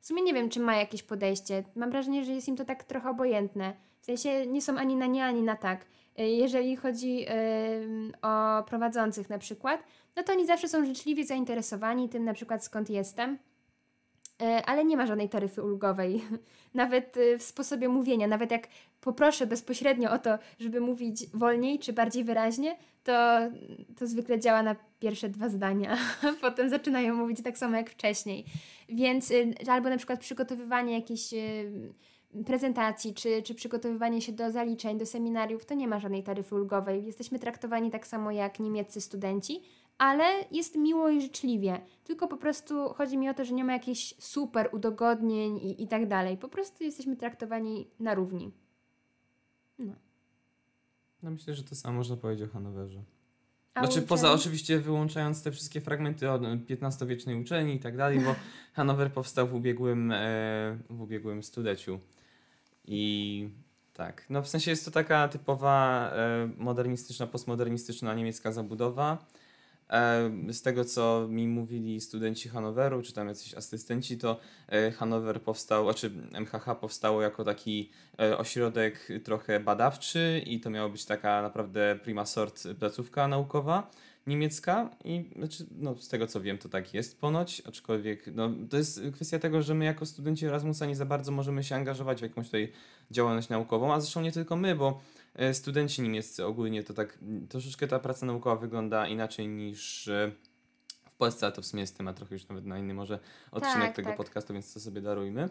w 0.00 0.06
sumie 0.06 0.22
nie 0.22 0.34
wiem, 0.34 0.48
czy 0.48 0.60
ma 0.60 0.76
jakieś 0.76 1.02
podejście. 1.02 1.64
Mam 1.74 1.90
wrażenie, 1.90 2.24
że 2.24 2.32
jest 2.32 2.48
im 2.48 2.56
to 2.56 2.64
tak 2.64 2.84
trochę 2.84 3.10
obojętne. 3.10 3.74
W 4.00 4.04
sensie 4.04 4.46
nie 4.46 4.62
są 4.62 4.76
ani 4.76 4.96
na 4.96 5.06
nie, 5.06 5.24
ani 5.24 5.42
na 5.42 5.56
tak. 5.56 5.86
Y, 6.18 6.22
jeżeli 6.22 6.76
chodzi 6.76 7.26
o 8.22 8.62
prowadzących 8.62 9.30
na 9.30 9.38
przykład, 9.38 9.84
no 10.16 10.22
to 10.22 10.32
oni 10.32 10.46
zawsze 10.46 10.68
są 10.68 10.84
życzliwie 10.86 11.26
zainteresowani 11.26 12.08
tym 12.08 12.24
na 12.24 12.34
przykład 12.34 12.64
skąd 12.64 12.90
jestem, 12.90 13.38
ale 14.66 14.84
nie 14.84 14.96
ma 14.96 15.06
żadnej 15.06 15.28
taryfy 15.28 15.62
ulgowej, 15.62 16.22
nawet 16.74 17.16
y, 17.16 17.38
w 17.38 17.42
sposobie 17.42 17.88
mówienia. 17.88 18.26
Nawet 18.26 18.50
jak 18.50 18.68
poproszę 19.00 19.46
bezpośrednio 19.46 20.10
o 20.10 20.18
to, 20.18 20.38
żeby 20.58 20.80
mówić 20.80 21.26
wolniej 21.34 21.78
czy 21.78 21.92
bardziej 21.92 22.24
wyraźnie, 22.24 22.76
to, 23.04 23.40
to 23.98 24.06
zwykle 24.06 24.40
działa 24.40 24.62
na 24.62 24.76
pierwsze 25.00 25.28
dwa 25.28 25.48
zdania, 25.48 25.96
potem 26.40 26.70
zaczynają 26.70 27.14
mówić 27.14 27.42
tak 27.42 27.58
samo 27.58 27.76
jak 27.76 27.90
wcześniej. 27.90 28.44
Więc 28.88 29.32
albo 29.68 29.88
na 29.88 29.96
przykład 29.96 30.20
przygotowywanie 30.20 30.94
jakichś 30.94 31.34
prezentacji, 32.46 33.14
czy, 33.14 33.42
czy 33.42 33.54
przygotowywanie 33.54 34.20
się 34.20 34.32
do 34.32 34.50
zaliczeń, 34.50 34.98
do 34.98 35.06
seminariów, 35.06 35.64
to 35.64 35.74
nie 35.74 35.88
ma 35.88 36.00
żadnej 36.00 36.22
taryfy 36.22 36.54
ulgowej. 36.54 37.04
Jesteśmy 37.04 37.38
traktowani 37.38 37.90
tak 37.90 38.06
samo 38.06 38.30
jak 38.30 38.60
niemieccy 38.60 39.00
studenci, 39.00 39.62
ale 39.98 40.24
jest 40.50 40.76
miło 40.76 41.08
i 41.08 41.22
życzliwie. 41.22 41.80
Tylko 42.04 42.28
po 42.28 42.36
prostu 42.36 42.88
chodzi 42.88 43.18
mi 43.18 43.28
o 43.28 43.34
to, 43.34 43.44
że 43.44 43.54
nie 43.54 43.64
ma 43.64 43.72
jakichś 43.72 44.14
super 44.18 44.68
udogodnień 44.72 45.56
i, 45.56 45.82
i 45.82 45.88
tak 45.88 46.08
dalej. 46.08 46.36
Po 46.36 46.48
prostu 46.48 46.84
jesteśmy 46.84 47.16
traktowani 47.16 47.90
na 48.00 48.14
równi. 48.14 48.52
No. 49.78 49.92
No 51.22 51.30
myślę, 51.30 51.54
że 51.54 51.64
to 51.64 51.74
samo 51.74 51.98
można 51.98 52.16
powiedzieć 52.16 52.48
o 52.48 52.52
Hanowerze. 52.52 53.02
A 53.74 53.80
znaczy, 53.80 54.02
poza 54.02 54.32
oczywiście 54.32 54.80
wyłączając 54.80 55.42
te 55.42 55.52
wszystkie 55.52 55.80
fragmenty 55.80 56.30
od 56.30 56.42
XV-wiecznej 56.70 57.40
uczelni 57.40 57.74
i 57.74 57.80
tak 57.80 57.96
dalej, 57.96 58.20
bo 58.20 58.34
Hanower 58.76 59.12
powstał 59.12 59.48
w 59.48 59.54
ubiegłym, 59.54 60.12
e, 60.12 60.16
w 60.90 61.00
ubiegłym 61.00 61.42
stuleciu. 61.42 62.00
I 62.84 63.48
tak, 63.94 64.26
no 64.30 64.42
w 64.42 64.48
sensie 64.48 64.70
jest 64.70 64.84
to 64.84 64.90
taka 64.90 65.28
typowa 65.28 66.10
e, 66.12 66.50
modernistyczna, 66.56 67.26
postmodernistyczna 67.26 68.14
niemiecka 68.14 68.52
zabudowa. 68.52 69.26
E, 69.90 70.30
z 70.52 70.62
tego, 70.62 70.84
co 70.84 71.26
mi 71.28 71.48
mówili 71.48 72.00
studenci 72.00 72.48
Hanoweru, 72.48 73.02
czy 73.02 73.12
tam 73.12 73.28
jacyś 73.28 73.54
asystenci, 73.54 74.18
to 74.18 74.40
e, 74.68 74.90
Hanower 74.90 75.42
powstał, 75.42 75.84
znaczy 75.84 76.10
MHH 76.32 76.74
powstało 76.80 77.22
jako 77.22 77.44
taki 77.44 77.90
e, 78.20 78.38
ośrodek 78.38 79.08
trochę 79.24 79.60
badawczy 79.60 80.42
i 80.46 80.60
to 80.60 80.70
miała 80.70 80.88
być 80.88 81.04
taka 81.04 81.42
naprawdę 81.42 81.98
prima 82.02 82.26
sort 82.26 82.62
placówka 82.78 83.28
naukowa 83.28 83.90
niemiecka 84.26 84.90
i 85.04 85.30
znaczy, 85.36 85.66
no, 85.78 85.96
z 85.96 86.08
tego 86.08 86.26
co 86.26 86.40
wiem 86.40 86.58
to 86.58 86.68
tak 86.68 86.94
jest 86.94 87.20
ponoć, 87.20 87.62
aczkolwiek 87.68 88.26
no, 88.34 88.50
to 88.70 88.76
jest 88.76 89.00
kwestia 89.14 89.38
tego, 89.38 89.62
że 89.62 89.74
my 89.74 89.84
jako 89.84 90.06
studenci 90.06 90.46
Erasmusa 90.46 90.86
nie 90.86 90.96
za 90.96 91.06
bardzo 91.06 91.32
możemy 91.32 91.64
się 91.64 91.74
angażować 91.74 92.18
w 92.18 92.22
jakąś 92.22 92.46
tutaj 92.46 92.72
działalność 93.10 93.48
naukową, 93.48 93.94
a 93.94 94.00
zresztą 94.00 94.20
nie 94.20 94.32
tylko 94.32 94.56
my, 94.56 94.74
bo 94.74 95.00
studenci 95.52 96.02
niemieccy 96.02 96.46
ogólnie 96.46 96.82
to 96.82 96.94
tak 96.94 97.18
troszeczkę 97.48 97.88
ta 97.88 97.98
praca 97.98 98.26
naukowa 98.26 98.56
wygląda 98.56 99.06
inaczej 99.06 99.48
niż 99.48 100.08
e, 100.08 100.32
w 101.10 101.16
Polsce, 101.16 101.46
a 101.46 101.50
to 101.50 101.62
w 101.62 101.66
sumie 101.66 101.80
jest 101.80 101.96
temat 101.96 102.16
trochę 102.16 102.34
już 102.34 102.48
nawet 102.48 102.66
na 102.66 102.78
inny 102.78 102.94
może 102.94 103.18
odcinek 103.50 103.86
tak, 103.86 103.96
tego 103.96 104.08
tak. 104.08 104.16
podcastu, 104.16 104.52
więc 104.52 104.74
to 104.74 104.80
sobie 104.80 105.00
darujmy. 105.00 105.48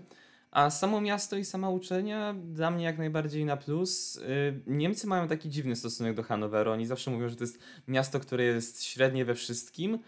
A 0.51 0.69
samo 0.69 1.01
miasto 1.01 1.37
i 1.37 1.45
sama 1.45 1.69
uczelnia 1.69 2.33
dla 2.33 2.71
mnie 2.71 2.85
jak 2.85 2.97
najbardziej 2.97 3.45
na 3.45 3.57
plus. 3.57 4.15
Y, 4.15 4.61
Niemcy 4.67 5.07
mają 5.07 5.27
taki 5.27 5.49
dziwny 5.49 5.75
stosunek 5.75 6.15
do 6.15 6.23
Hanoweru. 6.23 6.71
Oni 6.71 6.85
zawsze 6.85 7.11
mówią, 7.11 7.29
że 7.29 7.35
to 7.35 7.43
jest 7.43 7.59
miasto, 7.87 8.19
które 8.19 8.43
jest 8.43 8.83
średnie 8.83 9.25
we 9.25 9.35
wszystkim 9.35 9.99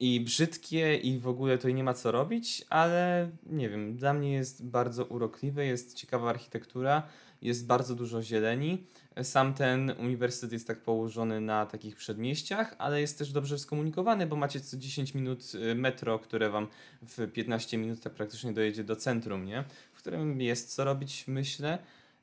i 0.00 0.20
brzydkie 0.20 0.96
i 0.96 1.18
w 1.18 1.28
ogóle 1.28 1.56
tutaj 1.56 1.74
nie 1.74 1.84
ma 1.84 1.94
co 1.94 2.12
robić, 2.12 2.64
ale 2.68 3.30
nie 3.46 3.68
wiem, 3.68 3.96
dla 3.96 4.14
mnie 4.14 4.32
jest 4.32 4.64
bardzo 4.66 5.04
urokliwe, 5.04 5.66
jest 5.66 5.94
ciekawa 5.94 6.30
architektura, 6.30 7.02
jest 7.42 7.66
bardzo 7.66 7.94
dużo 7.94 8.22
zieleni. 8.22 8.86
Sam 9.22 9.54
ten 9.54 9.92
uniwersytet 9.98 10.52
jest 10.52 10.66
tak 10.66 10.80
położony 10.80 11.40
na 11.40 11.66
takich 11.66 11.96
przedmieściach, 11.96 12.74
ale 12.78 13.00
jest 13.00 13.18
też 13.18 13.32
dobrze 13.32 13.58
skomunikowany, 13.58 14.26
bo 14.26 14.36
macie 14.36 14.60
co 14.60 14.76
10 14.76 15.14
minut 15.14 15.52
y, 15.54 15.74
metro, 15.74 16.18
które 16.18 16.50
wam 16.50 16.66
w 17.02 17.32
15 17.32 17.78
minut 17.78 18.00
praktycznie 18.16 18.52
dojedzie 18.52 18.84
do 18.84 18.96
centrum, 18.96 19.44
nie? 19.44 19.64
w 19.92 19.98
którym 19.98 20.40
jest 20.40 20.74
co 20.74 20.84
robić, 20.84 21.24
myślę. 21.28 21.78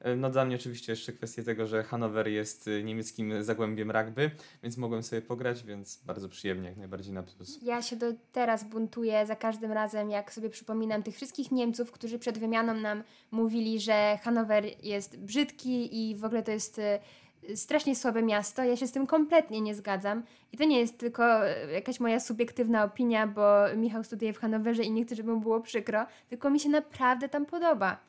E, 0.07 0.15
no 0.15 0.29
dla 0.29 0.45
mnie 0.45 0.55
oczywiście 0.55 0.91
jeszcze 0.91 1.13
kwestia 1.13 1.43
tego, 1.43 1.67
że 1.67 1.83
Hanower 1.83 2.27
jest 2.27 2.67
y, 2.67 2.83
niemieckim 2.83 3.43
zagłębiem 3.43 3.91
rugby, 3.91 4.31
więc 4.63 4.77
mogłem 4.77 5.03
sobie 5.03 5.21
pograć, 5.21 5.63
więc 5.63 6.03
bardzo 6.05 6.29
przyjemnie, 6.29 6.69
jak 6.69 6.77
najbardziej 6.77 7.13
na 7.13 7.23
plus. 7.23 7.59
Ja 7.61 7.81
się 7.81 7.95
do 7.95 8.05
teraz 8.31 8.63
buntuję 8.63 9.25
za 9.25 9.35
każdym 9.35 9.71
razem, 9.71 10.09
jak 10.09 10.33
sobie 10.33 10.49
przypominam 10.49 11.03
tych 11.03 11.15
wszystkich 11.15 11.51
Niemców, 11.51 11.91
którzy 11.91 12.19
przed 12.19 12.37
wymianą 12.37 12.73
nam 12.73 13.03
mówili, 13.31 13.79
że 13.79 14.19
Hanower 14.23 14.65
jest 14.83 15.19
brzydki 15.19 16.09
i 16.09 16.15
w 16.15 16.25
ogóle 16.25 16.43
to 16.43 16.51
jest 16.51 16.79
y, 16.79 17.57
strasznie 17.57 17.95
słabe 17.95 18.21
miasto. 18.21 18.63
Ja 18.63 18.75
się 18.75 18.87
z 18.87 18.91
tym 18.91 19.07
kompletnie 19.07 19.61
nie 19.61 19.75
zgadzam. 19.75 20.23
I 20.51 20.57
to 20.57 20.63
nie 20.63 20.79
jest 20.79 20.97
tylko 20.97 21.49
y, 21.49 21.71
jakaś 21.71 21.99
moja 21.99 22.19
subiektywna 22.19 22.83
opinia, 22.83 23.27
bo 23.27 23.75
Michał 23.75 24.03
studiuje 24.03 24.33
w 24.33 24.39
Hanowerze 24.39 24.83
i 24.83 24.91
nie 24.91 25.05
chcę, 25.05 25.15
żeby 25.15 25.31
mu 25.33 25.39
było 25.39 25.61
przykro, 25.61 26.05
tylko 26.29 26.49
mi 26.49 26.59
się 26.59 26.69
naprawdę 26.69 27.29
tam 27.29 27.45
podoba. 27.45 28.07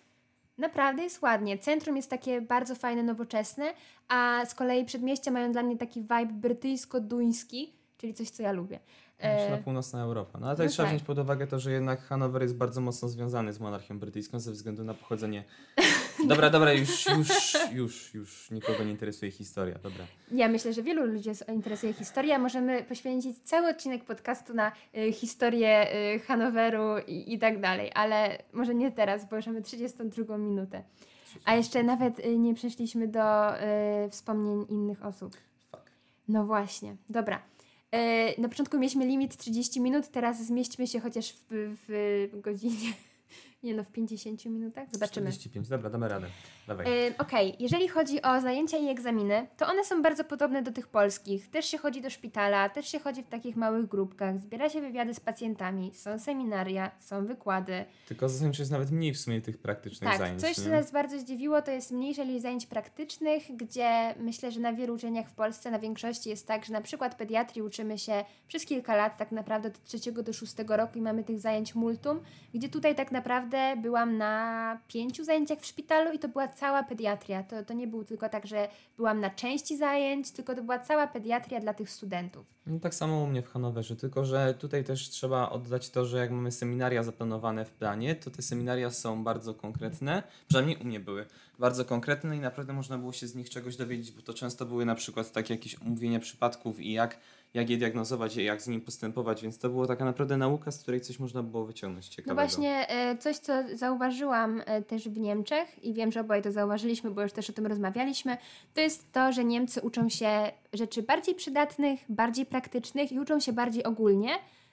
Naprawdę 0.58 1.02
jest 1.02 1.22
ładnie. 1.22 1.58
Centrum 1.58 1.96
jest 1.96 2.10
takie 2.10 2.40
bardzo 2.40 2.74
fajne, 2.74 3.02
nowoczesne, 3.02 3.64
a 4.08 4.42
z 4.46 4.54
kolei 4.54 4.84
przedmieścia 4.84 5.30
mają 5.30 5.52
dla 5.52 5.62
mnie 5.62 5.76
taki 5.76 6.00
vibe 6.00 6.32
brytyjsko-duński, 6.32 7.72
czyli 7.98 8.14
coś, 8.14 8.30
co 8.30 8.42
ja 8.42 8.52
lubię. 8.52 8.78
Na 9.22 9.28
e, 9.28 9.62
północna 9.62 10.02
Europa. 10.02 10.38
No 10.38 10.46
ale 10.46 10.54
tutaj 10.54 10.66
no 10.66 10.72
trzeba 10.72 10.88
tak. 10.88 10.96
wziąć 10.96 11.06
pod 11.06 11.18
uwagę 11.18 11.46
to, 11.46 11.58
że 11.58 11.72
jednak 11.72 12.00
Hanower 12.00 12.42
jest 12.42 12.56
bardzo 12.56 12.80
mocno 12.80 13.08
związany 13.08 13.52
z 13.52 13.60
monarchią 13.60 13.98
brytyjską 13.98 14.40
ze 14.40 14.52
względu 14.52 14.84
na 14.84 14.94
pochodzenie. 14.94 15.44
Dobra, 16.24 16.50
dobra, 16.50 16.72
już, 16.72 17.06
już, 17.06 17.56
już, 17.72 18.14
już 18.14 18.50
nikogo 18.50 18.84
nie 18.84 18.90
interesuje 18.90 19.30
historia, 19.32 19.78
dobra. 19.82 20.06
Ja 20.32 20.48
myślę, 20.48 20.72
że 20.72 20.82
wielu 20.82 21.06
ludzi 21.06 21.30
interesuje 21.54 21.92
historia. 21.92 22.38
Możemy 22.38 22.82
poświęcić 22.82 23.38
cały 23.44 23.68
odcinek 23.68 24.04
podcastu 24.04 24.54
na 24.54 24.72
y, 24.96 25.12
historię 25.12 25.94
y, 26.14 26.18
Hanoweru 26.18 26.98
i, 27.06 27.34
i 27.34 27.38
tak 27.38 27.60
dalej, 27.60 27.90
ale 27.94 28.38
może 28.52 28.74
nie 28.74 28.92
teraz, 28.92 29.28
bo 29.28 29.36
już 29.36 29.46
mamy 29.46 29.62
32 29.62 30.38
minutę. 30.38 30.82
A 31.44 31.54
jeszcze 31.54 31.82
nawet 31.82 32.18
y, 32.18 32.38
nie 32.38 32.54
przeszliśmy 32.54 33.08
do 33.08 33.52
wspomnień 34.10 34.66
innych 34.68 35.04
osób. 35.04 35.36
Fuck. 35.70 35.82
No 36.28 36.46
właśnie, 36.46 36.96
dobra. 37.08 37.42
Na 38.38 38.48
początku 38.48 38.78
mieliśmy 38.78 39.06
limit 39.06 39.36
30 39.36 39.80
minut, 39.80 40.08
teraz 40.08 40.46
zmieśćmy 40.46 40.86
się 40.86 41.00
chociaż 41.00 41.32
w, 41.50 41.76
w 42.32 42.40
godzinie. 42.40 42.92
Nie 43.62 43.74
no, 43.74 43.84
w 43.84 43.90
50 43.90 44.44
minutach? 44.44 44.88
Zobaczymy. 44.92 45.32
45, 45.32 45.68
dobra, 45.68 45.90
damy 45.90 46.08
radę. 46.08 46.26
Dawaj. 46.68 46.86
Yy, 46.86 47.14
Okej, 47.18 47.48
okay. 47.48 47.56
jeżeli 47.60 47.88
chodzi 47.88 48.22
o 48.22 48.40
zajęcia 48.40 48.78
i 48.78 48.88
egzaminy, 48.88 49.46
to 49.56 49.66
one 49.66 49.84
są 49.84 50.02
bardzo 50.02 50.24
podobne 50.24 50.62
do 50.62 50.72
tych 50.72 50.88
polskich. 50.88 51.50
Też 51.50 51.66
się 51.66 51.78
chodzi 51.78 52.00
do 52.00 52.10
szpitala, 52.10 52.68
też 52.68 52.88
się 52.88 52.98
chodzi 52.98 53.22
w 53.22 53.28
takich 53.28 53.56
małych 53.56 53.86
grupkach, 53.86 54.40
zbiera 54.40 54.68
się 54.70 54.80
wywiady 54.80 55.14
z 55.14 55.20
pacjentami, 55.20 55.94
są 55.94 56.18
seminaria, 56.18 56.90
są 57.00 57.26
wykłady. 57.26 57.84
Tylko 58.08 58.28
zasadniczo 58.28 58.62
jest 58.62 58.72
nawet 58.72 58.90
mniej 58.90 59.14
w 59.14 59.18
sumie 59.18 59.40
tych 59.40 59.58
praktycznych 59.58 60.10
tak, 60.10 60.18
zajęć. 60.18 60.40
coś, 60.40 60.56
co 60.56 60.68
nas 60.68 60.92
bardzo 60.92 61.18
zdziwiło, 61.18 61.62
to 61.62 61.70
jest 61.70 61.90
mniejsza 61.90 62.22
ilość 62.22 62.42
zajęć 62.42 62.66
praktycznych, 62.66 63.42
gdzie 63.56 64.14
myślę, 64.20 64.52
że 64.52 64.60
na 64.60 64.72
wielu 64.72 64.94
uczelniach 64.94 65.28
w 65.28 65.34
Polsce 65.34 65.70
na 65.70 65.78
większości 65.78 66.30
jest 66.30 66.46
tak, 66.46 66.64
że 66.64 66.72
na 66.72 66.80
przykład 66.80 67.14
pediatrii 67.14 67.62
uczymy 67.62 67.98
się 67.98 68.24
przez 68.48 68.64
kilka 68.64 68.96
lat, 68.96 69.16
tak 69.16 69.32
naprawdę 69.32 69.68
od 69.68 69.84
trzeciego 69.84 70.22
do 70.22 70.32
szóstego 70.32 70.76
roku 70.76 70.98
i 70.98 71.02
mamy 71.02 71.24
tych 71.24 71.40
zajęć 71.40 71.74
multum, 71.74 72.20
gdzie 72.54 72.68
tutaj 72.68 72.94
tak 72.94 73.12
naprawdę 73.12 73.47
byłam 73.82 74.16
na 74.16 74.78
pięciu 74.88 75.24
zajęciach 75.24 75.58
w 75.58 75.66
szpitalu 75.66 76.12
i 76.12 76.18
to 76.18 76.28
była 76.28 76.48
cała 76.48 76.82
pediatria. 76.82 77.42
To, 77.42 77.64
to 77.64 77.74
nie 77.74 77.86
było 77.86 78.04
tylko 78.04 78.28
tak, 78.28 78.46
że 78.46 78.68
byłam 78.96 79.20
na 79.20 79.30
części 79.30 79.76
zajęć, 79.76 80.30
tylko 80.30 80.54
to 80.54 80.62
była 80.62 80.78
cała 80.78 81.06
pediatria 81.06 81.60
dla 81.60 81.74
tych 81.74 81.90
studentów. 81.90 82.46
No, 82.66 82.80
tak 82.80 82.94
samo 82.94 83.22
u 83.22 83.26
mnie 83.26 83.42
w 83.42 83.48
Hanowerze, 83.48 83.96
tylko 83.96 84.24
że 84.24 84.54
tutaj 84.54 84.84
też 84.84 85.08
trzeba 85.08 85.50
oddać 85.50 85.90
to, 85.90 86.06
że 86.06 86.18
jak 86.18 86.30
mamy 86.30 86.52
seminaria 86.52 87.02
zaplanowane 87.02 87.64
w 87.64 87.72
planie, 87.72 88.14
to 88.14 88.30
te 88.30 88.42
seminaria 88.42 88.90
są 88.90 89.24
bardzo 89.24 89.54
konkretne, 89.54 90.22
przynajmniej 90.48 90.76
u 90.76 90.84
mnie 90.84 91.00
były 91.00 91.26
bardzo 91.58 91.84
konkretne 91.84 92.36
i 92.36 92.40
naprawdę 92.40 92.72
można 92.72 92.98
było 92.98 93.12
się 93.12 93.26
z 93.26 93.34
nich 93.34 93.50
czegoś 93.50 93.76
dowiedzieć, 93.76 94.12
bo 94.12 94.22
to 94.22 94.34
często 94.34 94.66
były 94.66 94.84
na 94.84 94.94
przykład 94.94 95.32
takie 95.32 95.54
jakieś 95.54 95.74
omówienia 95.74 96.20
przypadków 96.20 96.80
i 96.80 96.92
jak 96.92 97.18
jak 97.54 97.70
je 97.70 97.76
diagnozować, 97.76 98.36
jak 98.36 98.62
z 98.62 98.68
nim 98.68 98.80
postępować, 98.80 99.42
więc 99.42 99.58
to 99.58 99.68
była 99.68 99.86
taka 99.86 100.04
naprawdę 100.04 100.36
nauka, 100.36 100.70
z 100.70 100.82
której 100.82 101.00
coś 101.00 101.18
można 101.18 101.42
było 101.42 101.66
wyciągnąć 101.66 102.08
ciekawego. 102.08 102.40
No 102.40 102.48
właśnie, 102.48 102.88
e, 102.88 103.16
coś 103.16 103.36
co 103.36 103.52
zauważyłam 103.74 104.62
e, 104.66 104.82
też 104.82 105.08
w 105.08 105.18
Niemczech 105.18 105.84
i 105.84 105.94
wiem, 105.94 106.12
że 106.12 106.20
oboje 106.20 106.42
to 106.42 106.52
zauważyliśmy, 106.52 107.10
bo 107.10 107.22
już 107.22 107.32
też 107.32 107.50
o 107.50 107.52
tym 107.52 107.66
rozmawialiśmy, 107.66 108.36
to 108.74 108.80
jest 108.80 109.12
to, 109.12 109.32
że 109.32 109.44
Niemcy 109.44 109.80
uczą 109.80 110.08
się 110.08 110.52
rzeczy 110.72 111.02
bardziej 111.02 111.34
przydatnych, 111.34 112.00
bardziej 112.08 112.46
praktycznych 112.46 113.12
i 113.12 113.20
uczą 113.20 113.40
się 113.40 113.52
bardziej 113.52 113.84
ogólnie, 113.84 114.30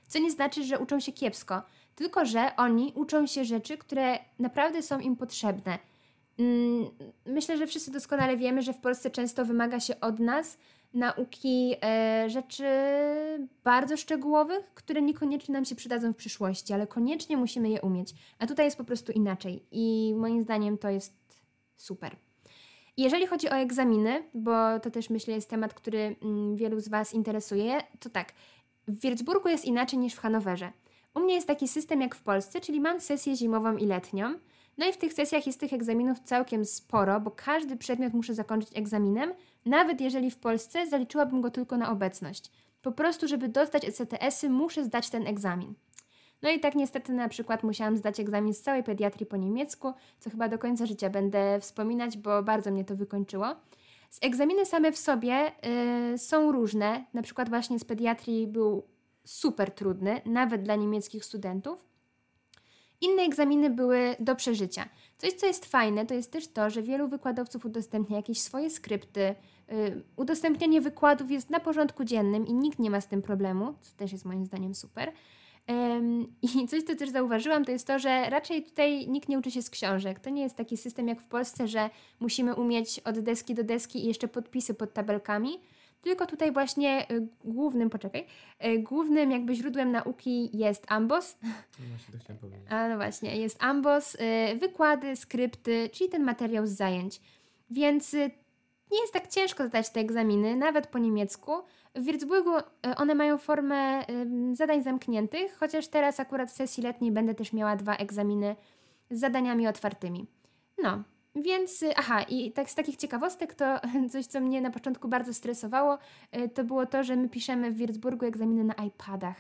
co 0.07 0.19
nie 0.19 0.32
znaczy, 0.32 0.63
że 0.63 0.80
uczą 0.80 0.99
się 0.99 1.11
kiepsko, 1.11 1.61
tylko 1.95 2.26
że 2.26 2.55
oni 2.57 2.93
uczą 2.95 3.28
się 3.28 3.45
rzeczy, 3.45 3.78
które 3.78 4.19
naprawdę 4.39 4.82
są 4.82 4.99
im 4.99 5.15
potrzebne. 5.15 5.80
Mm, 6.39 6.86
myślę, 7.26 7.57
że 7.57 7.67
wszyscy 7.67 7.91
doskonale 7.91 8.38
wiemy, 8.38 8.61
że 8.61 8.73
w 8.73 8.78
Polsce 8.78 9.09
często 9.09 9.45
wymaga 9.45 9.80
się 9.80 9.99
od 9.99 10.19
nas 10.19 10.57
nauki 10.95 11.75
e, 11.83 12.29
rzeczy 12.29 12.65
bardzo 13.63 13.97
szczegółowych, 13.97 14.73
które 14.73 15.01
niekoniecznie 15.01 15.53
nam 15.53 15.65
się 15.65 15.75
przydadzą 15.75 16.13
w 16.13 16.15
przyszłości, 16.15 16.73
ale 16.73 16.87
koniecznie 16.87 17.37
musimy 17.37 17.69
je 17.69 17.81
umieć. 17.81 18.13
A 18.39 18.47
tutaj 18.47 18.65
jest 18.65 18.77
po 18.77 18.83
prostu 18.83 19.11
inaczej 19.11 19.65
i 19.71 20.13
moim 20.17 20.43
zdaniem 20.43 20.77
to 20.77 20.89
jest 20.89 21.13
super. 21.77 22.15
Jeżeli 22.97 23.27
chodzi 23.27 23.49
o 23.49 23.55
egzaminy, 23.55 24.23
bo 24.33 24.79
to 24.79 24.91
też 24.91 25.09
myślę 25.09 25.33
jest 25.33 25.49
temat, 25.49 25.73
który 25.73 26.15
mm, 26.21 26.55
wielu 26.55 26.79
z 26.79 26.87
Was 26.87 27.13
interesuje, 27.13 27.81
to 27.99 28.09
tak, 28.09 28.33
w 28.87 28.99
Würzburgu 28.99 29.49
jest 29.49 29.65
inaczej 29.65 29.99
niż 29.99 30.13
w 30.13 30.19
Hanowerze. 30.19 30.71
U 31.15 31.19
mnie 31.19 31.35
jest 31.35 31.47
taki 31.47 31.67
system 31.67 32.01
jak 32.01 32.15
w 32.15 32.21
Polsce, 32.21 32.61
czyli 32.61 32.81
mam 32.81 33.01
sesję 33.01 33.35
zimową 33.35 33.77
i 33.77 33.85
letnią. 33.85 34.33
No 34.77 34.89
i 34.89 34.93
w 34.93 34.97
tych 34.97 35.13
sesjach 35.13 35.47
jest 35.47 35.59
tych 35.59 35.73
egzaminów 35.73 36.19
całkiem 36.19 36.65
sporo, 36.65 37.19
bo 37.19 37.31
każdy 37.31 37.77
przedmiot 37.77 38.13
muszę 38.13 38.33
zakończyć 38.33 38.77
egzaminem, 38.77 39.33
nawet 39.66 40.01
jeżeli 40.01 40.32
w 40.32 40.38
Polsce 40.38 40.88
zaliczyłabym 40.88 41.41
go 41.41 41.51
tylko 41.51 41.78
na 41.78 41.91
obecność. 41.91 42.51
Po 42.82 42.91
prostu, 42.91 43.28
żeby 43.28 43.49
dostać 43.49 43.86
ECTS-y, 43.86 44.49
muszę 44.49 44.84
zdać 44.84 45.09
ten 45.09 45.28
egzamin. 45.28 45.74
No 46.41 46.49
i 46.49 46.59
tak 46.59 46.76
niestety 46.76 47.13
na 47.13 47.30
przykład 47.30 47.63
musiałam 47.63 47.97
zdać 47.97 48.20
egzamin 48.20 48.53
z 48.53 48.61
całej 48.61 48.84
pediatrii 48.84 49.26
po 49.26 49.38
niemiecku, 49.38 49.93
co 50.20 50.30
chyba 50.30 50.49
do 50.49 50.59
końca 50.59 50.86
życia 50.86 51.09
będę 51.09 51.59
wspominać, 51.59 52.18
bo 52.18 52.43
bardzo 52.43 52.72
mnie 52.72 52.86
to 52.86 52.95
wykończyło. 52.95 53.55
Z 54.09 54.20
egzaminy 54.22 54.66
same 54.66 54.91
w 54.91 54.97
sobie 54.97 55.51
y, 56.13 56.18
są 56.18 56.51
różne. 56.51 57.05
Na 57.13 57.22
przykład 57.22 57.49
właśnie 57.49 57.80
z 57.80 57.86
pediatrii 57.86 58.47
był 58.47 58.84
super 59.24 59.72
trudny, 59.72 60.22
nawet 60.26 60.63
dla 60.63 60.76
niemieckich 60.76 61.26
studentów. 61.26 61.86
Inne 63.01 63.24
egzaminy 63.24 63.70
były 63.70 64.16
do 64.20 64.36
przeżycia. 64.36 64.89
Coś, 65.18 65.34
co 65.34 65.45
jest 65.45 65.66
fajne, 65.66 66.05
to 66.05 66.13
jest 66.13 66.32
też 66.32 66.47
to, 66.47 66.70
że 66.70 66.82
wielu 66.82 67.07
wykładowców 67.07 67.66
udostępnia 67.66 68.18
jakieś 68.18 68.41
swoje 68.41 68.70
skrypty. 68.70 69.36
Y, 69.72 70.03
udostępnianie 70.16 70.82
wykładów 70.82 71.32
jest 71.32 71.49
na 71.49 71.59
porządku 71.59 72.03
dziennym 72.03 72.47
i 72.47 72.53
nikt 72.53 72.80
nie 72.80 72.89
ma 72.89 73.01
z 73.01 73.07
tym 73.07 73.22
problemu, 73.22 73.74
co 73.82 73.95
też 73.97 74.11
jest 74.11 74.26
moim 74.26 74.45
zdaniem 74.45 74.76
super. 74.76 75.11
I 76.55 76.68
coś, 76.68 76.84
co 76.84 76.95
też 76.95 77.09
zauważyłam, 77.09 77.66
to 77.66 77.72
jest 77.72 77.88
to, 77.88 77.99
że 77.99 78.30
raczej 78.30 78.63
tutaj 78.63 79.07
nikt 79.07 79.30
nie 79.30 79.39
uczy 79.39 79.51
się 79.51 79.61
z 79.61 79.70
książek. 79.70 80.20
To 80.20 80.30
nie 80.30 80.41
jest 80.41 80.55
taki 80.55 80.78
system 80.78 81.07
jak 81.07 81.22
w 81.22 81.28
Polsce, 81.28 81.68
że 81.68 81.89
musimy 82.20 82.55
umieć 82.55 82.99
od 82.99 83.20
deski 83.20 83.55
do 83.55 83.63
deski 83.63 84.05
i 84.05 84.07
jeszcze 84.07 84.28
podpisy 84.28 84.74
pod 84.74 84.93
tabelkami. 84.93 85.59
Tylko 86.01 86.26
tutaj 86.26 86.51
właśnie 86.51 87.11
y, 87.11 87.28
głównym, 87.43 87.89
poczekaj, 87.89 88.26
y, 88.66 88.80
głównym 88.80 89.32
jakby 89.32 89.55
źródłem 89.55 89.91
nauki 89.91 90.57
jest 90.57 90.86
Ambos. 90.88 91.38
No 91.43 91.49
właśnie 91.89 92.13
to 92.13 92.20
chciałem 92.20 92.39
powiedzieć. 92.39 92.68
A 92.70 92.89
no 92.89 92.95
właśnie, 92.95 93.38
jest 93.38 93.63
Ambos, 93.63 94.18
wykłady, 94.59 95.16
skrypty, 95.16 95.89
czyli 95.93 96.09
ten 96.09 96.24
materiał 96.24 96.68
z 96.68 96.72
zajęć. 96.72 97.22
Więc 97.70 98.16
nie 98.91 99.01
jest 99.01 99.13
tak 99.13 99.27
ciężko 99.27 99.67
zdać 99.67 99.89
te 99.89 99.99
egzaminy, 99.99 100.55
nawet 100.55 100.88
po 100.88 100.99
niemiecku. 100.99 101.51
W 101.95 102.05
Würzburgu 102.05 102.63
one 102.97 103.15
mają 103.15 103.38
formę 103.38 104.05
zadań 104.53 104.83
zamkniętych, 104.83 105.57
chociaż 105.59 105.88
teraz 105.88 106.19
akurat 106.19 106.51
w 106.51 106.55
sesji 106.55 106.83
letniej 106.83 107.11
będę 107.11 107.36
też 107.36 107.53
miała 107.53 107.75
dwa 107.75 107.95
egzaminy 107.95 108.55
z 109.09 109.19
zadaniami 109.19 109.67
otwartymi. 109.67 110.27
No, 110.77 111.03
więc, 111.36 111.83
y, 111.83 111.95
aha, 111.95 112.21
i 112.21 112.51
tak 112.51 112.69
z 112.69 112.75
takich 112.75 112.95
ciekawostek 112.95 113.53
to 113.53 113.79
coś, 114.11 114.25
co 114.25 114.39
mnie 114.39 114.61
na 114.61 114.71
początku 114.71 115.07
bardzo 115.07 115.33
stresowało, 115.33 115.97
y, 116.38 116.49
to 116.49 116.63
było 116.63 116.86
to, 116.86 117.03
że 117.03 117.15
my 117.15 117.29
piszemy 117.29 117.71
w 117.71 117.77
Würzburgu 117.77 118.25
egzaminy 118.25 118.63
na 118.63 118.73
iPadach. 118.73 119.38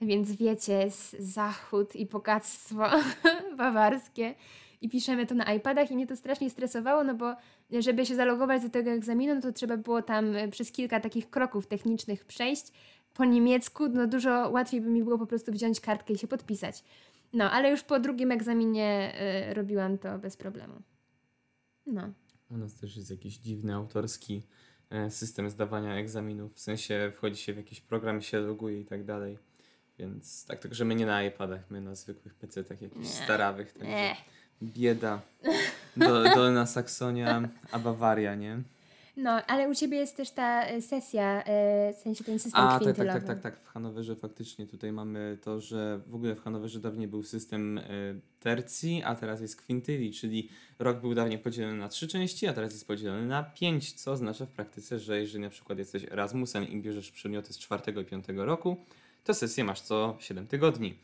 Więc 0.00 0.32
wiecie, 0.32 0.90
zachód 1.18 1.96
i 1.96 2.06
bogactwo 2.06 2.84
bawarskie 3.56 4.34
i 4.84 4.88
piszemy 4.88 5.26
to 5.26 5.34
na 5.34 5.54
iPadach 5.54 5.90
i 5.90 5.94
mnie 5.94 6.06
to 6.06 6.16
strasznie 6.16 6.50
stresowało, 6.50 7.04
no 7.04 7.14
bo 7.14 7.36
żeby 7.70 8.06
się 8.06 8.14
zalogować 8.14 8.62
do 8.62 8.68
tego 8.68 8.90
egzaminu, 8.90 9.34
no 9.34 9.40
to 9.40 9.52
trzeba 9.52 9.76
było 9.76 10.02
tam 10.02 10.36
y, 10.36 10.48
przez 10.48 10.72
kilka 10.72 11.00
takich 11.00 11.30
kroków 11.30 11.66
technicznych 11.66 12.24
przejść 12.24 12.72
po 13.14 13.24
niemiecku, 13.24 13.88
no 13.88 14.06
dużo 14.06 14.50
łatwiej 14.50 14.80
by 14.80 14.90
mi 14.90 15.04
było 15.04 15.18
po 15.18 15.26
prostu 15.26 15.52
wziąć 15.52 15.80
kartkę 15.80 16.12
i 16.12 16.18
się 16.18 16.26
podpisać. 16.26 16.84
No, 17.32 17.50
ale 17.50 17.70
już 17.70 17.82
po 17.82 18.00
drugim 18.00 18.32
egzaminie 18.32 19.12
y, 19.50 19.54
robiłam 19.54 19.98
to 19.98 20.18
bez 20.18 20.36
problemu. 20.36 20.74
No. 21.86 22.12
U 22.50 22.56
nas 22.56 22.74
też 22.74 22.96
jest 22.96 23.10
jakiś 23.10 23.38
dziwny 23.38 23.74
autorski 23.74 24.42
e, 24.90 25.10
system 25.10 25.50
zdawania 25.50 25.94
egzaminów. 25.94 26.54
W 26.54 26.60
sensie 26.60 27.12
wchodzi 27.14 27.42
się 27.42 27.52
w 27.52 27.56
jakiś 27.56 27.80
program, 27.80 28.22
się 28.22 28.38
loguje 28.38 28.80
i 28.80 28.84
tak 28.84 29.04
dalej. 29.04 29.38
Więc 29.98 30.46
tak, 30.46 30.58
tylko 30.58 30.74
że 30.74 30.84
my 30.84 30.94
nie 30.94 31.06
na 31.06 31.22
iPadach, 31.22 31.70
my 31.70 31.80
na 31.80 31.94
zwykłych 31.94 32.34
PC-tach 32.34 32.82
jakichś 32.82 33.08
starawych. 33.08 33.72
Także. 33.72 34.14
Bieda. 34.64 35.20
Do, 35.96 36.24
Dolna 36.34 36.66
Saksonia, 36.66 37.48
a 37.72 37.78
Bawaria, 37.78 38.34
nie? 38.34 38.58
No, 39.16 39.30
ale 39.30 39.68
u 39.68 39.74
Ciebie 39.74 39.96
jest 39.96 40.16
też 40.16 40.30
ta 40.30 40.66
e, 40.66 40.82
sesja, 40.82 41.44
e, 41.44 41.92
w 41.92 41.96
sensie 41.96 42.24
ten 42.24 42.38
system 42.38 42.62
A, 42.62 42.78
tak, 42.78 42.96
tak, 42.96 43.06
tak, 43.06 43.24
tak, 43.24 43.40
tak. 43.40 43.56
W 43.56 43.68
Hanowerze 43.68 44.16
faktycznie 44.16 44.66
tutaj 44.66 44.92
mamy 44.92 45.38
to, 45.42 45.60
że 45.60 46.00
w 46.06 46.14
ogóle 46.14 46.34
w 46.34 46.40
Hanowerze 46.40 46.80
dawniej 46.80 47.08
był 47.08 47.22
system 47.22 47.78
e, 47.78 47.82
tercji, 48.40 49.02
a 49.04 49.14
teraz 49.14 49.40
jest 49.40 49.56
kwintyli, 49.56 50.12
czyli 50.12 50.48
rok 50.78 51.00
był 51.00 51.14
dawniej 51.14 51.38
podzielony 51.38 51.76
na 51.76 51.88
trzy 51.88 52.08
części, 52.08 52.46
a 52.46 52.52
teraz 52.52 52.72
jest 52.72 52.86
podzielony 52.86 53.26
na 53.26 53.42
pięć, 53.42 53.92
co 53.92 54.12
oznacza 54.12 54.46
w 54.46 54.50
praktyce, 54.50 54.98
że 54.98 55.20
jeżeli 55.20 55.44
na 55.44 55.50
przykład 55.50 55.78
jesteś 55.78 56.04
Erasmusem 56.04 56.68
i 56.68 56.80
bierzesz 56.80 57.10
przedmioty 57.10 57.52
z 57.52 57.58
czwartego 57.58 58.00
i 58.00 58.04
piątego 58.04 58.44
roku, 58.44 58.76
to 59.24 59.34
sesję 59.34 59.64
masz 59.64 59.80
co 59.80 60.16
7 60.20 60.46
tygodni. 60.46 60.94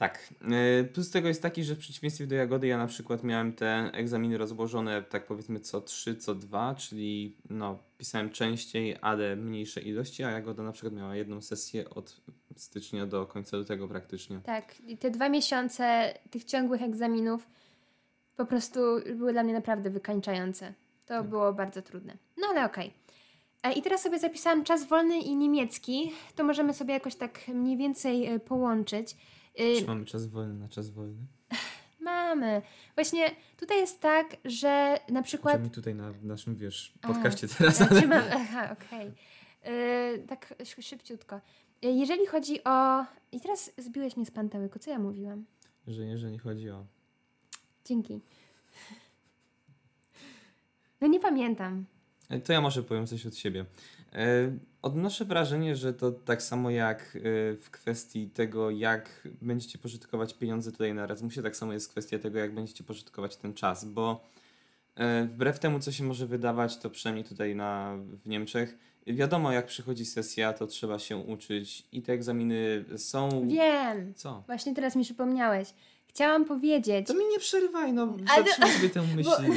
Tak. 0.00 0.34
E, 0.80 0.84
plus 0.84 1.10
tego 1.10 1.28
jest 1.28 1.42
taki, 1.42 1.64
że 1.64 1.74
w 1.74 1.78
przeciwieństwie 1.78 2.26
do 2.26 2.34
Jagody 2.34 2.66
ja 2.66 2.78
na 2.78 2.86
przykład 2.86 3.24
miałem 3.24 3.52
te 3.52 3.90
egzaminy 3.92 4.38
rozłożone 4.38 5.02
tak 5.02 5.26
powiedzmy 5.26 5.60
co 5.60 5.80
3, 5.80 6.16
co 6.16 6.34
2, 6.34 6.74
czyli 6.74 7.36
no 7.50 7.78
pisałem 7.98 8.30
częściej, 8.30 8.96
ale 9.00 9.36
mniejsze 9.36 9.80
ilości, 9.80 10.24
a 10.24 10.30
Jagoda 10.30 10.62
na 10.62 10.72
przykład 10.72 10.94
miała 10.94 11.16
jedną 11.16 11.40
sesję 11.40 11.90
od 11.90 12.20
stycznia 12.56 13.06
do 13.06 13.26
końca 13.26 13.56
lutego 13.56 13.88
praktycznie. 13.88 14.40
Tak. 14.44 14.80
I 14.86 14.98
te 14.98 15.10
dwa 15.10 15.28
miesiące 15.28 16.14
tych 16.30 16.44
ciągłych 16.44 16.82
egzaminów 16.82 17.46
po 18.36 18.46
prostu 18.46 18.80
były 19.16 19.32
dla 19.32 19.42
mnie 19.42 19.52
naprawdę 19.52 19.90
wykańczające. 19.90 20.74
To 21.06 21.14
tak. 21.14 21.28
było 21.28 21.52
bardzo 21.52 21.82
trudne. 21.82 22.16
No 22.36 22.46
ale 22.50 22.64
okej. 22.64 22.92
Okay. 23.60 23.72
E, 23.72 23.74
I 23.74 23.82
teraz 23.82 24.02
sobie 24.02 24.18
zapisałam 24.18 24.64
czas 24.64 24.84
wolny 24.88 25.18
i 25.18 25.36
niemiecki. 25.36 26.12
To 26.36 26.44
możemy 26.44 26.74
sobie 26.74 26.94
jakoś 26.94 27.14
tak 27.14 27.48
mniej 27.48 27.76
więcej 27.76 28.26
e, 28.26 28.38
połączyć. 28.38 29.16
Y, 29.60 29.80
Czy 29.80 29.86
mamy 29.86 30.04
czas 30.04 30.26
wolny 30.26 30.54
na 30.54 30.68
czas 30.68 30.90
wolny? 30.90 31.26
Mamy. 32.00 32.62
Właśnie 32.94 33.30
tutaj 33.56 33.78
jest 33.78 34.00
tak, 34.00 34.36
że 34.44 34.98
na 35.08 35.22
przykład... 35.22 35.62
Mi 35.62 35.70
tutaj 35.70 35.94
na 35.94 36.12
naszym, 36.22 36.56
wiesz, 36.56 36.94
podcaście 37.00 37.46
A, 37.54 37.58
teraz. 37.58 37.82
Ale... 37.82 38.06
Mam... 38.06 38.22
Aha, 38.32 38.76
okej. 38.80 39.08
Okay. 39.62 39.72
Yy, 39.74 40.18
tak 40.28 40.54
szybciutko. 40.80 41.36
Y, 41.84 41.88
jeżeli 41.88 42.26
chodzi 42.26 42.64
o... 42.64 43.04
I 43.32 43.40
teraz 43.40 43.72
zbiłeś 43.78 44.16
mnie 44.16 44.26
z 44.26 44.30
pantałyku. 44.30 44.78
Co 44.78 44.90
ja 44.90 44.98
mówiłam? 44.98 45.44
Że 45.86 46.04
jeżeli 46.04 46.38
chodzi 46.38 46.70
o... 46.70 46.84
Dzięki. 47.84 48.20
No 51.00 51.06
nie 51.06 51.20
pamiętam. 51.20 51.84
E, 52.28 52.40
to 52.40 52.52
ja 52.52 52.60
może 52.60 52.82
powiem 52.82 53.06
coś 53.06 53.26
od 53.26 53.36
siebie. 53.36 53.64
E, 54.12 54.52
odnoszę 54.82 55.24
wrażenie, 55.24 55.76
że 55.76 55.94
to 55.94 56.12
tak 56.12 56.42
samo 56.42 56.70
jak 56.70 57.00
e, 57.00 57.20
w 57.56 57.68
kwestii 57.70 58.30
tego, 58.30 58.70
jak 58.70 59.28
będziecie 59.42 59.78
pożytkować 59.78 60.34
pieniądze 60.34 60.72
tutaj 60.72 60.94
na 60.94 61.04
Erasmusie, 61.04 61.42
tak 61.42 61.56
samo 61.56 61.72
jest 61.72 61.90
kwestia 61.90 62.18
tego, 62.18 62.38
jak 62.38 62.54
będziecie 62.54 62.84
pożytkować 62.84 63.36
ten 63.36 63.54
czas, 63.54 63.84
bo 63.84 64.20
wbrew 65.24 65.58
temu, 65.58 65.80
co 65.80 65.92
się 65.92 66.04
może 66.04 66.26
wydawać, 66.26 66.78
to 66.78 66.90
przynajmniej 66.90 67.24
tutaj 67.24 67.54
na, 67.54 67.96
w 67.96 68.26
Niemczech, 68.26 68.78
wiadomo, 69.06 69.52
jak 69.52 69.66
przychodzi 69.66 70.04
sesja, 70.04 70.52
to 70.52 70.66
trzeba 70.66 70.98
się 70.98 71.16
uczyć 71.16 71.86
i 71.92 72.02
te 72.02 72.12
egzaminy 72.12 72.84
są. 72.96 73.48
Wiem! 73.48 74.14
Co? 74.14 74.42
Właśnie 74.46 74.74
teraz 74.74 74.96
mi 74.96 75.04
przypomniałeś. 75.04 75.68
Chciałam 76.06 76.44
powiedzieć. 76.44 77.06
To 77.06 77.14
mi 77.14 77.24
nie 77.24 77.38
przerywaj, 77.38 77.92
no, 77.92 78.16
zatrzymaj 78.36 78.72
sobie 78.72 78.90
tę 78.90 79.02
myśl. 79.16 79.30
Bo... 79.30 79.54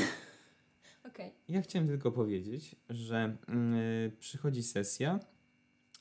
Okay. 1.14 1.32
Ja 1.48 1.62
chciałem 1.62 1.88
tylko 1.88 2.12
powiedzieć, 2.12 2.76
że 2.90 3.38
yy, 3.48 4.12
przychodzi 4.20 4.64
sesja 4.64 5.20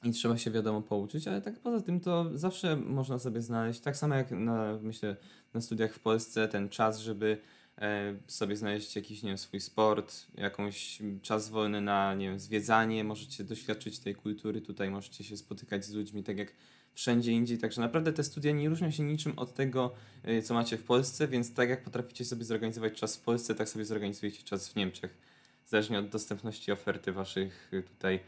i 0.04 0.10
trzeba 0.10 0.38
się 0.38 0.50
wiadomo 0.50 0.82
pouczyć, 0.82 1.28
ale 1.28 1.42
tak 1.42 1.60
poza 1.60 1.80
tym 1.80 2.00
to 2.00 2.38
zawsze 2.38 2.76
można 2.76 3.18
sobie 3.18 3.42
znaleźć, 3.42 3.80
tak 3.80 3.96
samo 3.96 4.14
jak 4.14 4.30
na, 4.30 4.78
myślę 4.82 5.16
na 5.54 5.60
studiach 5.60 5.94
w 5.94 6.00
Polsce, 6.00 6.48
ten 6.48 6.68
czas, 6.68 6.98
żeby 6.98 7.38
e, 7.78 8.14
sobie 8.26 8.56
znaleźć 8.56 8.96
jakiś, 8.96 9.22
nie 9.22 9.30
wiem, 9.30 9.38
swój 9.38 9.60
sport, 9.60 10.26
jakąś 10.34 11.02
czas 11.22 11.48
wolny 11.48 11.80
na, 11.80 12.14
nie 12.14 12.28
wiem, 12.28 12.38
zwiedzanie, 12.38 13.04
możecie 13.04 13.44
doświadczyć 13.44 13.98
tej 13.98 14.14
kultury, 14.14 14.60
tutaj 14.60 14.90
możecie 14.90 15.24
się 15.24 15.36
spotykać 15.36 15.84
z 15.84 15.94
ludźmi, 15.94 16.24
tak 16.24 16.38
jak 16.38 16.52
wszędzie 16.95 17.32
indziej. 17.32 17.59
Także 17.59 17.80
naprawdę 17.80 18.12
te 18.12 18.24
studia 18.24 18.53
nie 18.53 18.68
różnią 18.68 18.90
się 18.90 19.03
niczym 19.03 19.38
od 19.38 19.55
tego, 19.55 19.93
y, 20.28 20.43
co 20.43 20.55
macie 20.55 20.76
w 20.76 20.84
Polsce, 20.84 21.28
więc 21.28 21.55
tak 21.55 21.68
jak 21.68 21.82
potraficie 21.84 22.24
sobie 22.24 22.45
zorganizować 22.45 22.93
czas 22.93 23.16
w 23.16 23.20
Polsce, 23.20 23.55
tak 23.55 23.68
sobie 23.68 23.84
zorganizujecie 23.84 24.43
czas 24.43 24.68
w 24.68 24.76
Niemczech. 24.76 25.18
Zależnie 25.66 25.99
od 25.99 26.09
dostępności 26.09 26.72
oferty 26.72 27.12
waszych 27.12 27.70
y, 27.72 27.82
tutaj 27.82 28.20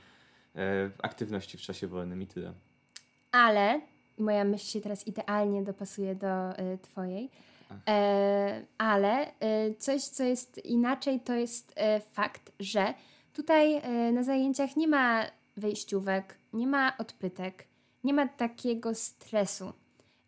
e, 0.57 0.91
aktywności 1.03 1.59
w 1.59 1.61
czasie 1.61 1.87
wolnym 1.87 2.23
i 2.23 2.27
tyle. 2.27 2.53
Ale 3.33 3.81
moja 4.19 4.45
myśl 4.45 4.67
się 4.67 4.81
teraz 4.81 5.07
idealnie 5.07 5.63
dopasuje 5.63 6.15
do 6.15 6.59
y, 6.59 6.79
Twojej. 6.79 7.31
E, 7.89 8.63
ale 8.79 9.29
y, 9.29 9.75
coś, 9.79 10.03
co 10.03 10.25
jest 10.25 10.65
inaczej, 10.65 11.21
to 11.21 11.35
jest 11.35 11.71
y, 11.71 12.01
fakt, 12.13 12.53
że 12.61 12.95
tutaj 13.33 13.83
na 14.13 14.23
zajęciach 14.23 14.77
nie 14.77 14.89
ma 14.89 15.25
wejściówek, 15.57 16.39
nie 16.53 16.67
ma 16.67 16.97
odpytek, 16.99 17.67
nie 18.05 18.15
ma 18.15 18.29
takiego 18.29 18.95
stresu. 18.95 19.73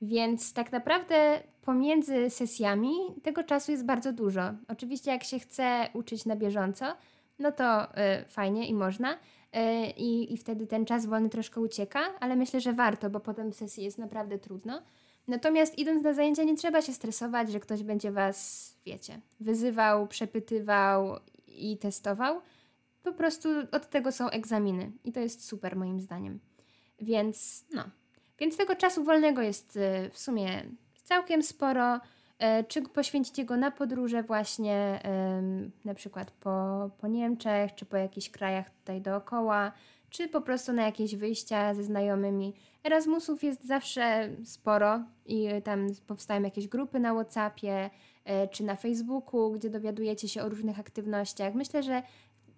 Więc 0.02 0.52
tak 0.52 0.72
naprawdę 0.72 1.40
pomiędzy 1.62 2.30
sesjami 2.30 2.92
tego 3.22 3.44
czasu 3.44 3.72
jest 3.72 3.84
bardzo 3.84 4.12
dużo. 4.12 4.42
Oczywiście, 4.68 5.10
jak 5.10 5.24
się 5.24 5.38
chce 5.38 5.88
uczyć 5.94 6.26
na 6.26 6.36
bieżąco, 6.36 6.86
no 7.38 7.52
to 7.52 7.84
y, 7.84 8.24
fajnie 8.28 8.68
i 8.68 8.74
można. 8.74 9.12
Y, 9.12 9.18
i, 9.96 10.34
I 10.34 10.36
wtedy 10.36 10.66
ten 10.66 10.84
czas 10.84 11.06
wolny 11.06 11.28
troszkę 11.28 11.60
ucieka, 11.60 12.00
ale 12.20 12.36
myślę, 12.36 12.60
że 12.60 12.72
warto, 12.72 13.10
bo 13.10 13.20
potem 13.20 13.52
sesji 13.52 13.84
jest 13.84 13.98
naprawdę 13.98 14.38
trudno. 14.38 14.82
Natomiast 15.28 15.78
idąc 15.78 16.04
na 16.04 16.12
zajęcia, 16.12 16.44
nie 16.44 16.56
trzeba 16.56 16.82
się 16.82 16.92
stresować, 16.92 17.52
że 17.52 17.60
ktoś 17.60 17.82
będzie 17.82 18.12
was, 18.12 18.70
wiecie, 18.86 19.20
wyzywał, 19.40 20.08
przepytywał 20.08 21.16
i 21.46 21.78
testował. 21.78 22.40
Po 23.02 23.12
prostu 23.12 23.48
od 23.72 23.90
tego 23.90 24.12
są 24.12 24.28
egzaminy 24.28 24.92
i 25.04 25.12
to 25.12 25.20
jest 25.20 25.44
super 25.44 25.76
moim 25.76 26.00
zdaniem. 26.00 26.40
Więc 27.00 27.64
no, 27.74 27.84
więc 28.38 28.56
tego 28.56 28.76
czasu 28.76 29.04
wolnego 29.04 29.42
jest 29.42 29.76
y, 29.76 30.10
w 30.12 30.18
sumie 30.18 30.62
całkiem 31.04 31.42
sporo. 31.42 32.00
E, 32.38 32.64
czy 32.64 32.82
poświęcicie 32.82 33.44
go 33.44 33.56
na 33.56 33.70
podróże 33.70 34.22
właśnie, 34.22 35.00
na 35.84 35.94
przykład 35.94 36.30
po, 36.30 36.90
po 36.98 37.06
Niemczech, 37.06 37.74
czy 37.74 37.86
po 37.86 37.96
jakichś 37.96 38.30
krajach 38.30 38.70
tutaj 38.70 39.00
dookoła, 39.00 39.72
czy 40.10 40.28
po 40.28 40.40
prostu 40.40 40.72
na 40.72 40.82
jakieś 40.82 41.16
wyjścia 41.16 41.74
ze 41.74 41.84
znajomymi. 41.84 42.54
Erasmusów 42.84 43.44
jest 43.44 43.64
zawsze 43.64 44.30
sporo 44.44 45.04
i 45.26 45.48
tam 45.64 45.86
powstają 46.06 46.42
jakieś 46.42 46.68
grupy 46.68 47.00
na 47.00 47.14
WhatsAppie, 47.14 47.90
e, 48.24 48.48
czy 48.48 48.64
na 48.64 48.76
Facebooku, 48.76 49.52
gdzie 49.52 49.70
dowiadujecie 49.70 50.28
się 50.28 50.42
o 50.42 50.48
różnych 50.48 50.80
aktywnościach. 50.80 51.54
Myślę, 51.54 51.82
że 51.82 52.02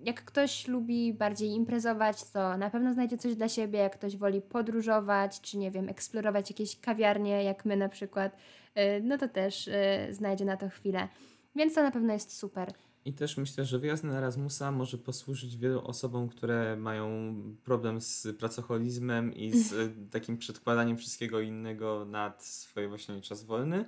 jak 0.01 0.25
ktoś 0.25 0.69
lubi 0.69 1.15
bardziej 1.15 1.51
imprezować, 1.51 2.31
to 2.31 2.59
na 2.59 2.71
pewno 2.71 2.93
znajdzie 2.93 3.19
coś 3.19 3.35
dla 3.35 3.49
siebie. 3.49 3.79
Jak 3.79 3.99
ktoś 3.99 4.17
woli 4.17 4.41
podróżować, 4.41 5.41
czy 5.41 5.59
nie 5.59 5.71
wiem, 5.71 5.89
eksplorować 5.89 6.51
jakieś 6.51 6.81
kawiarnie, 6.81 7.43
jak 7.43 7.65
my 7.65 7.77
na 7.77 7.89
przykład, 7.89 8.37
y, 8.37 9.03
no 9.03 9.19
to 9.19 9.29
też 9.29 9.69
y, 9.69 9.73
znajdzie 10.11 10.45
na 10.45 10.57
to 10.57 10.69
chwilę. 10.69 11.09
Więc 11.57 11.75
to 11.75 11.83
na 11.83 11.91
pewno 11.91 12.13
jest 12.13 12.37
super. 12.37 12.73
I 13.05 13.13
też 13.13 13.37
myślę, 13.37 13.65
że 13.65 13.79
wyjazd 13.79 14.05
na 14.05 14.19
Erasmusa 14.19 14.73
może 14.73 14.99
posłużyć 14.99 15.57
wielu 15.57 15.81
osobom, 15.81 16.29
które 16.29 16.77
mają 16.77 17.35
problem 17.65 18.01
z 18.01 18.27
pracoholizmem 18.39 19.35
i 19.35 19.59
z 19.59 19.73
y, 19.73 19.95
takim 20.11 20.39
przedkładaniem 20.39 20.97
wszystkiego 20.97 21.41
innego 21.41 22.05
nad 22.05 22.45
swój 22.45 22.89
właśnie 22.89 23.21
czas 23.21 23.45
wolny, 23.45 23.85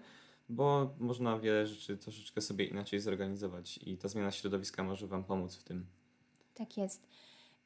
bo 0.48 0.94
można 0.98 1.38
wiele 1.38 1.66
rzeczy 1.66 1.96
troszeczkę 1.96 2.40
sobie 2.40 2.64
inaczej 2.64 3.00
zorganizować 3.00 3.78
i 3.82 3.96
ta 3.98 4.08
zmiana 4.08 4.30
środowiska 4.30 4.82
może 4.82 5.06
Wam 5.06 5.24
pomóc 5.24 5.56
w 5.56 5.64
tym. 5.64 5.86
Tak 6.60 6.76
jest. 6.76 7.08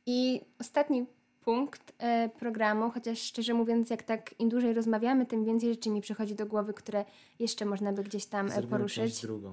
I 0.07 0.41
ostatni 0.61 1.07
punkt 1.45 1.93
e, 1.99 2.29
programu, 2.29 2.91
chociaż 2.91 3.19
szczerze 3.19 3.55
mówiąc, 3.55 3.91
jak 3.91 4.03
tak 4.03 4.35
im 4.41 4.49
dłużej 4.49 4.75
rozmawiamy, 4.75 5.27
tym 5.27 5.45
więcej 5.45 5.69
rzeczy 5.69 5.91
mi 5.91 6.01
przychodzi 6.01 6.35
do 6.35 6.47
głowy, 6.47 6.75
które 6.75 7.05
jeszcze 7.39 7.65
można 7.65 7.93
by 7.93 8.03
gdzieś 8.03 8.27
tam 8.27 8.47
e, 8.47 8.49
Zrobimy 8.49 8.71
poruszyć. 8.71 9.23
drugą. 9.23 9.53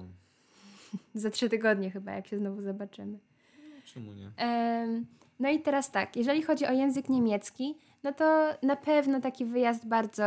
Za 1.14 1.30
trzy 1.30 1.48
tygodnie 1.48 1.90
chyba, 1.90 2.12
jak 2.12 2.26
się 2.26 2.38
znowu 2.38 2.62
zobaczymy. 2.62 3.18
Czemu 3.84 4.12
nie? 4.12 4.30
no 5.40 5.50
i 5.50 5.60
teraz 5.60 5.90
tak, 5.90 6.16
jeżeli 6.16 6.42
chodzi 6.42 6.66
o 6.66 6.72
język 6.72 7.08
niemiecki, 7.08 7.74
no 8.02 8.12
to 8.12 8.48
na 8.62 8.76
pewno 8.76 9.20
taki 9.20 9.44
wyjazd 9.44 9.86
bardzo 9.86 10.24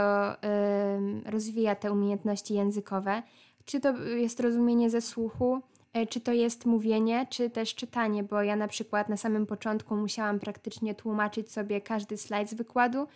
rozwija 1.25 1.75
te 1.75 1.91
umiejętności 1.91 2.53
językowe. 2.53 3.23
Czy 3.65 3.79
to 3.79 3.97
jest 3.97 4.39
rozumienie 4.39 4.89
ze 4.89 5.01
słuchu, 5.01 5.61
czy 6.09 6.21
to 6.21 6.33
jest 6.33 6.65
mówienie, 6.65 7.27
czy 7.29 7.49
też 7.49 7.75
czytanie, 7.75 8.23
bo 8.23 8.41
ja 8.41 8.55
na 8.55 8.67
przykład 8.67 9.09
na 9.09 9.17
samym 9.17 9.45
początku 9.45 9.95
musiałam 9.95 10.39
praktycznie 10.39 10.95
tłumaczyć 10.95 11.51
sobie 11.51 11.81
każdy 11.81 12.17
slajd 12.17 12.49
z 12.49 12.53
wykładu. 12.53 13.07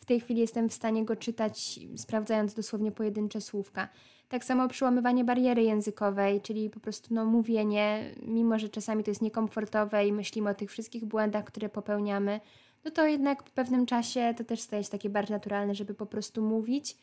W 0.00 0.04
tej 0.04 0.20
chwili 0.20 0.40
jestem 0.40 0.68
w 0.68 0.72
stanie 0.72 1.04
go 1.04 1.16
czytać, 1.16 1.80
sprawdzając 1.96 2.54
dosłownie 2.54 2.92
pojedyncze 2.92 3.40
słówka. 3.40 3.88
Tak 4.28 4.44
samo 4.44 4.68
przełamywanie 4.68 5.24
bariery 5.24 5.62
językowej, 5.62 6.40
czyli 6.40 6.70
po 6.70 6.80
prostu 6.80 7.14
no, 7.14 7.24
mówienie, 7.24 8.14
mimo 8.22 8.58
że 8.58 8.68
czasami 8.68 9.04
to 9.04 9.10
jest 9.10 9.22
niekomfortowe 9.22 10.06
i 10.06 10.12
myślimy 10.12 10.50
o 10.50 10.54
tych 10.54 10.70
wszystkich 10.70 11.04
błędach, 11.04 11.44
które 11.44 11.68
popełniamy, 11.68 12.40
no 12.84 12.90
to 12.90 13.06
jednak 13.06 13.42
w 13.42 13.50
pewnym 13.50 13.86
czasie 13.86 14.34
to 14.36 14.44
też 14.44 14.60
staje 14.60 14.84
się 14.84 14.90
takie 14.90 15.10
bardziej 15.10 15.34
naturalne, 15.34 15.74
żeby 15.74 15.94
po 15.94 16.06
prostu 16.06 16.42
mówić 16.42 16.96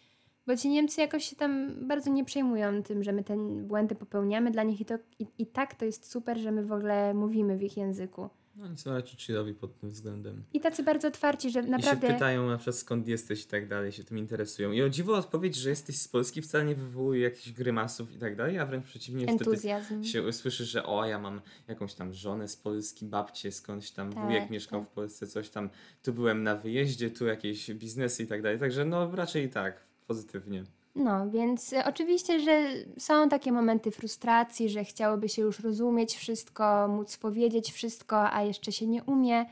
bo 0.47 0.57
ci 0.57 0.69
Niemcy 0.69 1.01
jakoś 1.01 1.25
się 1.25 1.35
tam 1.35 1.75
bardzo 1.87 2.11
nie 2.11 2.25
przejmują 2.25 2.83
tym, 2.83 3.03
że 3.03 3.13
my 3.13 3.23
te 3.23 3.37
błędy 3.61 3.95
popełniamy 3.95 4.51
dla 4.51 4.63
nich 4.63 4.81
i, 4.81 4.85
to, 4.85 4.95
i, 5.19 5.27
i 5.37 5.45
tak 5.45 5.75
to 5.75 5.85
jest 5.85 6.11
super, 6.11 6.37
że 6.37 6.51
my 6.51 6.65
w 6.65 6.71
ogóle 6.71 7.13
mówimy 7.13 7.57
w 7.57 7.63
ich 7.63 7.77
języku. 7.77 8.29
No 8.55 8.65
oni 8.65 8.77
są 8.77 8.93
raczej 8.93 9.19
chillowi 9.19 9.53
pod 9.53 9.79
tym 9.79 9.89
względem. 9.89 10.43
I 10.53 10.59
tacy 10.59 10.83
bardzo 10.83 11.07
otwarci, 11.07 11.49
że 11.51 11.61
naprawdę... 11.61 12.07
I 12.07 12.09
się 12.09 12.13
pytają 12.13 12.47
na 12.47 12.57
przykład 12.57 12.75
skąd 12.75 13.07
jesteś 13.07 13.43
i 13.43 13.47
tak 13.47 13.67
dalej, 13.67 13.91
się 13.91 14.03
tym 14.03 14.17
interesują. 14.17 14.71
I 14.71 14.81
o 14.81 14.89
dziwo 14.89 15.17
odpowiedź, 15.17 15.55
że 15.55 15.69
jesteś 15.69 16.01
z 16.01 16.07
Polski 16.07 16.41
wcale 16.41 16.65
nie 16.65 16.75
wywołuje 16.75 17.21
jakichś 17.21 17.51
grymasów 17.51 18.11
i 18.11 18.17
tak 18.17 18.35
dalej, 18.35 18.59
a 18.59 18.65
wręcz 18.65 18.85
przeciwnie 18.85 19.27
Entuzjazm. 19.27 19.85
wtedy 19.85 20.07
się 20.07 20.23
usłyszy, 20.23 20.65
że 20.65 20.85
o, 20.85 21.05
ja 21.05 21.19
mam 21.19 21.41
jakąś 21.67 21.93
tam 21.93 22.13
żonę 22.13 22.47
z 22.47 22.55
Polski, 22.57 23.05
babcię 23.05 23.51
skądś 23.51 23.91
tam, 23.91 24.13
tak, 24.13 24.25
wujek 24.25 24.49
mieszkał 24.49 24.79
tak. 24.79 24.89
w 24.89 24.93
Polsce, 24.93 25.27
coś 25.27 25.49
tam, 25.49 25.69
tu 26.03 26.13
byłem 26.13 26.43
na 26.43 26.55
wyjeździe, 26.55 27.11
tu 27.11 27.25
jakieś 27.25 27.71
biznesy 27.71 28.23
i 28.23 28.27
tak 28.27 28.41
dalej. 28.41 28.59
Także 28.59 28.85
no 28.85 29.15
raczej 29.15 29.49
tak 29.49 29.94
pozytywnie. 30.07 30.63
No, 30.95 31.29
więc 31.29 31.73
e, 31.73 31.85
oczywiście, 31.85 32.39
że 32.39 32.71
są 32.97 33.29
takie 33.29 33.51
momenty 33.51 33.91
frustracji, 33.91 34.69
że 34.69 34.83
chciałoby 34.83 35.29
się 35.29 35.41
już 35.41 35.59
rozumieć 35.59 36.15
wszystko, 36.15 36.87
móc 36.87 37.17
powiedzieć 37.17 37.71
wszystko, 37.71 38.33
a 38.33 38.43
jeszcze 38.43 38.71
się 38.71 38.87
nie 38.87 39.03
umie, 39.03 39.45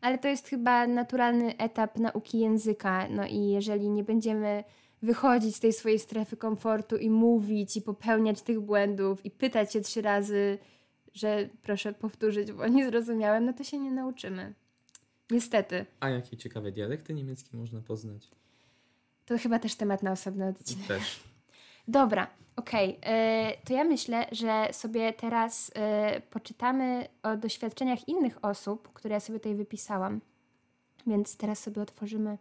ale 0.00 0.18
to 0.18 0.28
jest 0.28 0.48
chyba 0.48 0.86
naturalny 0.86 1.56
etap 1.56 1.98
nauki 1.98 2.38
języka. 2.38 3.08
No 3.08 3.26
i 3.26 3.48
jeżeli 3.48 3.88
nie 3.90 4.04
będziemy 4.04 4.64
wychodzić 5.02 5.56
z 5.56 5.60
tej 5.60 5.72
swojej 5.72 5.98
strefy 5.98 6.36
komfortu 6.36 6.96
i 6.96 7.10
mówić 7.10 7.76
i 7.76 7.82
popełniać 7.82 8.42
tych 8.42 8.60
błędów 8.60 9.26
i 9.26 9.30
pytać 9.30 9.72
się 9.72 9.80
trzy 9.80 10.02
razy, 10.02 10.58
że 11.14 11.48
proszę 11.62 11.92
powtórzyć, 11.92 12.52
bo 12.52 12.68
nie 12.68 12.86
zrozumiałem, 12.86 13.44
no 13.44 13.52
to 13.52 13.64
się 13.64 13.78
nie 13.78 13.90
nauczymy. 13.90 14.54
Niestety. 15.30 15.86
A 16.00 16.08
jakie 16.08 16.36
ciekawe 16.36 16.72
dialekty 16.72 17.14
niemieckie 17.14 17.56
można 17.56 17.80
poznać? 17.80 18.30
To 19.28 19.38
chyba 19.38 19.58
też 19.58 19.74
temat 19.74 20.02
na 20.02 20.12
osobny 20.12 20.48
odcinek. 20.48 20.86
Też. 20.86 21.20
Dobra, 21.88 22.26
okej. 22.56 22.98
Okay. 22.98 23.64
To 23.64 23.72
ja 23.72 23.84
myślę, 23.84 24.26
że 24.32 24.68
sobie 24.72 25.12
teraz 25.12 25.68
y, 25.68 25.72
poczytamy 26.20 27.08
o 27.22 27.36
doświadczeniach 27.36 28.08
innych 28.08 28.44
osób, 28.44 28.92
które 28.92 29.14
ja 29.14 29.20
sobie 29.20 29.38
tutaj 29.38 29.54
wypisałam. 29.54 30.20
Więc 31.06 31.36
teraz 31.36 31.58
sobie 31.58 31.82
otworzymy 31.82 32.38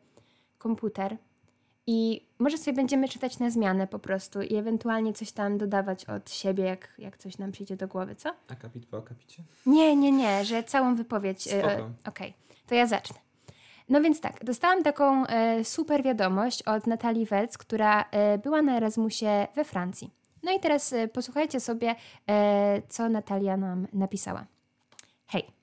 komputer 0.58 1.18
i 1.88 2.26
może 2.40 2.58
sobie 2.58 2.76
będziemy 2.76 3.10
czytać 3.10 3.40
na 3.40 3.50
zmianę 3.50 3.88
po 3.88 4.00
prostu 4.00 4.42
i 4.42 4.56
ewentualnie 4.56 5.14
coś 5.14 5.32
tam 5.32 5.58
dodawać 5.58 6.06
od 6.06 6.32
siebie, 6.32 6.64
jak, 6.64 6.94
jak 6.98 7.18
coś 7.18 7.38
nam 7.38 7.52
przyjdzie 7.52 7.78
do 7.78 7.88
głowy, 7.88 8.16
co? 8.16 8.34
Akapit 8.48 8.86
po 8.86 8.98
akapicie? 8.98 9.44
Nie, 9.66 9.96
nie, 9.96 10.12
nie, 10.12 10.46
że 10.46 10.64
całą 10.64 10.96
wypowiedź. 10.96 11.48
E, 11.48 11.64
okej, 11.64 11.84
okay. 12.06 12.34
to 12.68 12.76
ja 12.76 12.88
zacznę. 12.88 13.27
No 13.90 14.02
więc 14.02 14.22
tak, 14.22 14.44
dostałam 14.44 14.84
taką 14.84 15.28
e, 15.28 15.64
super 15.64 16.04
wiadomość 16.04 16.64
od 16.64 16.88
Natalii 16.88 17.26
Welc, 17.26 17.58
która 17.58 18.06
e, 18.12 18.38
była 18.38 18.62
na 18.62 18.78
Erasmusie 18.78 19.48
we 19.56 19.64
Francji. 19.64 20.12
No 20.44 20.52
i 20.52 20.60
teraz 20.60 20.94
e, 20.94 21.08
posłuchajcie 21.08 21.60
sobie, 21.60 21.96
co 22.90 23.10
Natalia 23.10 23.58
nam 23.58 23.88
napisała. 23.94 24.46
Hej, 25.28 25.57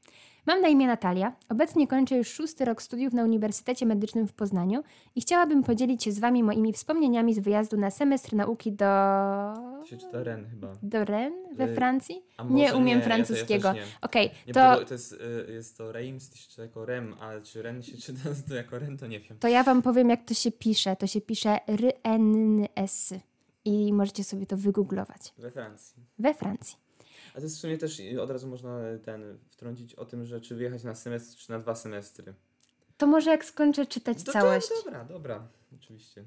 Mam 0.47 0.61
na 0.61 0.69
imię 0.69 0.87
Natalia. 0.87 1.33
Obecnie 1.49 1.89
kończę 1.89 2.17
już 2.17 2.29
szósty 2.29 2.65
rok 2.65 2.83
studiów 2.83 3.13
na 3.13 3.25
Uniwersytecie 3.25 3.87
Medycznym 3.87 4.27
w 4.27 4.33
Poznaniu 4.33 4.83
i 5.15 5.21
chciałabym 5.21 5.63
podzielić 5.63 6.05
się 6.05 6.13
z 6.13 6.19
Wami 6.19 6.43
moimi 6.43 6.73
wspomnieniami 6.73 7.35
z 7.35 7.39
wyjazdu 7.39 7.77
na 7.77 7.91
semestr 7.91 8.35
nauki 8.35 8.73
do... 8.73 8.85
To 8.85 9.85
się 9.87 9.97
czyta 9.97 10.23
Ren 10.23 10.47
chyba. 10.51 10.73
Do 10.83 11.05
Ren 11.05 11.33
we 11.53 11.71
y, 11.71 11.75
Francji? 11.75 12.23
Nie 12.51 12.75
umiem 12.75 12.99
nie, 12.99 13.05
francuskiego. 13.05 13.69
Ja, 13.69 13.75
ja 13.75 13.85
Okej, 14.03 14.31
okay, 14.43 14.55
to... 14.55 14.85
to 14.85 14.95
jest, 14.95 15.13
y, 15.49 15.53
jest 15.53 15.79
to 15.79 15.93
Reims, 15.93 16.31
to 16.31 16.37
czyta 16.37 16.63
jako 16.63 16.87
Rem, 16.87 17.15
ale 17.21 17.43
czy 17.43 17.63
Ren 17.63 17.83
się 17.83 17.97
czyta 17.97 18.21
to 18.49 18.55
jako 18.55 18.79
Ren, 18.79 18.99
to 18.99 19.07
nie 19.07 19.21
wiem. 19.21 19.39
To 19.39 19.49
ja 19.49 19.63
Wam 19.63 19.83
powiem, 19.83 20.11
jak 20.11 20.25
to 20.25 20.35
się 20.35 20.53
pisze. 20.53 20.97
To 20.97 21.07
się 21.07 21.21
pisze 21.21 21.69
R-N-S 21.69 23.15
i 23.65 23.93
możecie 23.93 24.25
sobie 24.25 24.47
to 24.47 24.57
wygooglować. 24.57 25.35
We 25.39 25.51
Francji. 25.51 26.03
We 26.19 26.35
Francji. 26.35 26.84
A 27.35 27.37
to 27.37 27.43
jest 27.43 27.57
w 27.57 27.61
sumie 27.61 27.79
też 27.79 28.03
od 28.21 28.31
razu 28.31 28.49
można 28.49 28.81
ten 29.05 29.39
wtrącić 29.51 29.95
o 29.95 30.05
tym, 30.05 30.25
że 30.25 30.41
czy 30.41 30.55
wyjechać 30.55 30.85
na 30.85 30.95
semestr, 30.95 31.37
czy 31.37 31.51
na 31.51 31.59
dwa 31.59 31.75
semestry. 31.75 32.35
To 32.97 33.07
może 33.07 33.31
jak 33.31 33.45
skończę 33.45 33.87
czytać 33.87 34.23
Do, 34.23 34.33
całość. 34.33 34.69
dobra, 34.85 35.05
dobra, 35.05 35.49
oczywiście. 35.75 36.25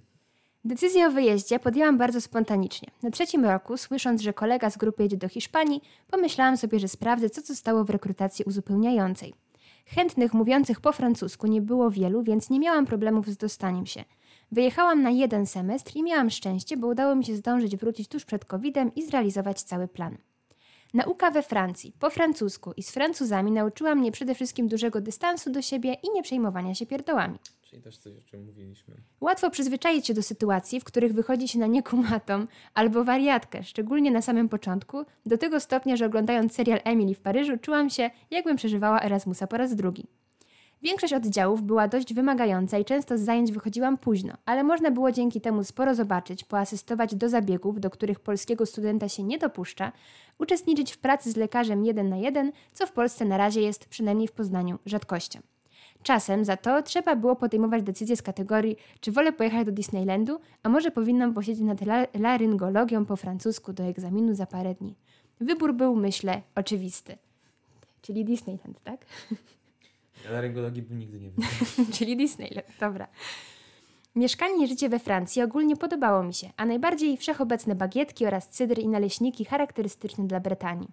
Decyzję 0.65 1.07
o 1.07 1.11
wyjeździe 1.11 1.59
podjęłam 1.59 1.97
bardzo 1.97 2.21
spontanicznie. 2.21 2.91
Na 3.03 3.11
trzecim 3.11 3.45
roku, 3.45 3.77
słysząc, 3.77 4.21
że 4.21 4.33
kolega 4.33 4.69
z 4.69 4.77
grupy 4.77 5.03
jedzie 5.03 5.17
do 5.17 5.29
Hiszpanii, 5.29 5.81
pomyślałam 6.07 6.57
sobie, 6.57 6.79
że 6.79 6.87
sprawdzę, 6.87 7.29
co 7.29 7.41
zostało 7.41 7.83
w 7.83 7.89
rekrutacji 7.89 8.45
uzupełniającej. 8.45 9.33
Chętnych 9.85 10.33
mówiących 10.33 10.81
po 10.81 10.91
francusku 10.91 11.47
nie 11.47 11.61
było 11.61 11.91
wielu, 11.91 12.23
więc 12.23 12.49
nie 12.49 12.59
miałam 12.59 12.85
problemów 12.85 13.27
z 13.27 13.37
dostaniem 13.37 13.85
się. 13.85 14.03
Wyjechałam 14.51 15.01
na 15.01 15.09
jeden 15.09 15.45
semestr 15.45 15.95
i 15.95 16.03
miałam 16.03 16.29
szczęście, 16.29 16.77
bo 16.77 16.87
udało 16.87 17.15
mi 17.15 17.25
się 17.25 17.35
zdążyć 17.35 17.77
wrócić 17.77 18.07
tuż 18.07 18.25
przed 18.25 18.45
COVID-em 18.45 18.95
i 18.95 19.05
zrealizować 19.05 19.61
cały 19.63 19.87
plan. 19.87 20.17
Nauka 20.93 21.31
we 21.31 21.43
Francji, 21.43 21.93
po 21.99 22.09
francusku 22.09 22.73
i 22.77 22.83
z 22.83 22.91
Francuzami 22.91 23.51
nauczyła 23.51 23.95
mnie 23.95 24.11
przede 24.11 24.35
wszystkim 24.35 24.67
dużego 24.67 25.01
dystansu 25.01 25.51
do 25.51 25.61
siebie 25.61 25.93
i 26.03 26.11
nie 26.15 26.23
przejmowania 26.23 26.75
się 26.75 26.85
pierdołami. 26.85 27.39
Czyli 27.61 27.81
też 27.81 27.97
coś, 27.97 28.13
o 28.17 28.21
czym 28.21 28.45
mówiliśmy. 28.45 28.95
Łatwo 29.21 29.49
przyzwyczaić 29.49 30.07
się 30.07 30.13
do 30.13 30.23
sytuacji, 30.23 30.79
w 30.79 30.83
których 30.83 31.13
wychodzi 31.13 31.47
się 31.47 31.59
na 31.59 31.67
niekumatą 31.67 32.47
albo 32.73 33.03
wariatkę, 33.03 33.63
szczególnie 33.63 34.11
na 34.11 34.21
samym 34.21 34.49
początku, 34.49 35.05
do 35.25 35.37
tego 35.37 35.59
stopnia, 35.59 35.95
że 35.95 36.05
oglądając 36.05 36.53
serial 36.53 36.79
Emily 36.83 37.15
w 37.15 37.19
Paryżu 37.19 37.57
czułam 37.57 37.89
się, 37.89 38.09
jakbym 38.31 38.57
przeżywała 38.57 39.01
Erasmusa 39.01 39.47
po 39.47 39.57
raz 39.57 39.75
drugi. 39.75 40.07
Większość 40.87 41.13
oddziałów 41.13 41.63
była 41.63 41.87
dość 41.87 42.13
wymagająca 42.13 42.77
i 42.77 42.85
często 42.85 43.17
z 43.17 43.21
zajęć 43.21 43.51
wychodziłam 43.51 43.97
późno, 43.97 44.33
ale 44.45 44.63
można 44.63 44.91
było 44.91 45.11
dzięki 45.11 45.41
temu 45.41 45.63
sporo 45.63 45.95
zobaczyć, 45.95 46.43
poasystować 46.43 47.15
do 47.15 47.29
zabiegów, 47.29 47.79
do 47.79 47.89
których 47.89 48.19
polskiego 48.19 48.65
studenta 48.65 49.09
się 49.09 49.23
nie 49.23 49.37
dopuszcza, 49.37 49.91
uczestniczyć 50.37 50.93
w 50.93 50.97
pracy 50.97 51.31
z 51.31 51.35
lekarzem 51.35 51.85
jeden 51.85 52.09
na 52.09 52.17
jeden, 52.17 52.51
co 52.73 52.87
w 52.87 52.91
Polsce 52.91 53.25
na 53.25 53.37
razie 53.37 53.61
jest, 53.61 53.85
przynajmniej 53.85 54.27
w 54.27 54.31
Poznaniu, 54.31 54.79
rzadkością. 54.85 55.39
Czasem 56.03 56.45
za 56.45 56.57
to 56.57 56.81
trzeba 56.81 57.15
było 57.15 57.35
podejmować 57.35 57.83
decyzje 57.83 58.15
z 58.15 58.21
kategorii, 58.21 58.77
czy 58.99 59.11
wolę 59.11 59.33
pojechać 59.33 59.65
do 59.65 59.71
Disneylandu, 59.71 60.39
a 60.63 60.69
może 60.69 60.91
powinnam 60.91 61.33
posiedzieć 61.33 61.63
nad 61.63 61.79
laryngologią 62.19 63.05
po 63.05 63.15
francusku 63.15 63.73
do 63.73 63.83
egzaminu 63.83 64.33
za 64.33 64.45
parę 64.45 64.75
dni. 64.75 64.95
Wybór 65.41 65.73
był, 65.73 65.95
myślę, 65.95 66.41
oczywisty. 66.55 67.17
Czyli 68.01 68.25
Disneyland, 68.25 68.83
tak? 68.83 69.05
Laryngologii 70.29 70.81
bym 70.81 70.99
nigdy 70.99 71.19
nie 71.19 71.29
wybrał. 71.29 71.51
Czyli 71.95 72.17
Disneyland, 72.17 72.67
dobra. 72.79 73.07
Mieszkanie 74.15 74.65
i 74.65 74.67
życie 74.67 74.89
we 74.89 74.99
Francji 74.99 75.41
ogólnie 75.41 75.75
podobało 75.75 76.23
mi 76.23 76.33
się, 76.33 76.49
a 76.57 76.65
najbardziej 76.65 77.17
wszechobecne 77.17 77.75
bagietki 77.75 78.25
oraz 78.25 78.49
cydry 78.49 78.81
i 78.81 78.87
naleśniki 78.87 79.45
charakterystyczne 79.45 80.27
dla 80.27 80.39
Brytanii. 80.39 80.87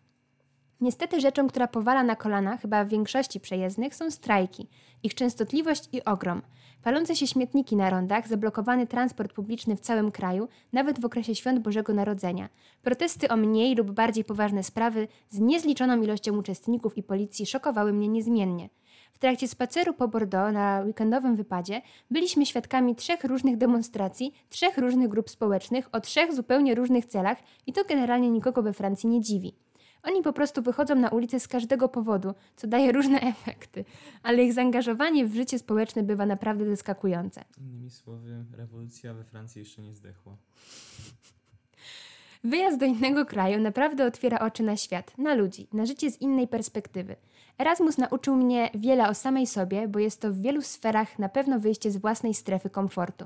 Niestety 0.80 1.20
rzeczą, 1.20 1.48
która 1.48 1.68
powala 1.68 2.02
na 2.02 2.16
kolana 2.16 2.56
chyba 2.56 2.84
w 2.84 2.88
większości 2.88 3.40
przejezdnych 3.40 3.94
są 3.94 4.10
strajki, 4.10 4.68
ich 5.02 5.14
częstotliwość 5.14 5.88
i 5.92 6.04
ogrom. 6.04 6.42
Palące 6.82 7.16
się 7.16 7.26
śmietniki 7.26 7.76
na 7.76 7.90
rondach, 7.90 8.28
zablokowany 8.28 8.86
transport 8.86 9.32
publiczny 9.32 9.76
w 9.76 9.80
całym 9.80 10.12
kraju, 10.12 10.48
nawet 10.72 11.00
w 11.00 11.04
okresie 11.04 11.34
świąt 11.34 11.58
Bożego 11.58 11.94
Narodzenia. 11.94 12.48
Protesty 12.82 13.28
o 13.28 13.36
mniej 13.36 13.74
lub 13.74 13.90
bardziej 13.90 14.24
poważne 14.24 14.62
sprawy 14.62 15.08
z 15.30 15.38
niezliczoną 15.38 16.02
ilością 16.02 16.38
uczestników 16.38 16.98
i 16.98 17.02
policji 17.02 17.46
szokowały 17.46 17.92
mnie 17.92 18.08
niezmiennie. 18.08 18.68
W 19.14 19.18
trakcie 19.18 19.48
spaceru 19.48 19.94
po 19.94 20.08
Bordeaux 20.08 20.54
na 20.54 20.82
weekendowym 20.86 21.36
wypadzie 21.36 21.82
byliśmy 22.10 22.46
świadkami 22.46 22.94
trzech 22.94 23.24
różnych 23.24 23.56
demonstracji, 23.56 24.34
trzech 24.48 24.78
różnych 24.78 25.08
grup 25.08 25.30
społecznych 25.30 25.88
o 25.92 26.00
trzech 26.00 26.32
zupełnie 26.32 26.74
różnych 26.74 27.06
celach 27.06 27.38
i 27.66 27.72
to 27.72 27.84
generalnie 27.84 28.30
nikogo 28.30 28.62
we 28.62 28.72
Francji 28.72 29.08
nie 29.08 29.20
dziwi. 29.20 29.54
Oni 30.02 30.22
po 30.22 30.32
prostu 30.32 30.62
wychodzą 30.62 30.94
na 30.94 31.08
ulicę 31.08 31.40
z 31.40 31.48
każdego 31.48 31.88
powodu, 31.88 32.34
co 32.56 32.66
daje 32.66 32.92
różne 32.92 33.20
efekty, 33.34 33.84
ale 34.22 34.44
ich 34.44 34.52
zaangażowanie 34.52 35.26
w 35.26 35.34
życie 35.34 35.58
społeczne 35.58 36.02
bywa 36.02 36.26
naprawdę 36.26 36.66
zaskakujące. 36.66 37.44
Innymi 37.58 37.90
słowy, 37.90 38.44
rewolucja 38.52 39.14
we 39.14 39.24
Francji 39.24 39.58
jeszcze 39.58 39.82
nie 39.82 39.94
zdechła. 39.94 40.36
Wyjazd 42.44 42.78
do 42.78 42.86
innego 42.86 43.26
kraju 43.26 43.60
naprawdę 43.60 44.06
otwiera 44.06 44.38
oczy 44.38 44.62
na 44.62 44.76
świat, 44.76 45.18
na 45.18 45.34
ludzi, 45.34 45.68
na 45.72 45.86
życie 45.86 46.10
z 46.10 46.20
innej 46.20 46.48
perspektywy. 46.48 47.16
Erasmus 47.58 47.98
nauczył 47.98 48.36
mnie 48.36 48.70
wiele 48.74 49.08
o 49.08 49.14
samej 49.14 49.46
sobie, 49.46 49.88
bo 49.88 49.98
jest 49.98 50.20
to 50.20 50.32
w 50.32 50.40
wielu 50.40 50.62
sferach 50.62 51.18
na 51.18 51.28
pewno 51.28 51.60
wyjście 51.60 51.90
z 51.90 51.96
własnej 51.96 52.34
strefy 52.34 52.70
komfortu. 52.70 53.24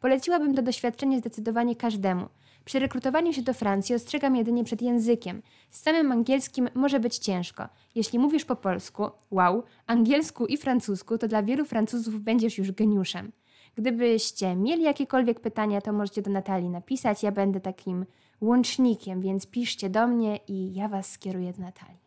Poleciłabym 0.00 0.54
to 0.54 0.62
doświadczenie 0.62 1.18
zdecydowanie 1.18 1.76
każdemu. 1.76 2.28
Przy 2.64 2.78
rekrutowaniu 2.78 3.32
się 3.32 3.42
do 3.42 3.54
Francji 3.54 3.94
ostrzegam 3.94 4.36
jedynie 4.36 4.64
przed 4.64 4.82
językiem. 4.82 5.42
Z 5.70 5.82
samym 5.82 6.12
angielskim 6.12 6.68
może 6.74 7.00
być 7.00 7.18
ciężko. 7.18 7.68
Jeśli 7.94 8.18
mówisz 8.18 8.44
po 8.44 8.56
polsku, 8.56 9.10
wow, 9.30 9.62
angielsku 9.86 10.46
i 10.46 10.56
francusku, 10.56 11.18
to 11.18 11.28
dla 11.28 11.42
wielu 11.42 11.64
Francuzów 11.64 12.20
będziesz 12.20 12.58
już 12.58 12.72
geniuszem. 12.72 13.32
Gdybyście 13.74 14.56
mieli 14.56 14.82
jakiekolwiek 14.82 15.40
pytania, 15.40 15.80
to 15.80 15.92
możecie 15.92 16.22
do 16.22 16.30
Natalii 16.30 16.68
napisać. 16.68 17.22
Ja 17.22 17.32
będę 17.32 17.60
takim 17.60 18.06
łącznikiem, 18.40 19.20
więc 19.20 19.46
piszcie 19.46 19.90
do 19.90 20.06
mnie 20.06 20.36
i 20.48 20.74
ja 20.74 20.88
was 20.88 21.10
skieruję 21.10 21.52
do 21.52 21.62
Natalii. 21.62 22.00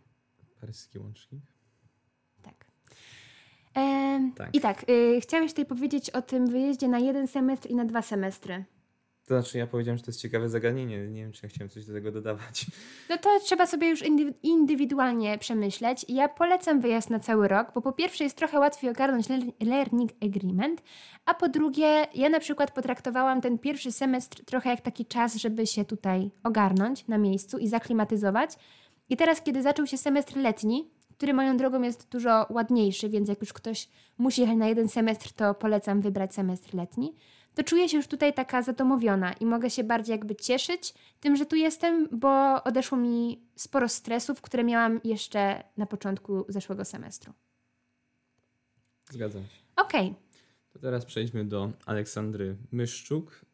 Paryski 0.59 0.99
łącznik? 0.99 1.50
Ehm, 3.75 4.31
tak. 4.31 4.55
I 4.55 4.59
tak, 4.59 4.89
y, 4.89 5.21
chciałeś 5.21 5.51
tutaj 5.51 5.65
powiedzieć 5.65 6.09
o 6.09 6.21
tym 6.21 6.47
wyjeździe 6.47 6.87
na 6.87 6.99
jeden 6.99 7.27
semestr 7.27 7.69
i 7.69 7.75
na 7.75 7.85
dwa 7.85 8.01
semestry. 8.01 8.65
To 9.27 9.41
znaczy, 9.41 9.57
ja 9.57 9.67
powiedziałem, 9.67 9.97
że 9.97 10.03
to 10.03 10.11
jest 10.11 10.21
ciekawe 10.21 10.49
zagadnienie. 10.49 11.07
Nie 11.07 11.21
wiem, 11.21 11.31
czy 11.31 11.45
ja 11.45 11.49
chciałem 11.49 11.69
coś 11.69 11.85
do 11.85 11.93
tego 11.93 12.11
dodawać. 12.11 12.65
No 13.09 13.17
to 13.17 13.29
trzeba 13.39 13.65
sobie 13.65 13.89
już 13.89 14.03
indywidualnie 14.43 15.37
przemyśleć. 15.37 16.05
Ja 16.09 16.29
polecam 16.29 16.81
wyjazd 16.81 17.09
na 17.09 17.19
cały 17.19 17.47
rok, 17.47 17.71
bo 17.75 17.81
po 17.81 17.91
pierwsze 17.91 18.23
jest 18.23 18.37
trochę 18.37 18.59
łatwiej 18.59 18.89
ogarnąć 18.89 19.25
learning 19.59 20.11
agreement, 20.21 20.83
a 21.25 21.33
po 21.33 21.49
drugie, 21.49 22.07
ja 22.13 22.29
na 22.29 22.39
przykład 22.39 22.71
potraktowałam 22.71 23.41
ten 23.41 23.59
pierwszy 23.59 23.91
semestr 23.91 24.45
trochę 24.45 24.69
jak 24.69 24.81
taki 24.81 25.05
czas, 25.05 25.35
żeby 25.35 25.67
się 25.67 25.85
tutaj 25.85 26.31
ogarnąć 26.43 27.07
na 27.07 27.17
miejscu 27.17 27.57
i 27.57 27.67
zaklimatyzować. 27.67 28.51
I 29.09 29.17
teraz, 29.17 29.41
kiedy 29.41 29.61
zaczął 29.61 29.87
się 29.87 29.97
semestr 29.97 30.37
letni, 30.37 30.91
który 31.21 31.33
moją 31.33 31.57
drogą 31.57 31.81
jest 31.81 32.09
dużo 32.09 32.45
ładniejszy, 32.49 33.09
więc 33.09 33.29
jak 33.29 33.41
już 33.41 33.53
ktoś 33.53 33.89
musi 34.17 34.41
jechać 34.41 34.57
na 34.57 34.67
jeden 34.67 34.89
semestr, 34.89 35.33
to 35.33 35.53
polecam 35.53 36.01
wybrać 36.01 36.33
semestr 36.33 36.75
letni 36.75 37.15
to 37.55 37.63
czuję 37.63 37.89
się 37.89 37.97
już 37.97 38.07
tutaj 38.07 38.33
taka 38.33 38.61
zadomowiona 38.61 39.33
i 39.33 39.45
mogę 39.45 39.69
się 39.69 39.83
bardziej 39.83 40.13
jakby 40.13 40.35
cieszyć 40.35 40.93
tym, 41.19 41.35
że 41.35 41.45
tu 41.45 41.55
jestem, 41.55 42.07
bo 42.11 42.63
odeszło 42.63 42.97
mi 42.97 43.43
sporo 43.55 43.89
stresów, 43.89 44.41
które 44.41 44.63
miałam 44.63 45.01
jeszcze 45.03 45.63
na 45.77 45.85
początku 45.85 46.45
zeszłego 46.49 46.85
semestru. 46.85 47.33
Zgadzam 49.11 49.41
się. 49.41 49.61
Okej. 49.75 50.07
Okay. 50.07 50.21
To 50.73 50.79
teraz 50.79 51.05
przejdźmy 51.05 51.45
do 51.45 51.71
Aleksandry 51.85 52.57
Myszczuk, 52.71 53.45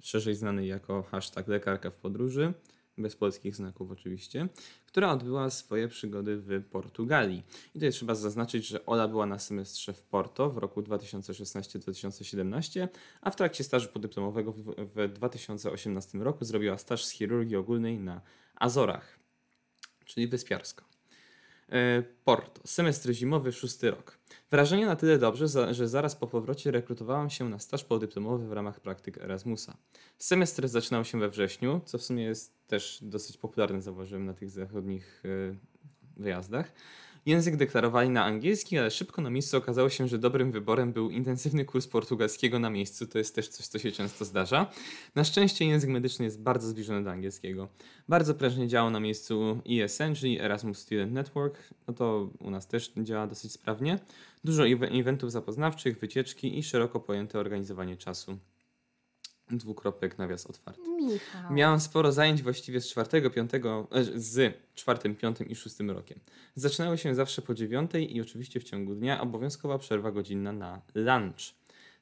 szerzej 0.00 0.34
znanej 0.34 0.68
jako 0.68 1.02
hashtag 1.02 1.48
lekarka 1.48 1.90
w 1.90 1.96
podróży 1.96 2.52
bez 2.98 3.16
polskich 3.16 3.56
znaków 3.56 3.90
oczywiście, 3.90 4.48
która 4.86 5.12
odbyła 5.12 5.50
swoje 5.50 5.88
przygody 5.88 6.36
w 6.36 6.64
Portugalii. 6.70 7.42
I 7.70 7.72
tutaj 7.72 7.92
trzeba 7.92 8.14
zaznaczyć, 8.14 8.66
że 8.66 8.86
Ola 8.86 9.08
była 9.08 9.26
na 9.26 9.38
semestrze 9.38 9.92
w 9.92 10.02
Porto 10.02 10.50
w 10.50 10.58
roku 10.58 10.82
2016-2017, 10.82 12.88
a 13.20 13.30
w 13.30 13.36
trakcie 13.36 13.64
stażu 13.64 13.88
podyplomowego 13.88 14.54
w 14.76 15.08
2018 15.12 16.18
roku 16.18 16.44
zrobiła 16.44 16.78
staż 16.78 17.04
z 17.04 17.10
chirurgii 17.10 17.56
ogólnej 17.56 17.98
na 17.98 18.20
Azorach, 18.54 19.18
czyli 20.04 20.28
wyspiarsko. 20.28 20.87
E, 21.72 22.02
Porto, 22.24 22.60
semestr 22.64 23.12
zimowy, 23.12 23.52
szósty 23.52 23.90
rok. 23.90 24.18
Wrażenie 24.50 24.86
na 24.86 24.96
tyle 24.96 25.18
dobrze, 25.18 25.74
że 25.74 25.88
zaraz 25.88 26.16
po 26.16 26.26
powrocie 26.26 26.70
rekrutowałam 26.70 27.30
się 27.30 27.48
na 27.48 27.58
staż 27.58 27.84
podyplomowy 27.84 28.48
w 28.48 28.52
ramach 28.52 28.80
praktyk 28.80 29.18
Erasmusa. 29.18 29.76
Semestr 30.18 30.68
zaczynał 30.68 31.04
się 31.04 31.20
we 31.20 31.28
wrześniu, 31.28 31.80
co 31.84 31.98
w 31.98 32.02
sumie 32.02 32.24
jest 32.24 32.66
też 32.66 32.98
dosyć 33.02 33.36
popularne, 33.36 33.82
zauważyłem 33.82 34.26
na 34.26 34.34
tych 34.34 34.50
zachodnich 34.50 35.22
e, 35.24 35.54
wyjazdach. 36.16 36.72
Język 37.26 37.56
deklarowali 37.56 38.10
na 38.10 38.24
angielski, 38.24 38.78
ale 38.78 38.90
szybko 38.90 39.22
na 39.22 39.30
miejscu 39.30 39.56
okazało 39.56 39.88
się, 39.88 40.08
że 40.08 40.18
dobrym 40.18 40.52
wyborem 40.52 40.92
był 40.92 41.10
intensywny 41.10 41.64
kurs 41.64 41.86
portugalskiego 41.86 42.58
na 42.58 42.70
miejscu. 42.70 43.06
To 43.06 43.18
jest 43.18 43.34
też 43.34 43.48
coś, 43.48 43.66
co 43.66 43.78
się 43.78 43.92
często 43.92 44.24
zdarza. 44.24 44.70
Na 45.14 45.24
szczęście 45.24 45.64
język 45.64 45.90
medyczny 45.90 46.24
jest 46.24 46.42
bardzo 46.42 46.68
zbliżony 46.68 47.04
do 47.04 47.10
angielskiego. 47.10 47.68
Bardzo 48.08 48.34
prężnie 48.34 48.68
działał 48.68 48.90
na 48.90 49.00
miejscu 49.00 49.60
ESN, 49.70 50.14
czyli 50.14 50.40
Erasmus 50.40 50.78
Student 50.78 51.12
Network. 51.12 51.58
No 51.88 51.94
to 51.94 52.30
u 52.40 52.50
nas 52.50 52.68
też 52.68 52.92
działa 52.96 53.26
dosyć 53.26 53.52
sprawnie. 53.52 53.98
Dużo 54.44 54.68
eventów 54.68 55.32
zapoznawczych, 55.32 55.98
wycieczki 55.98 56.58
i 56.58 56.62
szeroko 56.62 57.00
pojęte 57.00 57.38
organizowanie 57.38 57.96
czasu. 57.96 58.38
Dwukropek, 59.50 60.18
nawias 60.18 60.46
otwarty. 60.46 60.80
Michał. 60.88 61.52
Miałam 61.52 61.80
sporo 61.80 62.12
zajęć 62.12 62.42
właściwie 62.42 62.80
z 62.80 62.88
czwartego, 62.88 63.30
piątego, 63.30 63.88
e, 63.92 64.04
z 64.04 64.56
czwartym, 64.74 65.16
piątym 65.16 65.48
i 65.48 65.54
szóstym 65.54 65.90
rokiem. 65.90 66.20
Zaczynały 66.54 66.98
się 66.98 67.14
zawsze 67.14 67.42
po 67.42 67.54
dziewiątej 67.54 68.16
i 68.16 68.20
oczywiście 68.20 68.60
w 68.60 68.64
ciągu 68.64 68.94
dnia 68.94 69.20
obowiązkowa 69.20 69.78
przerwa 69.78 70.12
godzinna 70.12 70.52
na 70.52 70.80
lunch. 70.94 71.57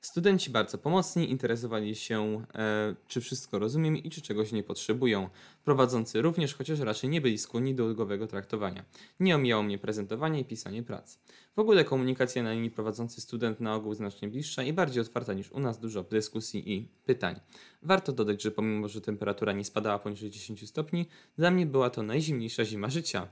Studenci 0.07 0.51
bardzo 0.51 0.79
pomocni, 0.79 1.31
interesowali 1.31 1.97
się, 1.97 2.45
e, 2.55 2.95
czy 3.09 3.21
wszystko 3.21 3.59
rozumiem 3.59 3.97
i 3.97 4.11
czy 4.11 4.23
czegoś 4.23 4.53
nie 4.53 4.63
potrzebują. 4.63 5.29
Prowadzący 5.65 6.23
również, 6.23 6.55
chociaż 6.55 6.81
raczej 6.81 7.11
nie 7.11 7.21
byli 7.21 7.39
skłonni 7.39 7.75
do 7.75 7.85
ulgowego 7.85 8.27
traktowania. 8.27 8.85
Nie 9.21 9.37
omijało 9.37 9.63
mnie 9.63 9.79
prezentowanie 9.79 10.41
i 10.41 10.45
pisanie 10.45 10.83
prac. 10.83 11.19
W 11.57 11.59
ogóle 11.59 11.85
komunikacja 11.85 12.43
na 12.43 12.53
linii 12.53 12.71
prowadzący 12.71 13.21
student 13.21 13.61
na 13.61 13.75
ogół 13.75 13.95
znacznie 13.95 14.29
bliższa 14.29 14.63
i 14.63 14.73
bardziej 14.73 15.01
otwarta 15.01 15.33
niż 15.33 15.53
u 15.53 15.61
nas, 15.61 15.79
dużo 15.79 16.03
dyskusji 16.03 16.73
i 16.73 16.89
pytań. 17.05 17.41
Warto 17.83 18.13
dodać, 18.13 18.43
że 18.43 18.51
pomimo, 18.51 18.89
że 18.89 19.01
temperatura 19.01 19.53
nie 19.53 19.65
spadała 19.65 19.99
poniżej 19.99 20.31
10 20.31 20.69
stopni, 20.69 21.07
dla 21.39 21.51
mnie 21.51 21.67
była 21.67 21.91
to 21.91 22.03
najzimniejsza 22.03 22.65
zima 22.65 22.91
życia 22.91 23.29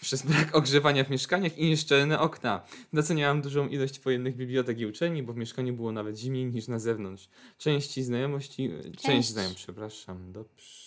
przez 0.00 0.22
brak 0.22 0.54
ogrzewania 0.56 1.04
w 1.04 1.10
mieszkaniach 1.10 1.58
i 1.58 1.68
nieszczelne 1.68 2.20
okna. 2.20 2.62
Doceniałam 2.92 3.42
dużą 3.42 3.68
ilość 3.68 4.00
wojennych 4.00 4.36
bibliotek 4.36 4.78
i 4.78 4.86
uczelni, 4.86 5.22
bo 5.22 5.32
w 5.32 5.36
mieszkaniu 5.36 5.74
było 5.74 5.92
nawet 5.92 6.18
zimniej 6.18 6.46
niż 6.46 6.68
na 6.68 6.78
zewnątrz. 6.78 7.28
Części 7.58 8.02
znajomości... 8.02 8.70
Część, 8.96 9.34
Część 9.34 9.54
przepraszam, 9.56 10.32
dobrze. 10.32 10.84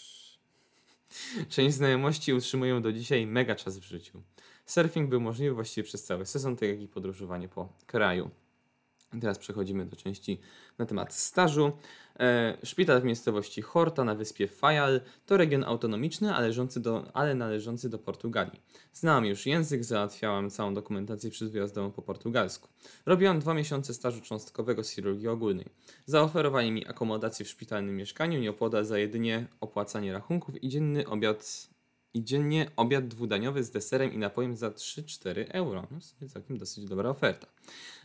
Część 1.49 1.75
znajomości 1.75 2.33
utrzymują 2.33 2.81
do 2.81 2.93
dzisiaj 2.93 3.27
mega 3.27 3.55
czas 3.55 3.77
w 3.77 3.83
życiu. 3.83 4.21
Surfing 4.65 5.09
był 5.09 5.21
możliwy 5.21 5.55
właściwie 5.55 5.85
przez 5.85 6.03
cały 6.03 6.25
sezon, 6.25 6.55
tak 6.55 6.69
jak 6.69 6.81
i 6.81 6.87
podróżowanie 6.87 7.49
po 7.49 7.73
kraju. 7.85 8.29
Teraz 9.21 9.39
przechodzimy 9.39 9.85
do 9.85 9.95
części 9.95 10.41
na 10.77 10.85
temat 10.85 11.13
stażu. 11.13 11.71
E, 12.19 12.57
szpital 12.63 13.01
w 13.01 13.03
miejscowości 13.03 13.61
Horta 13.61 14.03
na 14.03 14.15
wyspie 14.15 14.47
Fayal 14.47 15.01
to 15.25 15.37
region 15.37 15.63
autonomiczny, 15.63 16.35
ale 16.35 16.53
do, 16.75 17.11
ale 17.13 17.35
należący 17.35 17.89
do 17.89 17.99
Portugalii. 17.99 18.61
Znałam 18.93 19.25
już 19.25 19.45
język, 19.45 19.83
załatwiałam 19.83 20.49
całą 20.49 20.73
dokumentację 20.73 21.29
przedwyjazdową 21.29 21.91
po 21.91 22.01
portugalsku. 22.01 22.69
Robiłam 23.05 23.39
dwa 23.39 23.53
miesiące 23.53 23.93
stażu 23.93 24.21
cząstkowego 24.21 24.83
z 24.83 24.89
chirurgii 24.89 25.27
ogólnej. 25.27 25.65
Zaoferowali 26.05 26.71
mi 26.71 26.87
akomodację 26.87 27.45
w 27.45 27.49
szpitalnym 27.49 27.95
mieszkaniu, 27.95 28.39
nieopodal 28.39 28.85
za 28.85 28.97
jedynie 28.97 29.47
opłacanie 29.61 30.13
rachunków 30.13 30.63
i 30.63 30.69
dzienny 30.69 31.07
obiad 31.07 31.69
i 32.13 32.23
dziennie 32.23 32.71
obiad 32.75 33.07
dwudaniowy 33.07 33.63
z 33.63 33.71
deserem 33.71 34.13
i 34.13 34.17
napojem 34.17 34.55
za 34.55 34.69
3-4 34.69 35.45
euro. 35.49 35.87
No, 35.91 35.97
w 36.21 36.31
całkiem 36.31 36.57
dosyć 36.57 36.85
dobra 36.85 37.09
oferta. 37.09 37.47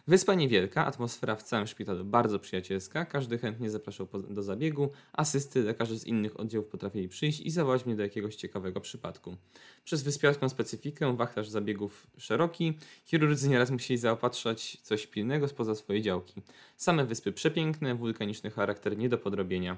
Wyspa 0.06 0.34
niewielka, 0.34 0.86
atmosfera 0.86 1.36
w 1.36 1.42
całym 1.42 1.66
szpitalu 1.66 2.04
bardzo 2.04 2.38
przyjacielska, 2.38 3.04
każdy 3.04 3.38
chętnie 3.38 3.70
zapraszał 3.70 4.08
do 4.30 4.42
zabiegu, 4.42 4.90
asysty, 5.12 5.62
lekarze 5.62 5.98
z 5.98 6.06
innych 6.06 6.40
oddziałów 6.40 6.68
potrafili 6.68 7.08
przyjść 7.08 7.40
i 7.40 7.50
zawołać 7.50 7.86
mnie 7.86 7.96
do 7.96 8.02
jakiegoś 8.02 8.36
ciekawego 8.36 8.80
przypadku. 8.80 9.36
Przez 9.84 10.02
wyspiarską 10.02 10.48
specyfikę 10.48 11.16
wachlarz 11.16 11.48
zabiegów 11.48 12.06
szeroki, 12.18 12.78
chirurdzy 13.04 13.48
nieraz 13.48 13.70
musieli 13.70 13.98
zaopatrzać 13.98 14.78
coś 14.82 15.06
pilnego 15.06 15.48
spoza 15.48 15.74
swojej 15.74 16.02
działki. 16.02 16.42
Same 16.76 17.04
wyspy 17.04 17.32
przepiękne, 17.32 17.94
wulkaniczny 17.94 18.50
charakter 18.50 18.98
nie 18.98 19.08
do 19.08 19.18
podrobienia. 19.18 19.76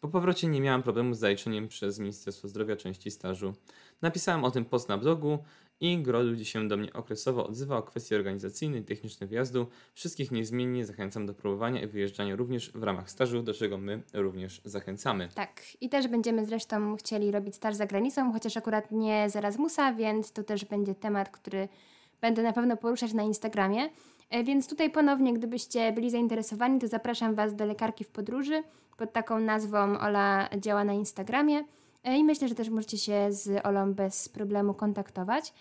Po 0.00 0.08
powrocie 0.08 0.48
nie 0.48 0.60
miałam 0.60 0.82
problemu 0.82 1.14
z 1.14 1.18
zaliczeniem 1.18 1.68
przez 1.68 1.98
Ministerstwo 1.98 2.48
Zdrowia 2.48 2.76
części 2.76 3.10
stażu. 3.10 3.54
Napisałem 4.02 4.44
o 4.44 4.50
tym 4.50 4.64
post 4.64 4.88
na 4.88 4.98
blogu 4.98 5.38
i 5.80 5.98
gro 5.98 6.22
ludzi 6.22 6.44
się 6.44 6.68
do 6.68 6.76
mnie 6.76 6.92
okresowo 6.92 7.46
odzywa 7.46 7.76
o 7.76 7.82
kwestie 7.82 8.16
organizacyjne 8.16 8.78
i 8.78 8.82
techniczne 8.82 9.26
wjazdu. 9.26 9.66
Wszystkich 9.94 10.30
niezmiennie 10.30 10.86
zachęcam 10.86 11.26
do 11.26 11.34
próbowania 11.34 11.82
i 11.82 11.86
wyjeżdżania 11.86 12.36
również 12.36 12.70
w 12.72 12.82
ramach 12.82 13.10
stażu, 13.10 13.42
do 13.42 13.54
czego 13.54 13.78
my 13.78 14.02
również 14.14 14.60
zachęcamy. 14.64 15.28
Tak, 15.34 15.62
i 15.80 15.88
też 15.88 16.08
będziemy 16.08 16.46
zresztą 16.46 16.96
chcieli 16.96 17.30
robić 17.30 17.54
staż 17.54 17.74
za 17.74 17.86
granicą, 17.86 18.32
chociaż 18.32 18.56
akurat 18.56 18.90
nie 18.90 19.30
z 19.30 19.36
Erasmusa, 19.36 19.92
więc 19.92 20.32
to 20.32 20.44
też 20.44 20.64
będzie 20.64 20.94
temat, 20.94 21.28
który 21.28 21.68
będę 22.20 22.42
na 22.42 22.52
pewno 22.52 22.76
poruszać 22.76 23.12
na 23.12 23.22
Instagramie. 23.22 23.90
E, 24.30 24.44
więc 24.44 24.68
tutaj 24.68 24.90
ponownie, 24.90 25.34
gdybyście 25.34 25.92
byli 25.92 26.10
zainteresowani, 26.10 26.80
to 26.80 26.88
zapraszam 26.88 27.34
Was 27.34 27.54
do 27.54 27.66
lekarki 27.66 28.04
w 28.04 28.08
podróży. 28.08 28.62
Pod 28.96 29.12
taką 29.12 29.40
nazwą 29.40 29.98
Ola 29.98 30.48
działa 30.58 30.84
na 30.84 30.92
Instagramie. 30.92 31.64
E, 32.04 32.16
I 32.16 32.24
myślę, 32.24 32.48
że 32.48 32.54
też 32.54 32.68
możecie 32.68 32.98
się 32.98 33.32
z 33.32 33.66
Olą 33.66 33.94
bez 33.94 34.28
problemu 34.28 34.74
kontaktować. 34.74 35.52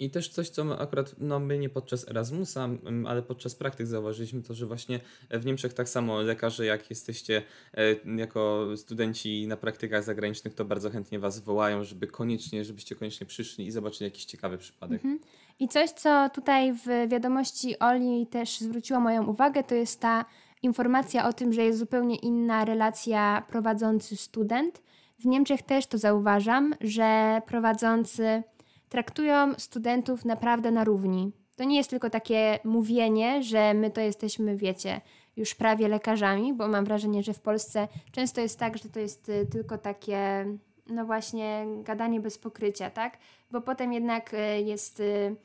I 0.00 0.10
też 0.10 0.28
coś, 0.28 0.48
co 0.48 0.64
my 0.64 0.78
akurat, 0.78 1.14
no 1.18 1.40
my 1.40 1.58
nie 1.58 1.68
podczas 1.68 2.08
Erasmusa, 2.08 2.68
ale 3.06 3.22
podczas 3.22 3.54
praktyk 3.54 3.86
zauważyliśmy 3.86 4.42
to, 4.42 4.54
że 4.54 4.66
właśnie 4.66 5.00
w 5.30 5.46
Niemczech 5.46 5.72
tak 5.72 5.88
samo 5.88 6.22
lekarze, 6.22 6.66
jak 6.66 6.90
jesteście 6.90 7.42
e, 7.74 8.16
jako 8.16 8.68
studenci 8.76 9.46
na 9.48 9.56
praktykach 9.56 10.04
zagranicznych, 10.04 10.54
to 10.54 10.64
bardzo 10.64 10.90
chętnie 10.90 11.18
Was 11.18 11.40
wołają, 11.40 11.84
żeby 11.84 12.06
koniecznie, 12.06 12.64
żebyście 12.64 12.94
koniecznie 12.94 13.26
przyszli 13.26 13.66
i 13.66 13.70
zobaczyli 13.70 14.04
jakiś 14.04 14.24
ciekawy 14.24 14.58
przypadek. 14.58 15.04
Mhm. 15.04 15.18
I 15.60 15.68
coś, 15.68 15.90
co 15.90 16.30
tutaj 16.34 16.72
w 16.72 17.08
wiadomości 17.08 17.78
Oli 17.78 18.26
też 18.26 18.60
zwróciło 18.60 19.00
moją 19.00 19.26
uwagę, 19.26 19.64
to 19.64 19.74
jest 19.74 20.00
ta 20.00 20.24
informacja 20.62 21.28
o 21.28 21.32
tym, 21.32 21.52
że 21.52 21.62
jest 21.62 21.78
zupełnie 21.78 22.16
inna 22.16 22.64
relacja 22.64 23.42
prowadzący 23.48 24.16
student. 24.16 24.82
W 25.18 25.26
Niemczech 25.26 25.62
też 25.62 25.86
to 25.86 25.98
zauważam, 25.98 26.74
że 26.80 27.42
prowadzący 27.46 28.42
traktują 28.88 29.54
studentów 29.58 30.24
naprawdę 30.24 30.70
na 30.70 30.84
równi. 30.84 31.32
To 31.56 31.64
nie 31.64 31.76
jest 31.76 31.90
tylko 31.90 32.10
takie 32.10 32.58
mówienie, 32.64 33.42
że 33.42 33.74
my 33.74 33.90
to 33.90 34.00
jesteśmy, 34.00 34.56
wiecie, 34.56 35.00
już 35.36 35.54
prawie 35.54 35.88
lekarzami, 35.88 36.54
bo 36.54 36.68
mam 36.68 36.84
wrażenie, 36.84 37.22
że 37.22 37.32
w 37.32 37.40
Polsce 37.40 37.88
często 38.12 38.40
jest 38.40 38.58
tak, 38.58 38.78
że 38.78 38.88
to 38.88 39.00
jest 39.00 39.28
y, 39.28 39.46
tylko 39.46 39.78
takie, 39.78 40.46
no 40.86 41.04
właśnie, 41.04 41.66
gadanie 41.82 42.20
bez 42.20 42.38
pokrycia, 42.38 42.90
tak? 42.90 43.18
Bo 43.50 43.60
potem 43.60 43.92
jednak 43.92 44.34
y, 44.34 44.60
jest 44.60 45.00
y, 45.00 45.36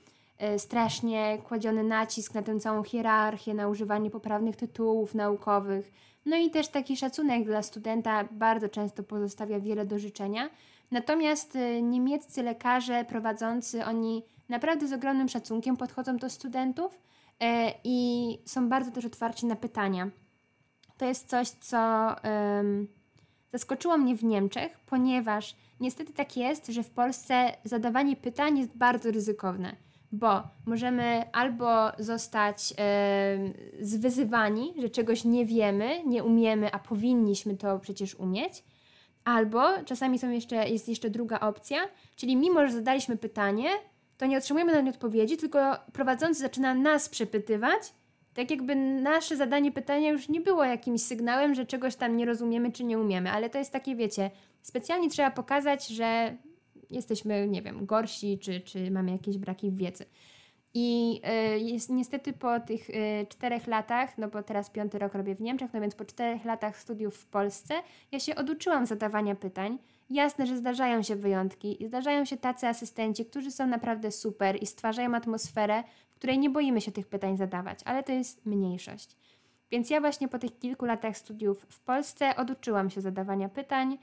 strasznie 0.58 1.38
kładziony 1.48 1.84
nacisk 1.84 2.34
na 2.34 2.42
tę 2.42 2.60
całą 2.60 2.84
hierarchię, 2.84 3.54
na 3.54 3.68
używanie 3.68 4.10
poprawnych 4.10 4.56
tytułów 4.56 5.16
naukowych. 5.16 5.92
No 6.26 6.38
i 6.38 6.50
też 6.50 6.68
taki 6.68 6.98
szacunek 6.98 7.46
dla 7.46 7.64
studenta 7.64 8.24
bardzo 8.32 8.70
często 8.70 9.04
pozostawia 9.04 9.60
wiele 9.60 9.86
do 9.86 10.00
życzenia. 10.00 10.50
Natomiast 10.92 11.56
y, 11.56 11.82
niemieccy 11.82 12.44
lekarze 12.44 13.06
prowadzący, 13.06 13.86
oni 13.86 14.24
naprawdę 14.50 14.88
z 14.88 14.94
ogromnym 14.94 15.30
szacunkiem 15.30 15.78
podchodzą 15.78 16.18
do 16.18 16.30
studentów 16.30 17.02
e, 17.40 17.74
i 17.84 18.38
są 18.46 18.70
bardzo 18.70 18.92
też 18.92 19.06
otwarci 19.06 19.46
na 19.46 19.56
pytania. 19.56 20.10
To 20.98 21.06
jest 21.06 21.30
coś, 21.30 21.50
co 21.50 22.16
zaskoczyło 23.54 23.98
mnie 23.98 24.16
w 24.16 24.24
Niemczech, 24.24 24.80
ponieważ 24.80 25.56
niestety 25.80 26.14
tak 26.14 26.38
jest, 26.38 26.68
że 26.68 26.84
w 26.84 26.90
Polsce 26.90 27.58
zadawanie 27.64 28.16
pytań 28.16 28.60
jest 28.60 28.78
bardzo 28.78 29.12
ryzykowne, 29.12 29.76
bo 30.14 30.44
możemy 30.66 31.24
albo 31.32 31.92
zostać 32.00 32.74
zwyzywani, 33.80 34.74
że 34.82 34.90
czegoś 34.90 35.26
nie 35.26 35.46
wiemy, 35.46 36.04
nie 36.06 36.24
umiemy, 36.24 36.72
a 36.72 36.80
powinniśmy 36.80 37.58
to 37.58 37.80
przecież 37.80 38.16
umieć, 38.16 38.64
Albo 39.24 39.84
czasami 39.86 40.20
są 40.20 40.30
jeszcze, 40.30 40.70
jest 40.70 40.90
jeszcze 40.90 41.10
druga 41.10 41.40
opcja, 41.40 41.78
czyli 42.16 42.36
mimo, 42.36 42.68
że 42.68 42.74
zadaliśmy 42.74 43.18
pytanie, 43.18 43.70
to 44.18 44.26
nie 44.26 44.38
otrzymujemy 44.38 44.74
na 44.74 44.82
nie 44.82 44.90
odpowiedzi, 44.90 45.38
tylko 45.38 45.60
prowadzący 45.94 46.40
zaczyna 46.40 46.74
nas 46.74 47.10
przepytywać, 47.10 47.94
tak 48.34 48.52
jakby 48.52 48.76
nasze 48.76 49.38
zadanie 49.38 49.72
pytania 49.72 50.10
już 50.10 50.30
nie 50.30 50.42
było 50.42 50.64
jakimś 50.64 51.02
sygnałem, 51.02 51.56
że 51.56 51.66
czegoś 51.66 51.96
tam 51.96 52.18
nie 52.18 52.26
rozumiemy 52.26 52.72
czy 52.72 52.84
nie 52.84 53.00
umiemy, 53.00 53.32
ale 53.32 53.50
to 53.50 53.58
jest 53.58 53.72
takie, 53.72 53.96
wiecie, 53.96 54.32
specjalnie 54.62 55.10
trzeba 55.10 55.32
pokazać, 55.32 55.88
że 55.88 56.38
jesteśmy, 56.90 57.48
nie 57.48 57.62
wiem, 57.62 57.86
gorsi, 57.86 58.40
czy, 58.40 58.62
czy 58.62 58.92
mamy 58.92 59.12
jakieś 59.12 59.38
braki 59.38 59.72
w 59.72 59.78
wiedzy. 59.78 60.06
I 60.74 61.22
y, 61.56 61.60
jest, 61.60 61.90
niestety 61.90 62.34
po 62.34 62.60
tych 62.60 62.90
y, 62.90 63.26
czterech 63.30 63.68
latach, 63.68 64.18
no 64.18 64.28
bo 64.28 64.44
teraz 64.44 64.70
piąty 64.70 65.00
rok 65.00 65.14
robię 65.14 65.36
w 65.36 65.42
Niemczech, 65.42 65.74
no 65.74 65.82
więc 65.82 65.96
po 65.96 66.06
czterech 66.06 66.46
latach 66.46 66.80
studiów 66.80 67.18
w 67.18 67.26
Polsce, 67.26 67.74
ja 68.12 68.20
się 68.20 68.36
oduczyłam 68.36 68.86
zadawania 68.86 69.36
pytań. 69.36 69.78
Jasne, 70.10 70.48
że 70.48 70.58
zdarzają 70.58 71.04
się 71.04 71.16
wyjątki 71.16 71.84
i 71.84 71.88
zdarzają 71.88 72.26
się 72.26 72.38
tacy 72.38 72.68
asystenci, 72.68 73.26
którzy 73.26 73.52
są 73.52 73.68
naprawdę 73.68 74.12
super 74.12 74.64
i 74.64 74.66
stwarzają 74.66 75.16
atmosferę, 75.16 75.84
w 76.12 76.16
której 76.16 76.40
nie 76.40 76.50
boimy 76.50 76.82
się 76.82 76.92
tych 76.92 77.08
pytań 77.08 77.38
zadawać, 77.38 77.80
ale 77.86 78.04
to 78.04 78.12
jest 78.12 78.46
mniejszość. 78.46 79.18
Więc 79.72 79.90
ja 79.90 80.02
właśnie 80.02 80.28
po 80.28 80.40
tych 80.40 80.60
kilku 80.60 80.86
latach 80.86 81.18
studiów 81.18 81.66
w 81.70 81.80
Polsce 81.80 82.36
oduczyłam 82.36 82.90
się 82.90 83.02
zadawania 83.02 83.50
pytań, 83.50 83.98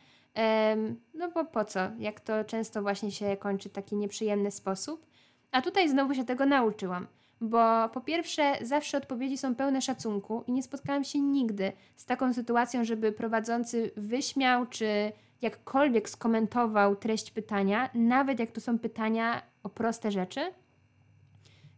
no 1.14 1.30
bo 1.34 1.44
po 1.44 1.64
co, 1.64 1.80
jak 1.98 2.20
to 2.20 2.44
często 2.44 2.82
właśnie 2.82 3.10
się 3.10 3.36
kończy 3.36 3.68
w 3.68 3.72
taki 3.72 3.96
nieprzyjemny 3.96 4.50
sposób. 4.50 5.06
A 5.52 5.62
tutaj 5.62 5.88
znowu 5.88 6.14
się 6.14 6.24
tego 6.24 6.46
nauczyłam, 6.46 7.06
bo 7.40 7.88
po 7.88 8.00
pierwsze, 8.00 8.56
zawsze 8.62 8.98
odpowiedzi 8.98 9.38
są 9.38 9.54
pełne 9.54 9.82
szacunku 9.82 10.44
i 10.46 10.52
nie 10.52 10.62
spotkałam 10.62 11.04
się 11.04 11.20
nigdy 11.20 11.72
z 11.96 12.06
taką 12.06 12.32
sytuacją, 12.34 12.84
żeby 12.84 13.12
prowadzący 13.12 13.90
wyśmiał 13.96 14.66
czy 14.66 15.12
jakkolwiek 15.42 16.08
skomentował 16.08 16.96
treść 16.96 17.30
pytania, 17.30 17.90
nawet 17.94 18.38
jak 18.38 18.50
to 18.50 18.60
są 18.60 18.78
pytania 18.78 19.42
o 19.62 19.68
proste 19.68 20.10
rzeczy. 20.10 20.40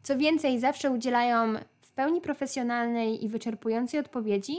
Co 0.02 0.18
więcej, 0.18 0.60
zawsze 0.60 0.90
udzielają 0.90 1.54
w 1.80 1.92
pełni 1.92 2.20
profesjonalnej 2.20 3.24
i 3.24 3.28
wyczerpującej 3.28 4.00
odpowiedzi, 4.00 4.56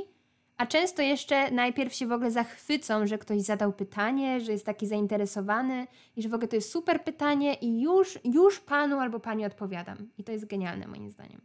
a 0.58 0.66
często 0.66 1.01
jeszcze 1.01 1.51
najpierw 1.51 1.93
się 1.93 2.08
w 2.08 2.12
ogóle 2.12 2.32
zachwycą, 2.32 3.08
że 3.08 3.18
ktoś 3.18 3.41
zadał 3.41 3.74
pytanie, 3.74 4.41
że 4.41 4.51
jest 4.51 4.66
taki 4.66 4.88
zainteresowany 4.88 5.88
i 6.16 6.22
że 6.22 6.30
w 6.30 6.34
ogóle 6.34 6.47
to 6.47 6.56
jest 6.56 6.72
super 6.72 7.04
pytanie 7.04 7.54
i 7.54 7.82
już, 7.82 8.20
już 8.24 8.60
panu 8.60 8.99
albo 8.99 9.20
pani 9.20 9.45
odpowiadam. 9.45 9.97
I 10.18 10.24
to 10.24 10.32
jest 10.32 10.45
genialne 10.45 10.88
moim 10.88 11.12
zdaniem. 11.12 11.41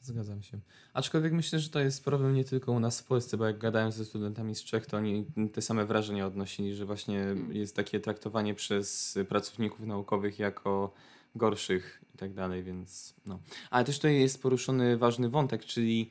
Zgadzam 0.00 0.42
się. 0.42 0.60
Aczkolwiek 0.92 1.32
myślę, 1.32 1.58
że 1.58 1.70
to 1.70 1.80
jest 1.80 2.04
problem 2.04 2.34
nie 2.34 2.44
tylko 2.44 2.72
u 2.72 2.80
nas 2.80 3.00
w 3.00 3.04
Polsce, 3.04 3.36
bo 3.36 3.44
jak 3.44 3.58
gadałem 3.58 3.92
ze 3.92 4.04
studentami 4.04 4.54
z 4.54 4.64
Czech, 4.64 4.86
to 4.86 4.96
oni 4.96 5.26
te 5.52 5.62
same 5.62 5.86
wrażenia 5.86 6.26
odnosili, 6.26 6.74
że 6.74 6.86
właśnie 6.86 7.18
hmm. 7.18 7.52
jest 7.52 7.76
takie 7.76 8.00
traktowanie 8.00 8.54
przez 8.54 9.18
pracowników 9.28 9.86
naukowych 9.86 10.38
jako 10.38 10.92
gorszych 11.34 12.04
i 12.14 12.18
tak 12.18 12.34
dalej, 12.34 12.62
więc 12.62 13.14
no. 13.26 13.38
Ale 13.70 13.84
też 13.84 13.96
tutaj 13.96 14.20
jest 14.20 14.42
poruszony 14.42 14.96
ważny 14.96 15.28
wątek, 15.28 15.64
czyli 15.64 16.10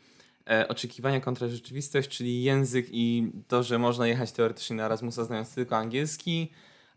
oczekiwania 0.67 1.21
kontra 1.21 1.47
rzeczywistość, 1.47 2.09
czyli 2.09 2.43
język 2.43 2.87
i 2.91 3.31
to, 3.47 3.63
że 3.63 3.79
można 3.79 4.07
jechać 4.07 4.31
teoretycznie 4.31 4.75
na 4.75 4.85
Erasmusa 4.85 5.23
znając 5.23 5.55
tylko 5.55 5.77
angielski, 5.77 6.51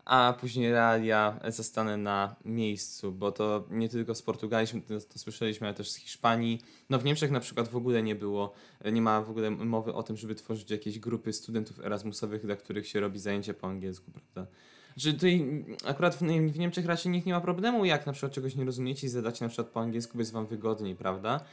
a 0.05 0.33
później 0.39 0.71
realia 0.71 1.39
zostanę 1.47 1.97
na 1.97 2.35
miejscu, 2.45 3.11
bo 3.11 3.31
to 3.31 3.67
nie 3.69 3.89
tylko 3.89 4.15
z 4.15 4.21
Portugalii, 4.21 4.81
to, 4.81 5.01
to 5.13 5.19
słyszeliśmy, 5.19 5.67
ale 5.67 5.73
też 5.73 5.91
z 5.91 5.95
Hiszpanii. 5.95 6.61
No 6.89 6.99
w 6.99 7.03
Niemczech 7.03 7.31
na 7.31 7.39
przykład 7.39 7.67
w 7.67 7.75
ogóle 7.75 8.03
nie 8.03 8.15
było, 8.15 8.53
nie 8.91 9.01
ma 9.01 9.21
w 9.21 9.29
ogóle 9.29 9.51
mowy 9.51 9.93
o 9.93 10.03
tym, 10.03 10.17
żeby 10.17 10.35
tworzyć 10.35 10.71
jakieś 10.71 10.99
grupy 10.99 11.33
studentów 11.33 11.79
erasmusowych, 11.79 12.45
dla 12.45 12.55
których 12.55 12.87
się 12.87 12.99
robi 12.99 13.19
zajęcia 13.19 13.53
po 13.53 13.67
angielsku, 13.67 14.11
prawda? 14.11 14.51
Że 14.97 15.13
tutaj 15.13 15.65
akurat 15.85 16.15
w, 16.15 16.19
w 16.51 16.59
Niemczech 16.59 16.85
raczej 16.85 17.11
nikt 17.11 17.27
nie 17.27 17.33
ma 17.33 17.41
problemu, 17.41 17.85
jak 17.85 18.05
na 18.05 18.13
przykład 18.13 18.31
czegoś 18.31 18.55
nie 18.55 18.65
rozumiecie 18.65 19.07
i 19.07 19.09
zadacie 19.09 19.45
na 19.45 19.49
przykład 19.49 19.67
po 19.67 19.79
angielsku, 19.79 20.19
jest 20.19 20.31
wam 20.31 20.47
wygodniej, 20.47 20.95
prawda? 20.95 21.45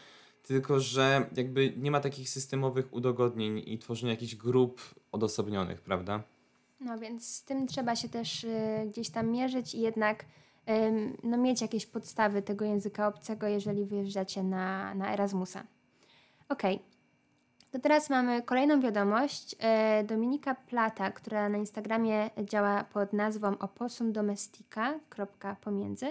Tylko 0.42 0.80
że 0.80 1.26
jakby 1.36 1.72
nie 1.76 1.90
ma 1.90 2.00
takich 2.00 2.30
systemowych 2.30 2.94
udogodnień 2.94 3.62
i 3.66 3.78
tworzenia 3.78 4.12
jakichś 4.12 4.34
grup 4.34 4.80
odosobnionych, 5.12 5.80
prawda? 5.80 6.22
No 6.80 6.98
więc 6.98 7.34
z 7.34 7.44
tym 7.44 7.66
trzeba 7.66 7.96
się 7.96 8.08
też 8.08 8.44
y, 8.44 8.86
gdzieś 8.88 9.10
tam 9.10 9.28
mierzyć 9.28 9.74
i 9.74 9.80
jednak 9.80 10.24
no, 11.22 11.36
mieć 11.36 11.62
jakieś 11.62 11.86
podstawy 11.86 12.42
tego 12.42 12.64
języka 12.64 13.08
obcego, 13.08 13.46
jeżeli 13.46 13.84
wyjeżdżacie 13.84 14.42
na, 14.42 14.94
na 14.94 15.12
Erasmusa. 15.12 15.64
Ok. 16.48 16.62
To 17.70 17.78
teraz 17.78 18.10
mamy 18.10 18.42
kolejną 18.42 18.80
wiadomość. 18.80 19.56
E, 19.58 20.04
Dominika 20.04 20.54
Plata, 20.54 21.10
która 21.10 21.48
na 21.48 21.58
Instagramie 21.58 22.30
działa 22.44 22.84
pod 22.84 23.12
nazwą 23.12 23.58
oposumdomestica.pomiędzy. 23.58 26.06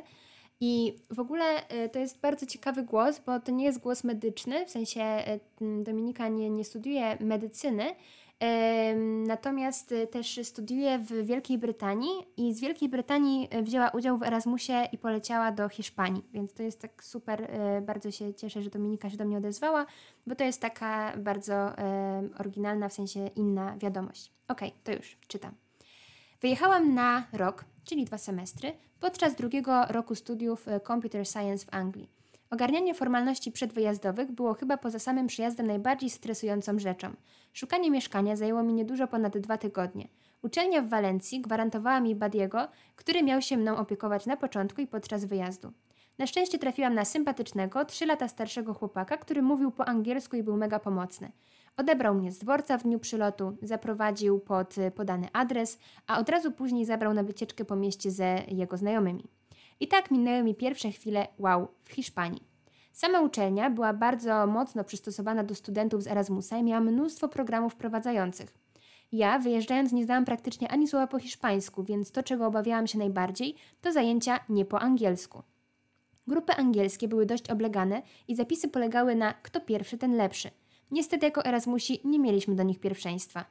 I 0.59 0.95
w 1.09 1.19
ogóle 1.19 1.67
e, 1.67 1.89
to 1.89 1.99
jest 1.99 2.19
bardzo 2.19 2.45
ciekawy 2.45 2.83
głos, 2.83 3.19
bo 3.19 3.39
to 3.39 3.51
nie 3.51 3.65
jest 3.65 3.79
głos 3.79 4.03
medyczny, 4.03 4.65
w 4.65 4.69
sensie 4.69 5.01
e, 5.01 5.39
Dominika 5.83 6.27
nie, 6.27 6.49
nie 6.49 6.63
studiuje 6.63 7.17
medycyny, 7.19 7.95
Natomiast 9.27 9.91
y, 9.91 10.07
też 10.07 10.39
studiuje 10.43 10.99
w 10.99 11.25
Wielkiej 11.25 11.57
Brytanii 11.57 12.11
i 12.37 12.53
z 12.53 12.61
Wielkiej 12.61 12.89
Brytanii 12.89 13.49
wzięła 13.63 13.89
udział 13.89 14.17
w 14.17 14.23
Erasmusie 14.23 14.73
i 14.91 14.97
poleciała 14.97 15.51
do 15.51 15.69
Hiszpanii. 15.69 16.23
Więc 16.33 16.53
to 16.53 16.63
jest 16.63 16.81
tak 16.81 17.03
super, 17.03 17.49
bardzo 17.81 18.11
się 18.11 18.33
cieszę, 18.33 18.61
że 18.61 18.69
Dominika 18.69 19.09
się 19.09 19.17
do 19.17 19.25
mnie 19.25 19.37
odezwała, 19.37 19.85
bo 20.27 20.35
to 20.35 20.43
jest 20.43 20.61
taka 20.61 21.17
bardzo 21.17 21.71
oryginalna, 22.39 22.89
w 22.89 22.93
sensie 22.93 23.27
inna 23.35 23.77
wiadomość. 23.77 24.31
Ok, 24.47 24.61
to 24.83 24.91
już 24.91 25.17
czytam. 25.27 25.51
Wyjechałam 26.41 26.93
na 26.93 27.23
rok, 27.33 27.65
czyli 27.87 28.05
dwa 28.05 28.17
semestry, 28.17 28.73
podczas 28.99 29.35
drugiego 29.35 29.85
roku 29.85 30.15
studiów 30.15 30.65
Computer 30.87 31.27
Science 31.27 31.65
w 31.65 31.73
Anglii. 31.73 32.09
Ogarnianie 32.49 32.93
formalności 32.93 33.51
przedwyjazdowych 33.51 34.31
było 34.31 34.53
chyba 34.53 34.77
poza 34.77 34.99
samym 34.99 35.27
przyjazdem 35.27 35.67
najbardziej 35.67 36.09
stresującą 36.09 36.79
rzeczą. 36.79 37.13
Szukanie 37.53 37.91
mieszkania 37.91 38.35
zajęło 38.35 38.63
mi 38.63 38.73
niedużo 38.73 39.07
ponad 39.07 39.37
dwa 39.37 39.57
tygodnie. 39.57 40.07
Uczelnia 40.41 40.81
w 40.81 40.89
Walencji 40.89 41.41
gwarantowała 41.41 41.99
mi 41.99 42.15
Badiego, 42.15 42.67
który 42.95 43.23
miał 43.23 43.41
się 43.41 43.57
mną 43.57 43.77
opiekować 43.77 44.25
na 44.25 44.37
początku 44.37 44.81
i 44.81 44.87
podczas 44.87 45.25
wyjazdu. 45.25 45.71
Na 46.17 46.27
szczęście 46.27 46.59
trafiłam 46.59 46.93
na 46.93 47.05
sympatycznego, 47.05 47.85
trzy 47.85 48.05
lata 48.05 48.27
starszego 48.27 48.73
chłopaka, 48.73 49.17
który 49.17 49.41
mówił 49.41 49.71
po 49.71 49.87
angielsku 49.87 50.35
i 50.35 50.43
był 50.43 50.57
mega 50.57 50.79
pomocny. 50.79 51.31
Odebrał 51.77 52.15
mnie 52.15 52.31
z 52.31 52.37
dworca 52.37 52.77
w 52.77 52.83
dniu 52.83 52.99
przylotu, 52.99 53.57
zaprowadził 53.61 54.39
pod 54.39 54.77
y, 54.77 54.91
podany 54.91 55.27
adres, 55.33 55.79
a 56.07 56.19
od 56.19 56.29
razu 56.29 56.51
później 56.51 56.85
zabrał 56.85 57.13
na 57.13 57.23
wycieczkę 57.23 57.65
po 57.65 57.75
mieście 57.75 58.11
ze 58.11 58.41
jego 58.47 58.77
znajomymi. 58.77 59.23
I 59.79 59.87
tak 59.87 60.11
minęły 60.11 60.43
mi 60.43 60.55
pierwsze 60.55 60.91
chwile 60.91 61.27
wow 61.39 61.67
w 61.83 61.91
Hiszpanii. 61.91 62.43
Sama 62.93 63.21
uczelnia 63.21 63.69
była 63.69 63.93
bardzo 63.93 64.47
mocno 64.47 64.83
przystosowana 64.83 65.43
do 65.43 65.55
studentów 65.55 66.03
z 66.03 66.07
Erasmusa 66.07 66.57
i 66.57 66.63
miała 66.63 66.81
mnóstwo 66.81 67.27
programów 67.27 67.73
wprowadzających. 67.73 68.53
Ja, 69.11 69.39
wyjeżdżając, 69.39 69.91
nie 69.91 70.05
znałam 70.05 70.25
praktycznie 70.25 70.71
ani 70.71 70.87
słowa 70.87 71.07
po 71.07 71.19
hiszpańsku, 71.19 71.83
więc 71.83 72.11
to, 72.11 72.23
czego 72.23 72.45
obawiałam 72.47 72.87
się 72.87 72.97
najbardziej, 72.97 73.55
to 73.81 73.91
zajęcia 73.91 74.39
nie 74.49 74.65
po 74.65 74.79
angielsku. 74.79 75.43
Grupy 76.27 76.53
angielskie 76.53 77.07
były 77.07 77.25
dość 77.25 77.49
oblegane 77.49 78.01
i 78.27 78.35
zapisy 78.35 78.67
polegały 78.67 79.15
na 79.15 79.33
kto 79.33 79.61
pierwszy, 79.61 79.97
ten 79.97 80.15
lepszy. 80.15 80.51
Niestety, 80.91 81.25
jako 81.25 81.45
Erasmusi 81.45 82.01
nie 82.03 82.19
mieliśmy 82.19 82.55
do 82.55 82.63
nich 82.63 82.79
pierwszeństwa. 82.79 83.45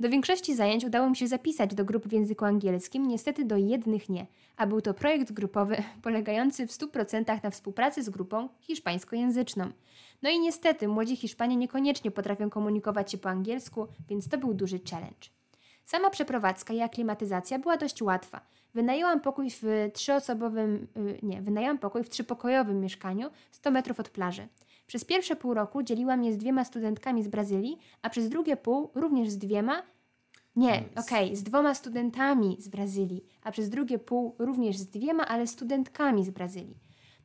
Do 0.00 0.08
większości 0.08 0.54
zajęć 0.54 0.84
udało 0.84 1.10
mi 1.10 1.16
się 1.16 1.28
zapisać 1.28 1.74
do 1.74 1.84
grup 1.84 2.08
w 2.08 2.12
języku 2.12 2.44
angielskim, 2.44 3.08
niestety 3.08 3.44
do 3.44 3.56
jednych 3.56 4.08
nie, 4.08 4.26
a 4.56 4.66
był 4.66 4.80
to 4.80 4.94
projekt 4.94 5.32
grupowy 5.32 5.76
polegający 6.02 6.66
w 6.66 6.70
100% 6.70 7.42
na 7.42 7.50
współpracy 7.50 8.02
z 8.02 8.10
grupą 8.10 8.48
hiszpańskojęzyczną. 8.60 9.70
No 10.22 10.30
i 10.30 10.40
niestety 10.40 10.88
młodzi 10.88 11.16
Hiszpanie 11.16 11.56
niekoniecznie 11.56 12.10
potrafią 12.10 12.50
komunikować 12.50 13.12
się 13.12 13.18
po 13.18 13.28
angielsku, 13.28 13.86
więc 14.08 14.28
to 14.28 14.38
był 14.38 14.54
duży 14.54 14.80
challenge. 14.90 15.28
Sama 15.84 16.10
przeprowadzka 16.10 16.74
i 16.74 16.80
aklimatyzacja 16.80 17.58
była 17.58 17.76
dość 17.76 18.02
łatwa. 18.02 18.40
Wynajęłam 18.74 19.20
pokój 19.20 19.50
w 19.50 19.90
trzyosobowym, 19.92 20.86
y, 20.96 21.18
nie, 21.22 21.42
wynajęłam 21.42 21.78
pokój 21.78 22.04
w 22.04 22.08
trzypokojowym 22.08 22.80
mieszkaniu 22.80 23.30
100 23.50 23.70
metrów 23.70 24.00
od 24.00 24.08
plaży. 24.08 24.48
Przez 24.88 25.04
pierwsze 25.04 25.36
pół 25.36 25.54
roku 25.54 25.82
dzieliłam 25.82 26.24
je 26.24 26.32
z 26.32 26.36
dwiema 26.36 26.64
studentkami 26.64 27.22
z 27.22 27.28
Brazylii, 27.28 27.78
a 28.02 28.10
przez 28.10 28.28
drugie 28.28 28.56
pół 28.56 28.90
również 28.94 29.30
z 29.30 29.38
dwiema. 29.38 29.82
Nie, 30.56 30.84
okej, 30.96 31.24
okay, 31.24 31.36
z 31.36 31.42
dwoma 31.42 31.74
studentami 31.74 32.56
z 32.60 32.68
Brazylii, 32.68 33.24
a 33.42 33.50
przez 33.50 33.68
drugie 33.68 33.98
pół 33.98 34.34
również 34.38 34.76
z 34.76 34.86
dwiema, 34.86 35.28
ale 35.28 35.46
studentkami 35.46 36.24
z 36.24 36.30
Brazylii. 36.30 36.76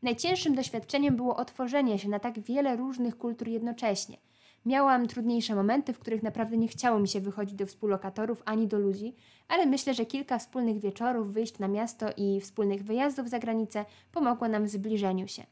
Najcięższym 0.01 0.55
doświadczeniem 0.55 1.15
było 1.15 1.35
otworzenie 1.35 1.99
się 1.99 2.09
na 2.09 2.19
tak 2.19 2.39
wiele 2.39 2.75
różnych 2.75 3.17
kultur 3.17 3.47
jednocześnie. 3.47 4.17
Miałam 4.65 5.07
trudniejsze 5.07 5.55
momenty, 5.55 5.93
w 5.93 5.99
których 5.99 6.23
naprawdę 6.23 6.57
nie 6.57 6.67
chciało 6.67 6.99
mi 6.99 7.07
się 7.07 7.19
wychodzić 7.19 7.55
do 7.55 7.65
współlokatorów 7.65 8.43
ani 8.45 8.67
do 8.67 8.79
ludzi, 8.79 9.15
ale 9.47 9.65
myślę, 9.65 9.93
że 9.93 10.05
kilka 10.05 10.39
wspólnych 10.39 10.79
wieczorów, 10.79 11.33
wyjść 11.33 11.59
na 11.59 11.67
miasto 11.67 12.05
i 12.17 12.41
wspólnych 12.41 12.83
wyjazdów 12.83 13.29
za 13.29 13.39
granicę 13.39 13.85
pomogło 14.11 14.47
nam 14.47 14.65
w 14.65 14.69
zbliżeniu 14.69 15.27
się. 15.27 15.43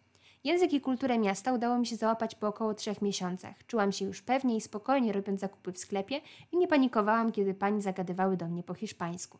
Język 0.43 0.73
i 0.73 0.81
kulturę 0.81 1.19
miasta 1.19 1.53
udało 1.53 1.77
mi 1.77 1.87
się 1.87 1.95
załapać 1.95 2.35
po 2.35 2.47
około 2.47 2.73
trzech 2.73 3.01
miesiącach. 3.01 3.65
Czułam 3.67 3.91
się 3.91 4.05
już 4.05 4.21
pewnie 4.21 4.55
i 4.55 4.61
spokojnie 4.61 5.13
robiąc 5.13 5.39
zakupy 5.39 5.71
w 5.71 5.77
sklepie 5.77 6.21
i 6.51 6.57
nie 6.57 6.67
panikowałam, 6.67 7.31
kiedy 7.31 7.53
pani 7.53 7.81
zagadywały 7.81 8.37
do 8.37 8.47
mnie 8.47 8.63
po 8.63 8.73
hiszpańsku. 8.73 9.37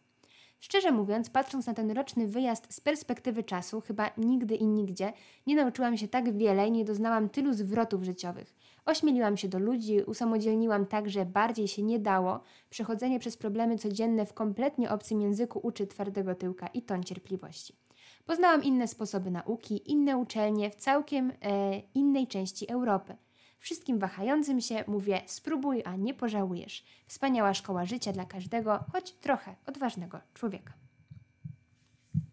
Szczerze 0.60 0.92
mówiąc, 0.92 1.30
patrząc 1.30 1.68
na 1.68 1.74
ten 1.74 1.92
roczny 1.92 2.28
wyjazd 2.28 2.74
z 2.74 2.80
perspektywy 2.80 3.44
czasu, 3.44 3.82
chyba 3.82 4.12
nigdy 4.18 4.56
i 4.56 4.68
nigdzie 4.68 5.14
nie 5.48 5.56
nauczyłam 5.56 5.98
się 5.98 6.08
tak 6.08 6.38
wiele 6.38 6.68
i 6.68 6.72
nie 6.72 6.86
doznałam 6.86 7.30
tylu 7.30 7.54
zwrotów 7.54 8.04
życiowych. 8.04 8.56
Ośmieliłam 8.86 9.38
się 9.38 9.48
do 9.48 9.60
ludzi, 9.60 10.04
usamodzielniłam 10.04 10.86
tak, 10.86 11.10
że 11.10 11.26
bardziej 11.26 11.68
się 11.68 11.84
nie 11.84 12.00
dało. 12.00 12.40
Przechodzenie 12.70 13.20
przez 13.20 13.38
problemy 13.38 13.78
codzienne 13.78 14.26
w 14.26 14.34
kompletnie 14.34 14.92
obcym 14.92 15.22
języku 15.22 15.60
uczy 15.64 15.88
twardego 15.88 16.36
tyłka 16.36 16.68
i 16.68 16.82
ton 16.82 17.04
cierpliwości. 17.04 17.81
Poznałam 18.26 18.64
inne 18.64 18.88
sposoby 18.88 19.32
nauki, 19.32 19.92
inne 19.92 20.18
uczelnie 20.18 20.70
w 20.70 20.76
całkiem 20.76 21.32
e, 21.42 21.80
innej 21.80 22.28
części 22.28 22.72
Europy. 22.72 23.16
Wszystkim 23.60 24.00
wahającym 24.00 24.62
się 24.62 24.84
mówię: 24.88 25.22
spróbuj, 25.26 25.82
a 25.86 25.96
nie 25.96 26.14
pożałujesz. 26.14 26.84
Wspaniała 27.08 27.54
szkoła 27.54 27.86
życia 27.86 28.12
dla 28.12 28.26
każdego, 28.26 28.84
choć 28.92 29.12
trochę 29.12 29.56
odważnego 29.66 30.20
człowieka. 30.34 30.74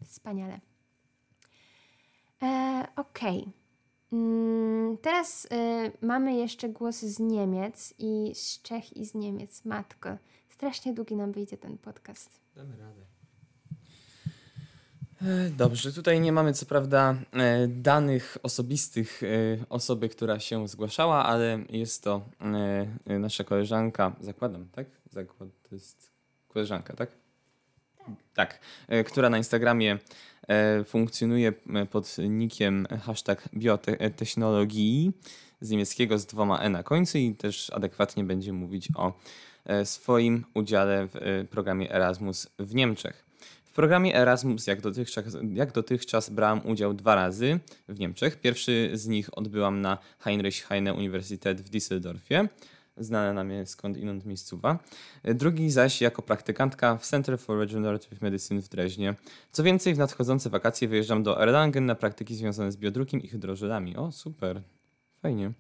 Wspaniale. 0.05 0.61
E, 2.43 2.87
Okej. 2.97 3.39
Okay. 3.39 3.53
Mm, 4.13 4.99
teraz 4.99 5.45
y, 5.45 5.49
mamy 6.07 6.37
jeszcze 6.37 6.69
głosy 6.69 7.11
z 7.11 7.19
Niemiec 7.19 7.95
i 7.99 8.35
z 8.35 8.63
Czech 8.63 8.97
i 8.97 9.07
z 9.07 9.15
Niemiec. 9.15 9.65
Matko, 9.65 10.09
strasznie 10.49 10.95
długi 10.95 11.17
nam 11.17 11.33
wyjdzie 11.33 11.57
ten 11.57 11.79
podcast. 11.79 12.41
Damy 12.55 12.77
radę. 12.77 13.18
E, 15.23 15.51
dobrze, 15.51 15.93
tutaj 15.93 16.21
nie 16.21 16.33
mamy 16.33 16.53
co 16.53 16.67
prawda 16.67 17.15
e, 17.33 17.69
danych 17.69 18.39
osobistych 18.43 19.23
e, 19.23 19.27
osoby, 19.69 20.09
która 20.09 20.41
się 20.41 20.69
zgłaszała, 20.69 21.25
ale 21.25 21.59
jest 21.71 22.05
to 22.05 22.29
nasza 23.07 23.45
koleżanka, 23.45 24.13
zakładam, 24.21 24.69
tak? 24.73 24.87
Zakład 25.11 25.49
to 25.69 25.75
jest 25.75 26.13
koleżanka, 26.49 26.97
tak? 26.97 27.11
Tak. 28.35 28.61
która 29.07 29.31
na 29.31 29.39
Instagramie 29.39 29.99
funkcjonuje 30.87 31.53
pod 31.91 32.17
nickiem 32.19 32.87
hashtag 33.03 33.49
biotechnologii 33.55 35.13
z 35.61 35.71
niemieckiego 35.71 36.19
z 36.19 36.27
dwoma 36.27 36.59
e 36.59 36.69
na 36.69 36.83
końcu 36.83 37.19
i 37.19 37.35
też 37.35 37.71
adekwatnie 37.71 38.25
będzie 38.25 38.53
mówić 38.53 38.89
o 38.97 39.13
swoim 39.85 40.45
udziale 40.55 41.09
w 41.13 41.47
programie 41.51 41.95
Erasmus 41.95 42.49
w 42.59 42.75
Niemczech 42.75 43.28
programie 43.79 44.17
Erasmus, 44.17 44.67
jak 44.67 44.81
dotychczas, 44.81 45.25
jak 45.53 45.73
dotychczas 45.73 46.31
brałam 46.31 46.67
udział 46.67 46.95
dwa 46.95 47.15
razy 47.15 47.61
w 47.89 47.99
Niemczech. 47.99 48.41
Pierwszy 48.41 48.91
z 48.95 49.07
nich 49.07 49.39
odbyłam 49.39 49.81
na 49.81 49.99
Heinrich 50.19 50.67
Heine 50.67 50.95
Universität 50.95 51.61
w 51.61 51.71
Düsseldorfie, 51.71 52.49
znana 52.97 53.33
na 53.33 53.45
mnie 53.45 53.67
skąd 53.67 53.97
inąd 53.97 54.27
miejscowa. 54.27 54.79
Drugi 55.25 55.71
zaś 55.71 56.01
jako 56.01 56.23
praktykantka 56.23 56.97
w 56.97 57.07
Center 57.07 57.39
for 57.39 57.59
Regenerative 57.59 58.23
Medicine 58.23 58.63
w 58.63 58.69
Dreźnie. 58.69 59.15
Co 59.53 59.63
więcej, 59.63 59.95
w 59.95 59.99
nadchodzące 59.99 60.51
wakacje 60.51 60.89
wyjeżdżam 60.89 61.23
do 61.23 61.43
Erlangen 61.43 61.87
na 61.87 61.95
praktyki 61.95 62.35
związane 62.35 62.73
z 62.73 62.77
biodrukiem 62.77 63.23
i 63.23 63.29
hydrożelami. 63.29 63.97
O, 63.97 64.13
super. 64.13 64.63
Fajnie. 65.23 65.53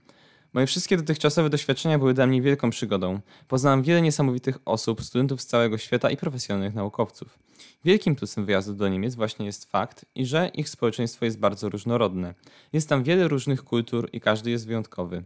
Moje 0.58 0.66
wszystkie 0.66 0.96
dotychczasowe 0.96 1.50
doświadczenia 1.50 1.98
były 1.98 2.14
dla 2.14 2.26
mnie 2.26 2.42
wielką 2.42 2.70
przygodą. 2.70 3.20
Poznałam 3.48 3.82
wiele 3.82 4.02
niesamowitych 4.02 4.58
osób, 4.64 5.04
studentów 5.04 5.42
z 5.42 5.46
całego 5.46 5.78
świata 5.78 6.10
i 6.10 6.16
profesjonalnych 6.16 6.74
naukowców. 6.74 7.38
Wielkim 7.84 8.16
plusem 8.16 8.44
wyjazdu 8.44 8.74
do 8.74 8.88
Niemiec 8.88 9.14
właśnie 9.14 9.46
jest 9.46 9.70
fakt, 9.70 10.04
i 10.14 10.26
że 10.26 10.50
ich 10.54 10.68
społeczeństwo 10.68 11.24
jest 11.24 11.38
bardzo 11.38 11.68
różnorodne. 11.68 12.34
Jest 12.72 12.88
tam 12.88 13.02
wiele 13.02 13.28
różnych 13.28 13.64
kultur 13.64 14.08
i 14.12 14.20
każdy 14.20 14.50
jest 14.50 14.66
wyjątkowy. 14.66 15.24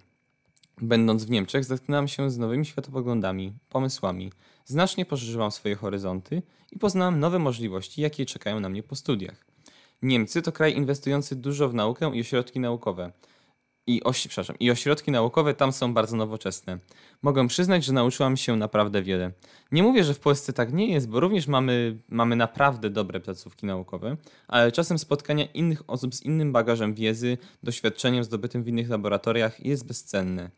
Będąc 0.80 1.24
w 1.24 1.30
Niemczech, 1.30 1.64
zetknęłam 1.64 2.09
się 2.09 2.30
z 2.30 2.39
nowymi 2.39 2.66
światopoglądami, 2.66 3.53
pomysłami. 3.68 4.33
Znacznie 4.64 5.05
poszerzyłam 5.05 5.51
swoje 5.51 5.76
horyzonty 5.76 6.43
i 6.72 6.78
poznałam 6.78 7.20
nowe 7.20 7.39
możliwości, 7.39 8.03
jakie 8.03 8.26
czekają 8.26 8.61
na 8.61 8.68
mnie 8.68 8.83
po 8.83 8.97
studiach. 8.97 9.45
Niemcy 10.03 10.43
to 10.43 10.53
kraj 10.53 10.76
inwestujący 10.76 11.37
dużo 11.37 11.68
w 11.68 11.74
naukę 11.74 12.11
i 12.14 12.20
ośrodki 12.20 12.61
naukowe. 12.61 13.12
I, 13.87 14.03
przepraszam, 14.12 14.57
I 14.61 14.70
ośrodki 14.70 15.11
naukowe 15.11 15.55
tam 15.55 15.72
są 15.72 15.95
bardzo 15.95 16.16
nowoczesne. 16.16 16.78
Mogę 17.22 17.49
przyznać, 17.49 17.85
że 17.85 17.93
nauczyłam 17.93 18.37
się 18.37 18.57
naprawdę 18.57 19.03
wiele. 19.03 19.33
Nie 19.72 19.83
mówię, 19.83 20.05
że 20.05 20.14
w 20.14 20.20
Polsce 20.20 20.53
tak 20.53 20.72
nie 20.72 20.93
jest, 20.93 21.09
bo 21.09 21.20
również 21.20 21.47
mamy, 21.47 21.99
mamy 22.09 22.37
naprawdę 22.37 22.91
dobre 22.91 23.20
placówki 23.20 23.66
naukowe, 23.66 24.16
ale 24.49 24.72
czasem 24.72 24.99
spotkania 24.99 25.45
innych 25.45 25.91
osób 25.91 26.14
z 26.14 26.22
innym 26.22 26.53
bagażem 26.53 26.95
wiedzy, 26.95 27.39
doświadczeniem 27.62 28.24
zdobytym 28.24 28.62
w 28.62 28.68
innych 28.68 28.89
laboratoriach 28.89 29.66
jest 29.66 29.87
bezcenne. 29.87 30.51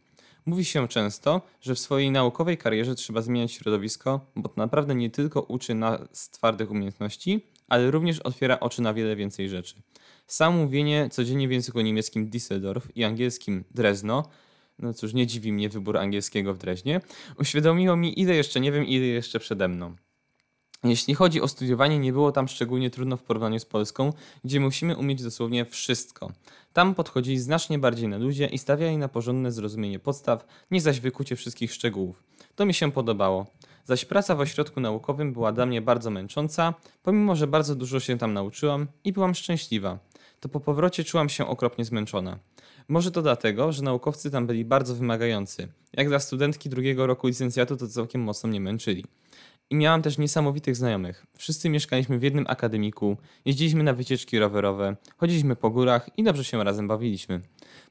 Mówi 0.47 0.65
się 0.65 0.89
często, 0.89 1.43
że 1.61 1.75
w 1.75 1.79
swojej 1.79 2.11
naukowej 2.11 2.59
karierze 2.59 2.95
trzeba 2.95 3.23
zmieniać 3.23 3.53
środowisko, 3.53 4.21
bo 4.37 4.49
to 4.49 4.55
naprawdę 4.57 4.95
nie 4.95 5.11
tylko 5.11 5.41
uczy 5.41 5.75
nas 5.75 6.31
twardych 6.31 6.71
umiejętności, 6.71 7.47
ale 7.69 7.91
również 7.91 8.19
otwiera 8.19 8.61
oczy 8.61 8.83
na 8.83 8.95
wiele 8.95 9.17
więcej 9.17 9.49
rzeczy. 9.49 9.75
Sam 10.27 10.57
mówienie 10.57 11.09
codziennie 11.13 11.49
w 11.49 11.53
języku 11.53 11.81
niemieckim 11.81 12.31
Düsseldorf 12.31 12.83
i 12.95 13.05
angielskim 13.05 13.65
Drezno, 13.71 14.29
no 14.79 14.95
cóż, 14.95 15.15
nie 15.15 15.27
dziwi 15.27 15.53
mnie 15.53 15.69
wybór 15.69 15.99
angielskiego 15.99 16.55
w 16.55 16.59
Dreźnie, 16.59 17.01
uświadomiło 17.39 17.97
mi, 17.97 18.21
ile 18.21 18.35
jeszcze 18.35 18.61
nie 18.61 18.73
wiem, 18.73 18.87
ile 18.87 19.07
jeszcze 19.07 19.41
przede 19.41 19.69
mną. 19.69 19.97
Jeśli 20.85 21.15
chodzi 21.15 21.41
o 21.41 21.49
studiowanie, 21.49 21.99
nie 21.99 22.13
było 22.13 22.33
tam 22.33 22.49
szczególnie 22.49 22.91
trudno 22.91 23.17
w 23.17 23.23
porównaniu 23.23 23.59
z 23.59 23.65
Polską, 23.65 24.13
gdzie 24.45 24.61
musimy 24.61 24.97
umieć 24.97 25.23
dosłownie 25.23 25.65
wszystko. 25.65 26.33
Tam 26.73 26.95
podchodzili 26.95 27.39
znacznie 27.39 27.79
bardziej 27.79 28.09
na 28.09 28.19
ludzie 28.19 28.47
i 28.47 28.59
stawiali 28.59 28.99
na 28.99 29.09
porządne 29.09 29.53
zrozumienie 29.53 29.99
podstaw, 29.99 30.47
nie 30.71 30.81
zaś 30.81 31.01
wykucie 31.01 31.37
wszystkich 31.37 31.73
szczegółów. 31.73 32.23
To 32.55 32.67
mi 32.67 32.75
się 32.75 32.93
podobało. 32.93 33.47
Zaś 33.85 34.05
praca 34.05 34.35
w 34.35 34.41
ośrodku 34.41 34.81
naukowym 34.81 35.33
była 35.33 35.53
dla 35.53 35.67
mnie 35.67 35.83
bardzo 35.83 36.11
męcząca, 36.11 36.75
pomimo 37.03 37.37
że 37.37 37.47
bardzo 37.47 37.75
dużo 37.75 38.01
się 38.01 38.19
tam 38.19 38.33
nauczyłam 38.33 38.87
i 39.05 39.13
byłam 39.13 39.35
szczęśliwa. 39.35 39.99
To 40.41 40.49
po 40.49 40.61
powrocie 40.61 41.05
czułam 41.05 41.29
się 41.29 41.47
okropnie 41.47 41.85
zmęczona. 41.85 42.39
Może 42.89 43.11
to 43.11 43.23
dlatego, 43.23 43.73
że 43.73 43.83
naukowcy 43.83 44.31
tam 44.31 44.47
byli 44.47 44.65
bardzo 44.65 44.95
wymagający. 44.95 45.69
Jak 45.93 46.09
dla 46.09 46.19
studentki 46.19 46.69
drugiego 46.69 47.07
roku 47.07 47.27
licencjatu 47.27 47.77
to 47.77 47.89
całkiem 47.89 48.21
mocno 48.21 48.49
mnie 48.49 48.61
męczyli. 48.61 49.05
I 49.71 49.77
miałam 49.77 50.03
też 50.03 50.19
niesamowitych 50.19 50.77
znajomych. 50.77 51.27
Wszyscy 51.37 51.69
mieszkaliśmy 51.69 52.19
w 52.19 52.23
jednym 52.23 52.45
akademiku, 52.49 53.17
jeździliśmy 53.45 53.83
na 53.83 53.93
wycieczki 53.93 54.39
rowerowe, 54.39 54.97
chodziliśmy 55.17 55.57
po 55.57 55.71
górach 55.71 56.11
i 56.19 56.23
dobrze 56.23 56.45
się 56.45 56.65
razem 56.65 56.89
bawiliśmy. 56.89 57.41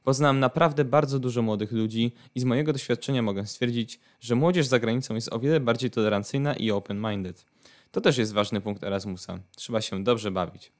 Poznałam 0.04 0.40
naprawdę 0.40 0.86
bardzo 0.86 1.20
dużo 1.20 1.42
młodych 1.42 1.72
ludzi 1.72 2.12
i 2.36 2.40
z 2.40 2.44
mojego 2.44 2.74
doświadczenia 2.74 3.22
mogę 3.22 3.48
stwierdzić, 3.48 4.00
że 4.20 4.36
młodzież 4.36 4.68
za 4.68 4.80
granicą 4.80 5.16
jest 5.16 5.34
o 5.34 5.40
wiele 5.40 5.60
bardziej 5.60 5.92
tolerancyjna 5.92 6.54
i 6.54 6.72
open-minded. 6.72 7.46
To 7.92 8.02
też 8.02 8.18
jest 8.18 8.34
ważny 8.34 8.62
punkt 8.62 8.84
Erasmusa. 8.84 9.40
Trzeba 9.56 9.82
się 9.82 10.04
dobrze 10.04 10.32
bawić. 10.32 10.72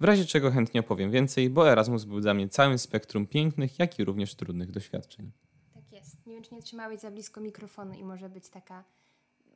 W 0.00 0.04
razie 0.04 0.24
czego 0.24 0.50
chętnie 0.50 0.80
opowiem 0.80 1.10
więcej, 1.10 1.50
bo 1.50 1.70
Erasmus 1.70 2.04
był 2.04 2.20
dla 2.20 2.34
mnie 2.34 2.48
całym 2.48 2.78
spektrum 2.78 3.26
pięknych, 3.26 3.78
jak 3.78 3.98
i 3.98 4.04
również 4.04 4.34
trudnych 4.34 4.70
doświadczeń. 4.70 5.30
Tak 5.74 5.92
jest. 5.92 6.26
Nie 6.26 6.34
wiem, 6.34 6.42
czy 6.42 6.54
nie 6.54 6.62
trzymałeś 6.62 7.00
za 7.00 7.10
blisko 7.10 7.40
mikrofonu 7.40 7.94
i 7.94 8.04
może 8.04 8.28
być 8.28 8.48
taka 8.48 8.84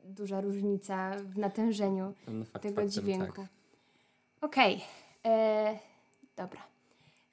duża 0.07 0.41
różnica 0.41 1.11
w 1.23 1.37
natężeniu 1.37 2.13
no, 2.27 2.45
fakt, 2.45 2.63
tego 2.63 2.81
faktem, 2.81 2.89
dźwięku. 2.89 3.41
Tak. 3.41 3.45
Okej, 4.41 4.75
okay. 4.75 5.33
E, 5.33 5.79
dobra. 6.37 6.61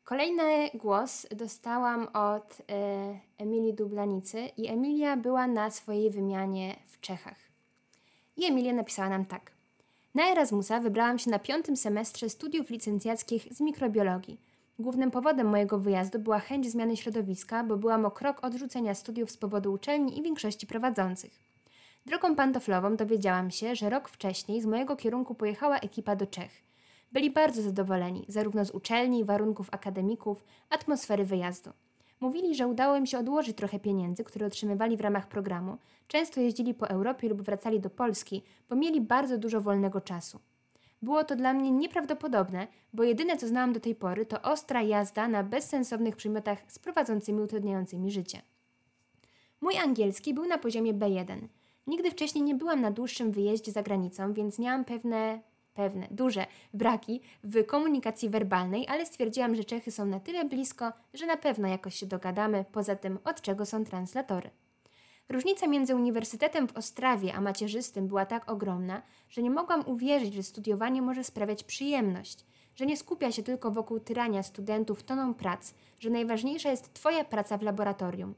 Kolejny 0.04 0.70
głos 0.74 1.26
dostałam 1.36 2.08
od 2.12 2.58
e, 2.70 3.18
Emilii 3.38 3.74
Dublanicy 3.74 4.40
i 4.56 4.68
Emilia 4.68 5.16
była 5.16 5.46
na 5.46 5.70
swojej 5.70 6.10
wymianie 6.10 6.76
w 6.86 7.00
Czechach. 7.00 7.38
I 8.36 8.44
Emilia 8.44 8.72
napisała 8.72 9.08
nam 9.08 9.24
tak. 9.24 9.50
Na 10.14 10.32
Erasmusa 10.32 10.80
wybrałam 10.80 11.18
się 11.18 11.30
na 11.30 11.38
piątym 11.38 11.76
semestrze 11.76 12.28
studiów 12.28 12.70
licencjackich 12.70 13.48
z 13.50 13.60
mikrobiologii. 13.60 14.40
Głównym 14.78 15.10
powodem 15.10 15.46
mojego 15.46 15.78
wyjazdu 15.78 16.18
była 16.18 16.38
chęć 16.38 16.70
zmiany 16.70 16.96
środowiska, 16.96 17.64
bo 17.64 17.76
byłam 17.76 18.04
o 18.04 18.10
krok 18.10 18.44
od 18.44 18.54
rzucenia 18.54 18.94
studiów 18.94 19.30
z 19.30 19.36
powodu 19.36 19.72
uczelni 19.72 20.18
i 20.18 20.22
większości 20.22 20.66
prowadzących. 20.66 21.32
Drogą 22.06 22.36
pantoflową 22.36 22.96
dowiedziałam 22.96 23.50
się, 23.50 23.74
że 23.74 23.90
rok 23.90 24.08
wcześniej 24.08 24.60
z 24.60 24.66
mojego 24.66 24.96
kierunku 24.96 25.34
pojechała 25.34 25.78
ekipa 25.78 26.16
do 26.16 26.26
Czech. 26.26 26.50
Byli 27.12 27.30
bardzo 27.30 27.62
zadowoleni, 27.62 28.24
zarówno 28.28 28.64
z 28.64 28.70
uczelni, 28.70 29.24
warunków 29.24 29.68
akademików, 29.72 30.44
atmosfery 30.70 31.24
wyjazdu. 31.24 31.70
Mówili, 32.20 32.54
że 32.54 32.66
udało 32.66 32.96
im 32.96 33.06
się 33.06 33.18
odłożyć 33.18 33.56
trochę 33.56 33.80
pieniędzy, 33.80 34.24
które 34.24 34.46
otrzymywali 34.46 34.96
w 34.96 35.00
ramach 35.00 35.28
programu. 35.28 35.78
Często 36.08 36.40
jeździli 36.40 36.74
po 36.74 36.88
Europie 36.88 37.28
lub 37.28 37.42
wracali 37.42 37.80
do 37.80 37.90
Polski, 37.90 38.42
bo 38.68 38.76
mieli 38.76 39.00
bardzo 39.00 39.38
dużo 39.38 39.60
wolnego 39.60 40.00
czasu. 40.00 40.40
Było 41.02 41.24
to 41.24 41.36
dla 41.36 41.54
mnie 41.54 41.70
nieprawdopodobne, 41.70 42.66
bo 42.92 43.02
jedyne 43.02 43.36
co 43.36 43.48
znałam 43.48 43.72
do 43.72 43.80
tej 43.80 43.94
pory 43.94 44.26
to 44.26 44.42
ostra 44.42 44.82
jazda 44.82 45.28
na 45.28 45.42
bezsensownych 45.42 46.16
przymiotach 46.16 46.58
z 46.68 46.78
prowadzącymi 46.78 47.42
utrudniającymi 47.42 48.10
życie. 48.10 48.42
Mój 49.60 49.76
angielski 49.76 50.34
był 50.34 50.46
na 50.46 50.58
poziomie 50.58 50.94
B1. 50.94 51.48
Nigdy 51.86 52.10
wcześniej 52.10 52.44
nie 52.44 52.54
byłam 52.54 52.80
na 52.80 52.90
dłuższym 52.90 53.32
wyjeździe 53.32 53.72
za 53.72 53.82
granicą, 53.82 54.32
więc 54.32 54.58
miałam 54.58 54.84
pewne, 54.84 55.40
pewne, 55.74 56.08
duże 56.10 56.46
braki 56.74 57.20
w 57.44 57.66
komunikacji 57.66 58.28
werbalnej, 58.28 58.88
ale 58.88 59.06
stwierdziłam, 59.06 59.54
że 59.54 59.64
Czechy 59.64 59.90
są 59.90 60.06
na 60.06 60.20
tyle 60.20 60.44
blisko, 60.44 60.92
że 61.14 61.26
na 61.26 61.36
pewno 61.36 61.68
jakoś 61.68 61.94
się 61.94 62.06
dogadamy, 62.06 62.64
poza 62.72 62.96
tym 62.96 63.18
od 63.24 63.40
czego 63.40 63.66
są 63.66 63.84
translatory. 63.84 64.50
Różnica 65.28 65.66
między 65.66 65.94
Uniwersytetem 65.94 66.68
w 66.68 66.76
Ostrawie 66.76 67.34
a 67.34 67.40
macierzystym 67.40 68.08
była 68.08 68.26
tak 68.26 68.50
ogromna, 68.50 69.02
że 69.28 69.42
nie 69.42 69.50
mogłam 69.50 69.86
uwierzyć, 69.86 70.34
że 70.34 70.42
studiowanie 70.42 71.02
może 71.02 71.24
sprawiać 71.24 71.64
przyjemność, 71.64 72.44
że 72.74 72.86
nie 72.86 72.96
skupia 72.96 73.32
się 73.32 73.42
tylko 73.42 73.70
wokół 73.70 74.00
tyrania 74.00 74.42
studentów 74.42 75.02
toną 75.02 75.34
prac, 75.34 75.74
że 75.98 76.10
najważniejsza 76.10 76.70
jest 76.70 76.94
Twoja 76.94 77.24
praca 77.24 77.58
w 77.58 77.62
laboratorium. 77.62 78.34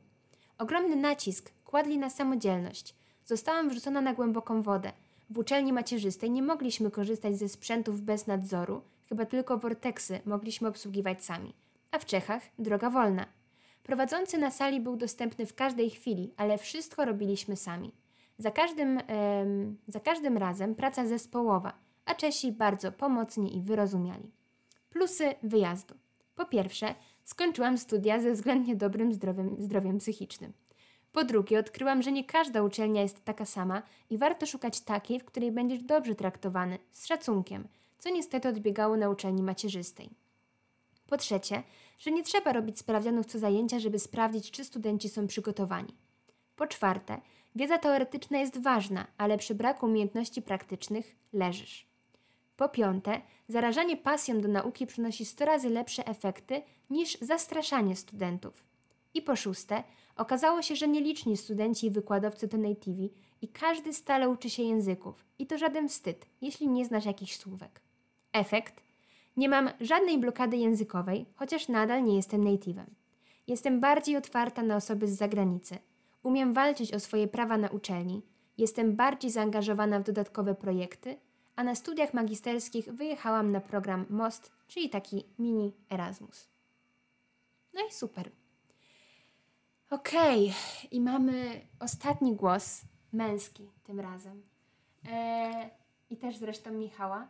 Ogromny 0.59 0.97
nacisk 0.97 1.53
kładli 1.65 1.99
na 1.99 2.11
samodzielność– 2.11 2.95
Zostałam 3.27 3.69
wrzucona 3.69 4.01
na 4.01 4.15
głęboką 4.15 4.63
wodę. 4.63 4.93
W 5.31 5.39
uczelni 5.39 5.73
macierzystej 5.73 6.31
nie 6.31 6.43
mogliśmy 6.43 6.91
korzystać 6.91 7.37
ze 7.37 7.49
sprzętów 7.49 8.01
bez 8.01 8.27
nadzoru, 8.27 8.83
chyba 9.09 9.25
tylko 9.25 9.59
worteksy 9.59 10.21
mogliśmy 10.25 10.69
obsługiwać 10.69 11.25
sami. 11.25 11.55
A 11.91 11.99
w 11.99 12.05
Czechach 12.05 12.43
droga 12.59 12.91
wolna. 12.91 13.27
Prowadzący 13.83 14.39
na 14.39 14.51
sali 14.51 14.81
był 14.81 14.97
dostępny 14.97 15.47
w 15.47 15.55
każdej 15.55 15.91
chwili, 15.91 16.33
ale 16.37 16.59
wszystko 16.59 17.05
robiliśmy 17.05 17.57
sami. 17.57 17.93
Za 18.39 18.51
każdym, 18.51 19.01
em, 19.07 19.77
za 19.89 20.01
każdym 20.01 20.37
razem 20.37 20.75
praca 20.75 21.07
zespołowa, 21.07 21.73
a 22.05 22.15
Czesi 22.15 22.53
bardzo 22.53 22.93
pomocni 22.93 23.57
i 23.57 23.63
wyrozumiali. 23.63 24.31
Plusy 24.91 25.35
wyjazdu. 25.43 25.95
Po 26.37 26.45
pierwsze, 26.45 26.95
skończyłam 27.25 27.79
studia 27.79 28.21
ze 28.21 28.33
względnie 28.33 28.77
dobrym 28.77 29.13
zdrowiem, 29.13 29.57
zdrowiem 29.59 29.99
psychicznym. 29.99 30.53
Po 31.17 31.25
drugie, 31.25 31.59
odkryłam, 31.59 32.03
że 32.03 32.13
nie 32.13 32.25
każda 32.25 32.63
uczelnia 32.63 33.03
jest 33.03 33.25
taka 33.25 33.45
sama 33.45 33.83
i 34.11 34.19
warto 34.19 34.47
szukać 34.47 34.81
takiej, 34.81 35.21
w 35.21 35.25
której 35.25 35.53
będziesz 35.53 35.83
dobrze 35.83 36.15
traktowany, 36.15 36.79
z 36.93 37.07
szacunkiem, 37.07 37.69
co 37.99 38.11
niestety 38.11 38.49
odbiegało 38.49 38.97
na 38.97 39.11
uczelni 39.11 39.43
macierzystej. 39.43 40.11
Po 41.07 41.17
trzecie, 41.17 41.63
że 41.99 42.11
nie 42.11 42.23
trzeba 42.23 42.53
robić 42.53 42.79
sprawdzianów 42.79 43.27
co 43.27 43.39
zajęcia, 43.39 43.79
żeby 43.79 43.99
sprawdzić, 43.99 44.51
czy 44.51 44.65
studenci 44.65 45.09
są 45.09 45.27
przygotowani. 45.27 45.95
Po 46.57 46.67
czwarte, 46.67 47.21
wiedza 47.55 47.79
teoretyczna 47.79 48.39
jest 48.39 48.63
ważna, 48.63 49.07
ale 49.19 49.39
przy 49.39 49.55
braku 49.55 49.87
umiejętności 49.87 50.43
praktycznych 50.43 51.17
leżysz. 51.33 51.87
Po 52.57 52.69
piąte, 52.69 53.21
zarażanie 53.49 53.97
pasją 53.97 54.41
do 54.41 54.49
nauki 54.49 54.87
przynosi 54.87 55.25
100 55.25 55.45
razy 55.45 55.71
lepsze 55.71 56.07
efekty 56.07 56.63
niż 56.91 57.19
zastraszanie 57.21 57.97
studentów. 57.97 58.66
I 59.17 59.23
po 59.23 59.37
szóste, 59.37 59.83
Okazało 60.17 60.63
się, 60.63 60.77
że 60.77 60.89
nieliczni 60.89 61.37
studenci 61.37 61.87
i 61.87 61.91
wykładowcy 61.91 62.49
to 62.49 62.57
nativi 62.57 63.13
i 63.43 63.49
każdy 63.49 63.93
stale 63.93 64.29
uczy 64.29 64.51
się 64.51 64.63
języków. 64.63 65.25
I 65.39 65.47
to 65.47 65.59
żaden 65.59 65.89
wstyd, 65.89 66.27
jeśli 66.41 66.69
nie 66.69 66.85
znasz 66.85 67.05
jakichś 67.05 67.37
słówek. 67.37 67.81
Efekt? 68.33 68.81
Nie 69.37 69.49
mam 69.49 69.71
żadnej 69.81 70.19
blokady 70.19 70.57
językowej, 70.57 71.27
chociaż 71.35 71.69
nadal 71.69 72.05
nie 72.05 72.17
jestem 72.17 72.45
native'em. 72.45 72.87
Jestem 73.47 73.81
bardziej 73.81 74.17
otwarta 74.17 74.63
na 74.63 74.77
osoby 74.77 75.09
z 75.09 75.17
zagranicy. 75.17 75.79
Umiem 76.23 76.55
walczyć 76.55 76.95
o 76.95 77.01
swoje 77.01 77.29
prawa 77.29 77.59
na 77.59 77.69
uczelni. 77.69 78.23
Jestem 78.59 78.97
bardziej 78.97 79.31
zaangażowana 79.31 80.01
w 80.01 80.05
dodatkowe 80.05 80.55
projekty, 80.55 81.17
a 81.57 81.65
na 81.65 81.75
studiach 81.75 82.15
magisterskich 82.15 82.93
wyjechałam 82.93 83.53
na 83.53 83.61
program 83.61 84.07
MOST, 84.11 84.51
czyli 84.69 84.91
taki 84.91 85.25
mini 85.39 85.73
Erasmus. 85.91 86.49
No 87.75 87.81
i 87.89 87.93
super. 87.93 88.31
Okej, 89.91 90.45
okay. 90.45 90.89
i 90.91 91.01
mamy 91.01 91.61
ostatni 91.81 92.37
głos, 92.37 92.83
męski 93.13 93.71
tym 93.85 94.01
razem. 94.01 94.43
E, 95.09 95.71
I 96.11 96.17
też 96.17 96.37
zresztą 96.37 96.71
Michała. 96.71 97.29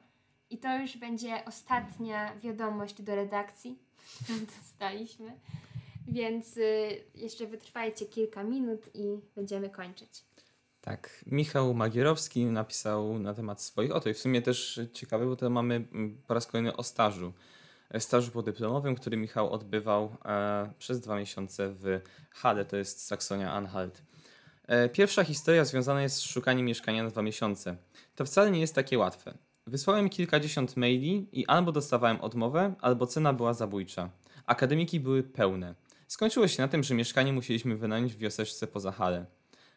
I 0.50 0.58
to 0.58 0.78
już 0.78 0.96
będzie 0.96 1.44
ostatnia 1.44 2.36
wiadomość 2.36 3.02
do 3.02 3.14
redakcji, 3.14 3.78
którą 4.22 4.38
dostaliśmy. 4.58 5.32
Więc 6.08 6.56
y, 6.56 7.04
jeszcze 7.14 7.46
wytrwajcie 7.46 8.06
kilka 8.06 8.44
minut 8.44 8.80
i 8.94 9.20
będziemy 9.34 9.70
kończyć. 9.70 10.24
Tak, 10.80 11.24
Michał 11.26 11.74
Magierowski 11.74 12.44
napisał 12.44 13.18
na 13.18 13.34
temat 13.34 13.62
swoich, 13.62 13.92
o 13.92 14.00
to 14.00 14.08
i 14.08 14.14
w 14.14 14.18
sumie 14.18 14.42
też 14.42 14.80
ciekawe, 14.92 15.26
bo 15.26 15.36
to 15.36 15.50
mamy 15.50 15.74
mm, 15.74 16.22
po 16.26 16.34
raz 16.34 16.46
kolejny 16.46 16.76
o 16.76 16.82
stażu. 16.82 17.32
E, 17.90 18.00
stażu 18.00 18.30
podyplomowym, 18.30 18.94
który 18.94 19.16
Michał 19.16 19.52
odbywał 19.52 20.16
e, 20.24 20.72
przez 20.78 21.00
dwa 21.00 21.16
miesiące 21.16 21.68
w 21.68 22.00
Halle, 22.30 22.64
to 22.64 22.76
jest 22.76 23.12
Saksonia-Anhalt. 23.12 24.02
E, 24.66 24.88
pierwsza 24.88 25.24
historia 25.24 25.64
związana 25.64 26.02
jest 26.02 26.16
z 26.16 26.20
szukaniem 26.20 26.66
mieszkania 26.66 27.02
na 27.02 27.10
dwa 27.10 27.22
miesiące. 27.22 27.76
To 28.14 28.24
wcale 28.24 28.50
nie 28.50 28.60
jest 28.60 28.74
takie 28.74 28.98
łatwe. 28.98 29.34
Wysłałem 29.66 30.08
kilkadziesiąt 30.08 30.76
maili 30.76 31.28
i 31.32 31.46
albo 31.46 31.72
dostawałem 31.72 32.20
odmowę, 32.20 32.74
albo 32.80 33.06
cena 33.06 33.32
była 33.32 33.54
zabójcza. 33.54 34.10
Akademiki 34.46 35.00
były 35.00 35.22
pełne. 35.22 35.74
Skończyło 36.08 36.48
się 36.48 36.62
na 36.62 36.68
tym, 36.68 36.82
że 36.82 36.94
mieszkanie 36.94 37.32
musieliśmy 37.32 37.76
wynająć 37.76 38.14
w 38.14 38.18
wioseczce 38.18 38.66
poza 38.66 38.92
Halle. 38.92 39.26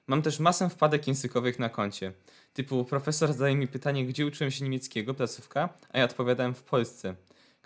Mam 0.07 0.22
też 0.22 0.39
masę 0.39 0.70
wpadek 0.70 1.07
językowych 1.07 1.60
na 1.60 1.70
koncie. 1.70 2.14
Typu 2.53 2.86
profesor 2.86 3.34
zadaje 3.34 3.55
mi 3.55 3.68
pytanie, 3.68 4.05
gdzie 4.05 4.26
uczyłem 4.26 4.51
się 4.51 4.64
niemieckiego, 4.64 5.14
placówka, 5.14 5.70
a 5.93 5.99
ja 5.99 6.05
odpowiadałem 6.05 6.53
w 6.53 6.64
Polsce. 6.64 7.16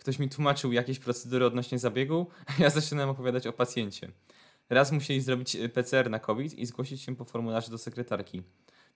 Ktoś 0.04 0.20
mi 0.20 0.30
tłumaczył 0.30 0.72
jakieś 0.72 1.00
procedury 1.00 1.46
odnośnie 1.46 1.80
zabiegu, 1.80 2.28
a 2.46 2.52
ja 2.64 2.70
zaczynałem 2.70 3.10
opowiadać 3.10 3.48
o 3.48 3.54
pacjencie. 3.54 4.12
Raz 4.70 4.92
musieli 4.92 5.22
zrobić 5.22 5.56
e, 5.56 5.70
PCR 5.70 6.10
na 6.10 6.20
COVID 6.20 6.54
i 6.54 6.66
zgłosić 6.66 7.02
się 7.02 7.16
po 7.16 7.26
formularze 7.26 7.72
do 7.72 7.78
sekretarki. 7.78 8.44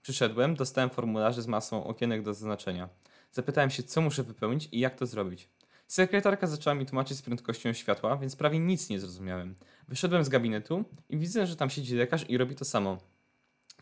Przyszedłem, 0.02 0.56
dostałem 0.56 0.90
formularze 0.90 1.42
z 1.42 1.48
masą 1.48 1.84
okienek 1.84 2.22
do 2.24 2.34
zaznaczenia. 2.34 2.90
Zapytałem 3.32 3.70
się, 3.70 3.84
co 3.84 4.02
muszę 4.02 4.24
wypełnić 4.24 4.70
i 4.72 4.80
jak 4.80 4.96
to 4.96 5.06
zrobić. 5.06 5.50
Sekretarka 5.88 6.48
zaczęła 6.48 6.76
mi 6.76 6.86
tłumaczyć 6.86 7.18
z 7.18 7.22
prędkością 7.22 7.74
światła, 7.74 8.18
więc 8.18 8.36
prawie 8.36 8.60
nic 8.60 8.90
nie 8.90 9.00
zrozumiałem. 9.00 9.56
Wyszedłem 9.88 10.24
z 10.24 10.30
gabinetu 10.30 10.86
i 11.10 11.18
widzę, 11.18 11.48
że 11.48 11.56
tam 11.56 11.70
siedzi 11.70 11.96
lekarz 11.96 12.30
i 12.30 12.38
robi 12.38 12.56
to 12.56 12.66
samo. 12.66 12.98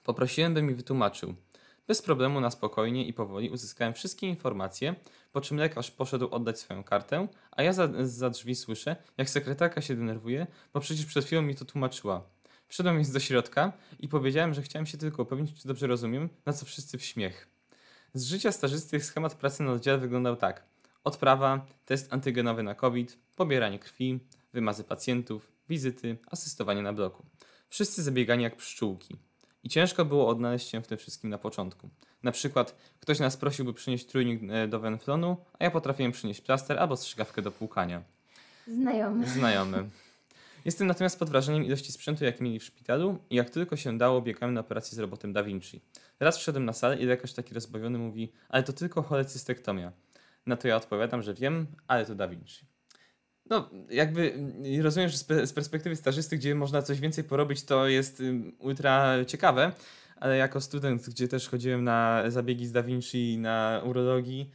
Poprosiłem, 0.04 0.54
by 0.54 0.62
mi 0.62 0.74
wytłumaczył. 0.74 1.36
Bez 1.88 2.02
problemu, 2.02 2.42
na 2.42 2.52
spokojnie 2.52 3.08
i 3.08 3.14
powoli 3.14 3.50
uzyskałem 3.50 3.94
wszystkie 3.94 4.28
informacje, 4.28 4.96
po 5.32 5.42
czym 5.42 5.58
lekarz 5.58 5.92
poszedł 5.92 6.28
oddać 6.28 6.60
swoją 6.60 6.84
kartę, 6.84 7.28
a 7.52 7.64
ja 7.64 7.74
za, 7.74 7.90
za 8.04 8.30
drzwi 8.30 8.56
słyszę, 8.56 8.96
jak 9.18 9.30
sekretarka 9.30 9.82
się 9.82 9.96
denerwuje, 9.96 10.48
bo 10.74 10.80
przecież 10.80 11.06
przed 11.06 11.26
chwilą 11.26 11.42
mi 11.42 11.56
to 11.56 11.66
tłumaczyła. 11.66 12.24
Wszedłem 12.68 12.96
więc 12.96 13.12
do 13.12 13.20
środka 13.20 13.74
i 14.00 14.08
powiedziałem, 14.08 14.54
że 14.54 14.62
chciałem 14.62 14.86
się 14.86 14.98
tylko 14.98 15.24
upewnić, 15.24 15.62
czy 15.62 15.68
dobrze 15.68 15.88
rozumiem, 15.88 16.30
na 16.46 16.54
co 16.54 16.66
wszyscy 16.66 16.98
w 16.98 17.04
śmiech. 17.04 17.48
Z 18.14 18.26
życia 18.26 18.52
stażystych 18.52 19.06
schemat 19.06 19.36
pracy 19.36 19.64
na 19.64 19.72
oddziale 19.72 19.98
wyglądał 19.98 20.36
tak. 20.36 20.64
Odprawa, 21.04 21.66
test 21.86 22.14
antygenowy 22.14 22.64
na 22.64 22.76
COVID, 22.76 23.18
pobieranie 23.36 23.80
krwi, 23.80 24.20
wymazy 24.54 24.84
pacjentów, 24.84 25.52
wizyty, 25.70 26.18
asystowanie 26.32 26.82
na 26.82 26.94
bloku. 26.94 27.26
Wszyscy 27.70 28.04
zabiegani 28.04 28.44
jak 28.44 28.56
pszczółki. 28.56 29.18
I 29.66 29.70
ciężko 29.70 30.06
było 30.06 30.28
odnaleźć 30.28 30.70
się 30.70 30.82
w 30.82 30.88
tym 30.88 30.98
wszystkim 30.98 31.30
na 31.30 31.38
początku. 31.38 31.90
Na 32.24 32.32
przykład 32.32 32.76
ktoś 33.00 33.20
nas 33.20 33.38
prosił, 33.38 33.66
by 33.66 33.74
przynieść 33.74 34.06
trójnik 34.06 34.42
e, 34.50 34.68
do 34.68 34.80
wenflonu, 34.80 35.38
a 35.60 35.64
ja 35.64 35.72
potrafiłem 35.72 36.12
przynieść 36.12 36.42
plaster 36.42 36.80
albo 36.80 36.98
strzykawkę 36.98 37.42
do 37.42 37.52
płukania. 37.52 38.04
Znajomy. 38.68 39.28
Znajomy. 39.28 39.90
Jestem 40.66 40.88
natomiast 40.88 41.20
pod 41.20 41.30
wrażeniem 41.30 41.64
ilości 41.64 41.92
sprzętu, 41.92 42.26
jaki 42.26 42.44
mieli 42.44 42.60
w 42.60 42.64
szpitalu 42.64 43.18
i 43.30 43.36
jak 43.36 43.50
tylko 43.50 43.76
się 43.76 43.98
dało, 43.98 44.22
biegałem 44.22 44.54
na 44.54 44.62
operację 44.62 44.96
z 44.96 45.00
robotem 45.00 45.34
Da 45.34 45.44
Vinci. 45.44 45.82
Raz 46.20 46.38
wszedłem 46.38 46.66
na 46.66 46.74
salę 46.74 46.98
i 46.98 47.06
lekarz 47.06 47.34
taki 47.34 47.54
rozbawiony 47.54 47.98
mówi, 47.98 48.32
ale 48.50 48.64
to 48.64 48.74
tylko 48.74 49.02
cholecystektomia. 49.02 49.92
Na 50.46 50.58
to 50.58 50.68
ja 50.68 50.76
odpowiadam, 50.76 51.22
że 51.22 51.34
wiem, 51.34 51.68
ale 51.88 52.06
to 52.06 52.16
Da 52.16 52.28
Vinci. 52.28 52.66
No, 53.50 53.70
jakby 53.90 54.34
y, 54.80 54.84
rozumiem, 54.84 55.10
że 55.10 55.18
z 55.18 55.28
pe- 55.28 55.46
z 55.48 55.54
perspektywy 55.54 55.96
stażysty, 55.96 56.38
gdzie 56.38 56.56
można 56.56 56.82
coś 56.82 57.00
więcej 57.00 57.24
porobić, 57.24 57.64
to 57.64 57.88
jest 57.88 58.22
ultra 58.60 59.26
ciekawe, 59.26 59.72
ale 60.16 60.38
jako 60.38 60.62
student, 60.62 61.10
gdzie 61.10 61.28
też 61.28 61.50
chodziłem 61.50 61.84
na 61.84 62.24
zabiegi 62.28 62.68
z 62.68 62.72
Da 62.72 62.84
Vinci 62.84 63.34
i 63.34 63.38
na 63.38 63.82
urologii, 63.86 64.52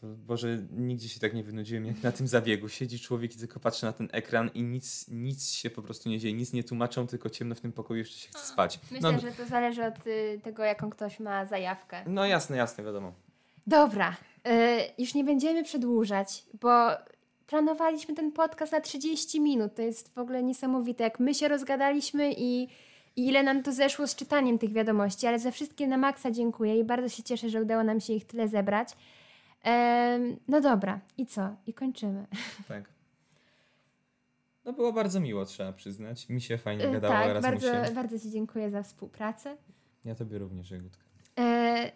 to 0.00 0.06
Boże, 0.06 0.58
nigdzie 0.70 1.08
się 1.08 1.20
tak 1.20 1.34
nie 1.34 1.44
wynudziłem 1.44 1.86
jak 1.86 2.02
na 2.02 2.12
tym 2.12 2.28
zabiegu. 2.28 2.68
Siedzi 2.68 3.00
człowiek 3.00 3.34
i 3.36 3.38
tylko 3.38 3.60
patrzy 3.60 3.86
na 3.86 3.92
ten 3.92 4.08
ekran 4.12 4.50
i 4.54 4.62
nic, 4.62 5.08
nic 5.08 5.50
się 5.52 5.70
po 5.70 5.82
prostu 5.82 6.08
nie 6.08 6.18
dzieje, 6.18 6.34
nic 6.34 6.52
nie 6.52 6.64
tłumaczą, 6.64 7.06
tylko 7.06 7.30
ciemno 7.30 7.54
w 7.54 7.60
tym 7.60 7.72
pokoju 7.72 7.98
jeszcze 7.98 8.18
się 8.18 8.28
chce 8.28 8.46
spać. 8.46 8.80
Myślę, 8.90 9.12
No, 9.12 9.20
że 9.20 9.32
to 9.32 9.46
zależy 9.46 9.84
od 9.84 10.06
y, 10.06 10.40
tego, 10.44 10.62
jaką 10.62 10.90
ktoś 10.90 11.20
ma 11.20 11.46
zajawkę. 11.46 12.02
no 12.06 12.26
jasne, 12.26 12.56
jasne, 12.56 12.84
wiadomo. 12.84 13.12
Dobra, 13.66 14.16
y, 14.48 14.50
już 15.02 15.14
nie 15.14 15.24
będziemy 15.24 15.64
przedłużać, 15.64 16.44
bo 16.60 16.90
planowaliśmy 17.46 18.14
ten 18.14 18.32
podcast 18.32 18.72
na 18.72 18.80
30 18.80 19.40
minut. 19.40 19.74
To 19.74 19.82
jest 19.82 20.14
w 20.14 20.18
ogóle 20.18 20.42
niesamowite, 20.42 21.04
jak 21.04 21.20
my 21.20 21.34
się 21.34 21.48
rozgadaliśmy 21.48 22.32
i, 22.32 22.62
i 23.16 23.26
ile 23.28 23.42
nam 23.42 23.62
to 23.62 23.72
zeszło 23.72 24.06
z 24.06 24.14
czytaniem 24.14 24.58
tych 24.58 24.72
wiadomości, 24.72 25.26
ale 25.26 25.38
za 25.38 25.50
wszystkie 25.50 25.86
na 25.86 25.96
maksa 25.96 26.30
dziękuję 26.30 26.78
i 26.78 26.84
bardzo 26.84 27.08
się 27.08 27.22
cieszę, 27.22 27.48
że 27.50 27.62
udało 27.62 27.84
nam 27.84 28.00
się 28.00 28.12
ich 28.12 28.24
tyle 28.24 28.48
zebrać. 28.48 28.88
Em, 29.62 30.36
no 30.48 30.60
dobra, 30.60 31.00
i 31.18 31.26
co? 31.26 31.56
I 31.66 31.74
kończymy. 31.74 32.26
Tak. 32.68 32.94
No 34.64 34.72
było 34.72 34.92
bardzo 34.92 35.20
miło, 35.20 35.44
trzeba 35.44 35.72
przyznać. 35.72 36.28
Mi 36.28 36.40
się 36.40 36.58
fajnie 36.58 36.88
Y, 36.88 36.92
gadało 36.92 37.14
tak, 37.14 37.30
Erasmusie. 37.30 37.72
bardzo, 37.72 37.94
bardzo 37.94 38.18
Ci 38.18 38.30
dziękuję 38.30 38.70
za 38.70 38.82
współpracę. 38.82 39.56
Ja 40.04 40.14
tobie 40.14 40.38
również, 40.38 40.70
Jagutka. 40.70 41.04
E, 41.38 41.92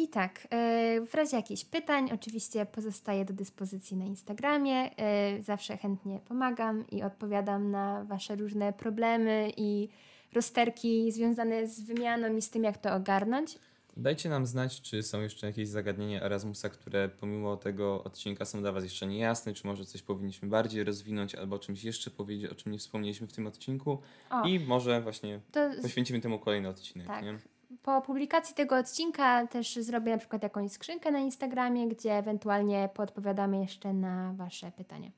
I 0.00 0.08
tak, 0.08 0.48
e, 0.50 1.00
w 1.06 1.14
razie 1.14 1.36
jakichś 1.36 1.64
pytań, 1.64 2.10
oczywiście 2.14 2.66
pozostaję 2.66 3.24
do 3.24 3.34
dyspozycji 3.34 3.96
na 3.96 4.04
Instagramie. 4.04 4.96
E, 4.96 5.42
zawsze 5.42 5.76
chętnie 5.76 6.20
pomagam 6.28 6.84
i 6.90 7.02
odpowiadam 7.02 7.70
na 7.70 8.04
Wasze 8.04 8.36
różne 8.36 8.72
problemy 8.72 9.52
i 9.56 9.88
rozterki 10.32 11.12
związane 11.12 11.66
z 11.66 11.80
wymianą 11.80 12.36
i 12.36 12.42
z 12.42 12.50
tym, 12.50 12.64
jak 12.64 12.78
to 12.78 12.94
ogarnąć. 12.94 13.58
Dajcie 13.96 14.28
nam 14.28 14.46
znać, 14.46 14.80
czy 14.80 15.02
są 15.02 15.20
jeszcze 15.20 15.46
jakieś 15.46 15.68
zagadnienia 15.68 16.22
Erasmusa, 16.22 16.68
które 16.68 17.08
pomimo 17.08 17.56
tego 17.56 18.04
odcinka 18.04 18.44
są 18.44 18.60
dla 18.60 18.72
Was 18.72 18.84
jeszcze 18.84 19.06
niejasne, 19.06 19.52
czy 19.52 19.66
może 19.66 19.84
coś 19.84 20.02
powinniśmy 20.02 20.48
bardziej 20.48 20.84
rozwinąć, 20.84 21.34
albo 21.34 21.56
o 21.56 21.58
czymś 21.58 21.84
jeszcze 21.84 22.10
powiedzieć, 22.10 22.50
o 22.50 22.54
czym 22.54 22.72
nie 22.72 22.78
wspomnieliśmy 22.78 23.26
w 23.26 23.32
tym 23.32 23.46
odcinku. 23.46 23.98
O, 24.30 24.46
I 24.46 24.60
może 24.60 25.00
właśnie 25.00 25.40
poświęcimy 25.82 26.20
temu 26.20 26.38
kolejny 26.38 26.68
odcinek, 26.68 27.06
Tak. 27.06 27.24
nie? 27.24 27.38
Po 27.82 28.02
publikacji 28.02 28.54
tego 28.54 28.76
odcinka 28.76 29.46
też 29.46 29.76
zrobię 29.76 30.12
na 30.12 30.18
przykład 30.18 30.42
jakąś 30.42 30.72
skrzynkę 30.72 31.10
na 31.10 31.18
Instagramie, 31.18 31.88
gdzie 31.88 32.12
ewentualnie 32.12 32.88
podpowiadamy 32.94 33.60
jeszcze 33.60 33.92
na 33.92 34.32
Wasze 34.36 34.72
pytania. 34.72 35.10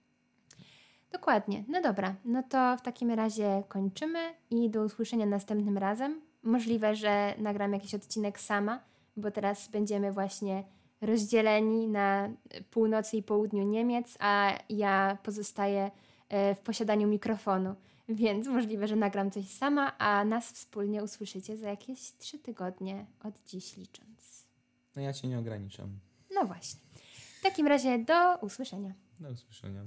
Dokładnie. 1.12 1.64
No 1.68 1.82
dobra, 1.82 2.14
no 2.24 2.42
to 2.42 2.76
w 2.76 2.82
takim 2.82 3.10
razie 3.10 3.62
kończymy 3.68 4.18
i 4.50 4.70
do 4.70 4.82
usłyszenia 4.84 5.26
następnym 5.26 5.78
razem. 5.78 6.20
Możliwe, 6.42 6.94
że 6.94 7.34
nagram 7.38 7.72
jakiś 7.72 7.94
odcinek 7.94 8.40
sama, 8.40 8.80
bo 9.16 9.30
teraz 9.30 9.68
będziemy 9.68 10.12
właśnie 10.12 10.64
rozdzieleni 11.00 11.88
na 11.88 12.28
północy 12.70 13.16
i 13.16 13.22
południu 13.22 13.62
Niemiec, 13.62 14.16
a 14.20 14.52
ja 14.68 15.18
pozostaję 15.22 15.90
e, 16.28 16.54
w 16.54 16.58
posiadaniu 16.58 17.08
mikrofonu. 17.08 17.74
Więc 18.14 18.46
możliwe, 18.46 18.88
że 18.88 18.96
nagram 18.96 19.30
coś 19.30 19.48
sama, 19.48 19.98
a 19.98 20.24
nas 20.24 20.52
wspólnie 20.52 21.04
usłyszycie 21.04 21.56
za 21.56 21.68
jakieś 21.68 22.12
trzy 22.18 22.38
tygodnie 22.38 23.06
od 23.24 23.44
dziś 23.46 23.76
licząc. 23.76 24.46
No 24.96 25.02
ja 25.02 25.12
Cię 25.12 25.28
nie 25.28 25.38
ograniczam. 25.38 25.98
No 26.34 26.44
właśnie. 26.44 26.80
W 27.38 27.42
takim 27.42 27.66
razie 27.66 27.98
do 27.98 28.36
usłyszenia. 28.36 28.94
Do 29.20 29.30
usłyszenia. 29.30 29.86